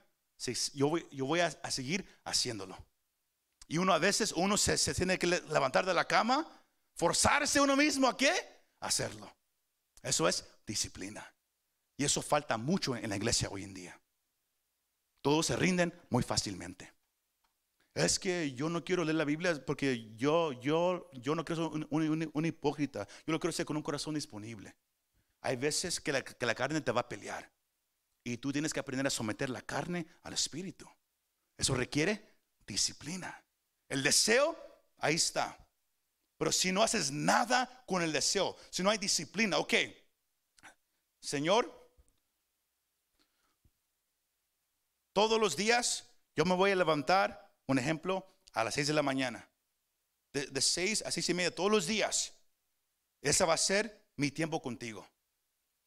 yo 0.74 0.90
voy, 0.90 1.08
yo 1.12 1.26
voy 1.26 1.40
a, 1.40 1.52
seguir 1.72 2.06
haciéndolo. 2.26 2.78
Y 3.68 3.78
uno 3.78 3.94
a 3.94 4.00
veces, 4.00 4.34
uno 4.34 4.58
se, 4.58 4.78
tiene 4.94 5.18
que 5.18 5.28
levantar 5.28 5.86
de 5.86 5.94
la 5.94 6.06
cama, 6.06 6.46
forzarse 6.96 7.62
uno 7.62 7.78
mismo 7.78 8.08
a 8.08 8.18
qué? 8.18 8.34
Hacerlo. 8.82 9.34
Eso 10.02 10.28
es 10.28 10.46
disciplina. 10.72 11.34
Y 11.98 12.04
eso 12.04 12.22
falta 12.22 12.58
mucho 12.58 12.96
en 12.96 13.10
la 13.10 13.16
iglesia 13.16 13.50
hoy 13.50 13.64
en 13.64 13.74
día. 13.74 14.02
Todos 15.22 15.46
se 15.48 15.56
rinden 15.56 15.94
muy 16.10 16.24
fácilmente. 16.24 16.92
Es 17.94 18.18
que 18.20 18.54
yo 18.54 18.70
no 18.70 18.84
quiero 18.84 19.04
leer 19.04 19.18
la 19.18 19.26
Biblia 19.26 19.64
porque 19.66 20.12
yo, 20.16 20.54
yo, 20.54 21.12
yo 21.14 21.36
no 21.36 21.44
quiero 21.44 21.70
ser 21.70 21.88
un, 21.90 22.46
hipócrita. 22.46 23.08
Yo 23.26 23.34
lo 23.34 23.40
quiero 23.40 23.52
hacer 23.52 23.66
con 23.66 23.78
un 23.78 23.84
corazón 23.84 24.16
disponible. 24.16 24.76
Hay 25.42 25.58
veces 25.58 26.00
que 26.00 26.12
la, 26.12 26.24
que 26.24 26.46
la 26.46 26.56
carne 26.56 26.82
te 26.82 26.92
va 26.92 27.02
a 27.02 27.10
pelear. 27.10 27.52
Y 28.24 28.38
tú 28.38 28.52
tienes 28.52 28.74
que 28.74 28.80
aprender 28.80 29.06
a 29.06 29.10
someter 29.10 29.50
la 29.50 29.62
carne 29.62 30.08
al 30.24 30.34
espíritu. 30.34 30.90
Eso 31.58 31.76
requiere 31.76 32.24
disciplina. 32.66 33.44
El 33.90 34.04
deseo, 34.04 34.58
ahí 35.00 35.16
está. 35.16 35.58
Pero 36.38 36.52
si 36.52 36.72
no 36.72 36.82
haces 36.82 37.12
nada 37.12 37.84
con 37.86 38.02
el 38.02 38.12
deseo, 38.12 38.56
si 38.70 38.82
no 38.82 38.90
hay 38.90 38.98
disciplina, 38.98 39.58
ok. 39.58 39.74
Señor, 41.22 41.82
Todos 45.14 45.40
los 45.40 45.56
días 45.56 46.08
yo 46.36 46.46
me 46.46 46.56
voy 46.56 46.72
a 46.72 46.76
levantar, 46.76 47.54
un 47.68 47.78
ejemplo, 47.78 48.26
a 48.54 48.64
las 48.64 48.74
6 48.76 48.88
de 48.88 48.94
la 48.94 49.04
mañana. 49.04 49.48
De, 50.34 50.48
de 50.48 50.62
6 50.62 51.04
a 51.06 51.12
6 51.12 51.30
y 51.30 51.34
media, 51.34 51.54
todos 51.54 51.70
los 51.70 51.86
días. 51.86 52.34
Ese 53.22 53.44
va 53.44 53.54
a 53.54 53.58
ser 53.58 54.06
mi 54.16 54.32
tiempo 54.32 54.62
contigo. 54.62 55.08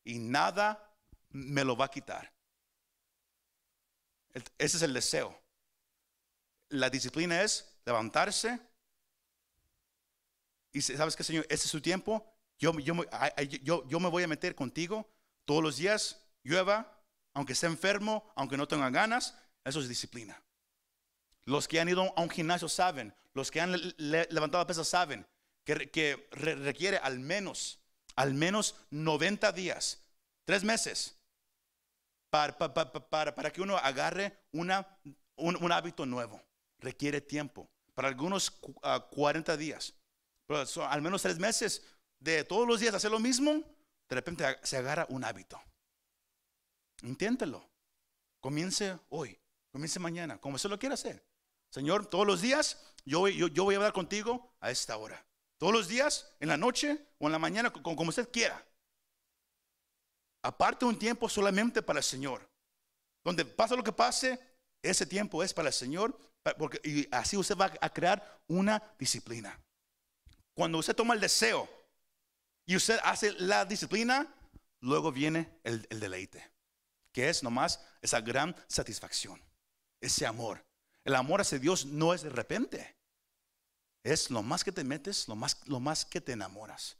Y 0.04 0.18
nada 0.18 0.94
me 1.30 1.64
lo 1.64 1.76
va 1.76 1.86
a 1.86 1.90
quitar. 1.90 2.32
Ese 4.58 4.76
es 4.76 4.82
el 4.82 4.92
deseo. 4.92 5.40
La 6.68 6.90
disciplina 6.90 7.42
es 7.42 7.78
levantarse. 7.86 8.60
Y 10.72 10.82
sabes 10.82 11.16
que, 11.16 11.24
Señor, 11.24 11.46
ese 11.48 11.64
es 11.64 11.70
su 11.70 11.80
tiempo. 11.80 12.30
Yo, 12.58 12.78
yo, 12.78 12.94
yo, 13.62 13.88
yo 13.88 14.00
me 14.00 14.08
voy 14.10 14.22
a 14.22 14.28
meter 14.28 14.54
contigo 14.54 15.13
todos 15.44 15.62
los 15.62 15.76
días, 15.76 16.22
llueva, 16.42 17.02
aunque 17.34 17.52
esté 17.52 17.66
enfermo, 17.66 18.32
aunque 18.36 18.56
no 18.56 18.68
tenga 18.68 18.90
ganas, 18.90 19.36
eso 19.64 19.80
es 19.80 19.88
disciplina. 19.88 20.42
Los 21.44 21.68
que 21.68 21.80
han 21.80 21.88
ido 21.88 22.12
a 22.16 22.22
un 22.22 22.30
gimnasio 22.30 22.68
saben, 22.68 23.14
los 23.32 23.50
que 23.50 23.60
han 23.60 23.72
levantado 23.98 24.66
pesas 24.66 24.88
saben 24.88 25.26
que, 25.64 26.28
requiere 26.30 26.98
al 26.98 27.18
menos, 27.18 27.80
al 28.16 28.34
menos 28.34 28.76
90 28.90 29.52
días, 29.52 30.02
tres 30.44 30.62
meses, 30.62 31.18
para, 32.30 32.56
para, 32.58 33.52
que 33.52 33.60
uno 33.60 33.76
agarre 33.76 34.36
una, 34.52 34.98
un, 35.36 35.72
hábito 35.72 36.04
nuevo. 36.04 36.42
Requiere 36.78 37.20
tiempo. 37.20 37.70
Para 37.94 38.08
algunos 38.08 38.50
40 38.50 39.52
ah, 39.52 39.56
días. 39.56 39.94
Pero 40.46 40.64
al 40.88 41.00
menos 41.00 41.22
tres 41.22 41.38
meses 41.38 41.82
de 42.18 42.42
todos 42.42 42.66
los 42.66 42.80
días 42.80 42.94
hacer 42.94 43.12
lo 43.12 43.20
mismo, 43.20 43.62
de 44.08 44.14
repente 44.14 44.44
se 44.62 44.76
agarra 44.76 45.06
un 45.08 45.24
hábito. 45.24 45.60
Inténtelo. 47.02 47.68
Comience 48.40 48.98
hoy, 49.08 49.38
comience 49.72 49.98
mañana, 49.98 50.38
como 50.38 50.56
usted 50.56 50.68
lo 50.68 50.78
quiera 50.78 50.94
hacer. 50.94 51.26
Señor, 51.70 52.06
todos 52.06 52.26
los 52.26 52.40
días 52.42 52.94
yo, 53.04 53.20
voy 53.20 53.74
a 53.74 53.76
hablar 53.76 53.92
contigo 53.92 54.54
a 54.60 54.70
esta 54.70 54.96
hora. 54.96 55.26
Todos 55.58 55.72
los 55.72 55.88
días, 55.88 56.34
en 56.40 56.48
la 56.48 56.56
noche 56.56 57.06
o 57.18 57.26
en 57.26 57.32
la 57.32 57.38
mañana, 57.38 57.72
como, 57.72 57.96
como 57.96 58.08
usted 58.10 58.30
quiera. 58.30 58.64
Aparte 60.42 60.84
un 60.84 60.98
tiempo 60.98 61.28
solamente 61.28 61.82
para 61.82 62.00
el 62.00 62.04
Señor. 62.04 62.48
Donde 63.24 63.44
pasa 63.44 63.76
lo 63.76 63.84
que 63.84 63.92
pase, 63.92 64.38
ese 64.82 65.06
tiempo 65.06 65.42
es 65.42 65.54
para 65.54 65.68
el 65.68 65.74
Señor. 65.74 66.18
Porque, 66.58 66.80
y 66.84 67.08
así 67.10 67.36
usted 67.36 67.56
va 67.56 67.72
a 67.80 67.88
crear 67.90 68.42
una 68.46 68.82
disciplina. 68.98 69.58
Cuando 70.54 70.78
usted 70.78 70.94
toma 70.94 71.14
el 71.14 71.20
deseo 71.20 71.68
y 72.66 72.76
usted 72.76 72.98
hace 73.04 73.32
la 73.32 73.64
disciplina, 73.64 74.32
luego 74.80 75.12
viene 75.12 75.60
el 75.64 76.00
deleite 76.00 76.54
que 77.14 77.28
es 77.28 77.44
nomás 77.44 77.80
esa 78.02 78.20
gran 78.20 78.54
satisfacción, 78.66 79.40
ese 80.00 80.26
amor. 80.26 80.66
El 81.04 81.14
amor 81.14 81.40
hacia 81.40 81.60
Dios 81.60 81.86
no 81.86 82.12
es 82.12 82.22
de 82.22 82.28
repente. 82.28 82.96
Es 84.02 84.30
lo 84.30 84.42
más 84.42 84.64
que 84.64 84.72
te 84.72 84.82
metes, 84.82 85.28
lo 85.28 85.36
más, 85.36 85.56
lo 85.66 85.78
más 85.78 86.04
que 86.04 86.20
te 86.20 86.32
enamoras. 86.32 86.96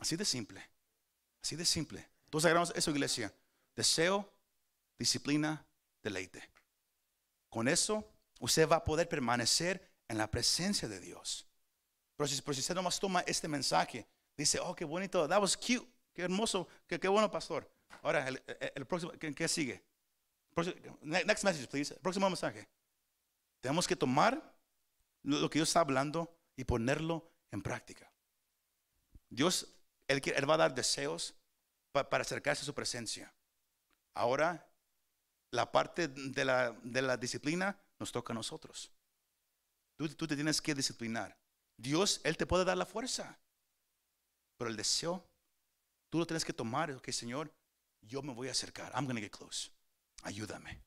Así 0.00 0.16
de 0.16 0.24
simple. 0.24 0.68
Así 1.40 1.54
de 1.54 1.64
simple. 1.64 2.10
Entonces 2.24 2.46
agarramos 2.46 2.72
eso, 2.74 2.90
iglesia. 2.90 3.32
Deseo, 3.76 4.34
disciplina, 4.98 5.64
deleite. 6.02 6.50
Con 7.48 7.68
eso, 7.68 8.12
usted 8.40 8.68
va 8.68 8.76
a 8.76 8.84
poder 8.84 9.08
permanecer 9.08 9.94
en 10.08 10.18
la 10.18 10.28
presencia 10.28 10.88
de 10.88 10.98
Dios. 10.98 11.46
Pero 12.16 12.26
si, 12.26 12.42
pero 12.42 12.54
si 12.54 12.60
usted 12.60 12.74
nomás 12.74 12.98
toma 12.98 13.20
este 13.20 13.46
mensaje, 13.46 14.08
dice, 14.38 14.60
oh, 14.60 14.74
qué 14.74 14.84
bonito, 14.84 15.28
that 15.28 15.40
was 15.40 15.56
cute, 15.56 15.86
qué 16.14 16.22
hermoso, 16.22 16.68
qué, 16.86 16.96
bueno, 17.08 17.30
pastor. 17.30 17.70
Ahora, 18.02 18.26
el, 18.26 18.86
próximo, 18.86 19.12
¿qué, 19.12 19.48
sigue? 19.48 19.82
Next 21.02 21.44
message, 21.44 21.68
please. 21.68 21.94
Próximo 21.96 22.28
mensaje. 22.28 22.68
Tenemos 23.60 23.86
que 23.86 23.96
tomar 23.96 24.54
lo 25.22 25.50
que 25.50 25.58
Dios 25.58 25.68
está 25.68 25.80
hablando 25.80 26.32
y 26.56 26.64
ponerlo 26.64 27.30
en 27.50 27.62
práctica. 27.62 28.10
Dios, 29.28 29.66
Él, 30.06 30.22
va 30.48 30.54
a 30.54 30.58
dar 30.58 30.74
deseos 30.74 31.34
pa- 31.92 32.08
para 32.08 32.22
acercarse 32.22 32.62
a 32.62 32.66
su 32.66 32.74
presencia. 32.74 33.34
Ahora, 34.14 34.68
la 35.50 35.70
parte 35.72 36.08
de 36.08 36.44
la, 36.44 37.16
disciplina 37.16 37.78
nos 37.98 38.12
toca 38.12 38.32
a 38.32 38.34
nosotros. 38.34 38.92
Tú 39.96 40.26
te 40.26 40.36
tienes 40.36 40.62
que 40.62 40.74
disciplinar. 40.74 41.36
Dios, 41.76 42.20
Él 42.24 42.36
te 42.36 42.46
puede 42.46 42.64
dar 42.64 42.76
la 42.76 42.86
fuerza. 42.86 43.38
Pero 44.58 44.70
el 44.70 44.76
deseo, 44.76 45.24
tú 46.10 46.18
lo 46.18 46.26
tienes 46.26 46.44
que 46.44 46.52
tomar. 46.52 46.90
Ok, 46.90 47.08
Señor, 47.10 47.50
yo 48.02 48.22
me 48.22 48.34
voy 48.34 48.48
a 48.48 48.52
acercar. 48.52 48.92
I'm 48.94 49.04
going 49.06 49.16
to 49.16 49.22
get 49.22 49.30
close. 49.30 49.70
Ayúdame. 50.24 50.82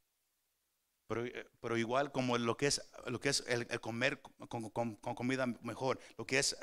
Pero, 1.08 1.26
eh, 1.26 1.50
pero 1.60 1.78
igual 1.78 2.12
como 2.12 2.38
lo 2.38 2.56
que 2.56 2.68
es, 2.68 2.82
lo 3.08 3.20
que 3.20 3.30
es 3.30 3.44
el, 3.48 3.68
comer 3.82 4.22
con, 4.22 4.70
comida 4.96 5.46
mejor, 5.62 6.00
lo 6.18 6.26
que 6.26 6.40
es 6.40 6.56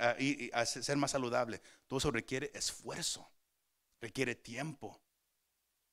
hacer- 0.52 0.82
ser 0.82 0.96
más 0.96 1.10
saludable, 1.10 1.60
todo 1.86 1.98
eso 1.98 2.10
requiere 2.10 2.50
esfuerzo, 2.54 3.30
requiere 4.00 4.34
tiempo, 4.34 5.02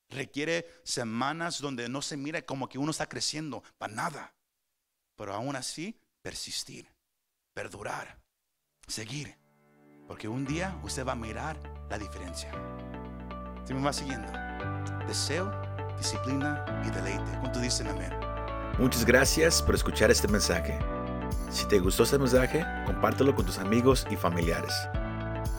requiere 0.09 0.65
semanas 0.83 1.59
donde 1.59 1.89
no 1.89 2.01
se 2.01 2.15
mira 2.15 2.41
como 2.43 2.69
que 2.69 2.77
uno 2.77 2.91
está 2.91 3.09
creciendo 3.09 3.61
para 3.77 3.93
nada. 3.93 4.35
Pero 5.17 5.33
aún 5.33 5.55
así, 5.55 5.99
persistir, 6.21 6.89
perdurar, 7.53 8.21
seguir. 8.87 9.37
Porque 10.07 10.27
un 10.27 10.45
día 10.45 10.75
usted 10.83 11.05
va 11.05 11.13
a 11.13 11.15
mirar 11.15 11.57
la 11.89 11.97
diferencia. 11.97 12.51
Si 13.65 13.73
me 13.73 13.81
va 13.81 13.91
siguiendo, 13.91 14.31
deseo, 15.07 15.51
disciplina 15.97 16.63
y 16.85 16.91
deleite. 16.91 17.39
¿Cuántos 17.39 17.61
dicen 17.61 17.87
amén? 17.87 18.13
Muchas 18.77 19.05
gracias 19.05 19.61
por 19.61 19.73
escuchar 19.73 20.11
este 20.11 20.27
mensaje. 20.27 20.77
Si 21.49 21.65
te 21.67 21.79
gustó 21.79 22.03
este 22.03 22.19
mensaje, 22.19 22.65
compártelo 22.85 23.33
con 23.33 23.45
tus 23.45 23.57
amigos 23.57 24.05
y 24.11 24.15
familiares. 24.15 24.73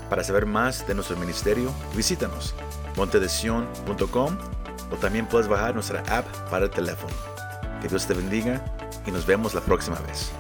Para 0.09 0.23
saber 0.23 0.47
más 0.47 0.87
de 0.87 0.95
nuestro 0.95 1.17
ministerio, 1.17 1.73
visítanos 1.95 2.55
montedesion.com 2.97 4.39
o 4.91 4.97
también 4.97 5.27
puedes 5.27 5.49
bajar 5.49 5.75
nuestra 5.75 6.01
app 6.09 6.27
para 6.51 6.67
el 6.67 6.71
teléfono. 6.71 7.13
Que 7.81 7.89
Dios 7.89 8.07
te 8.07 8.15
bendiga 8.15 8.65
y 9.07 9.11
nos 9.11 9.27
vemos 9.27 9.55
la 9.55 9.61
próxima 9.61 9.99
vez. 10.01 10.33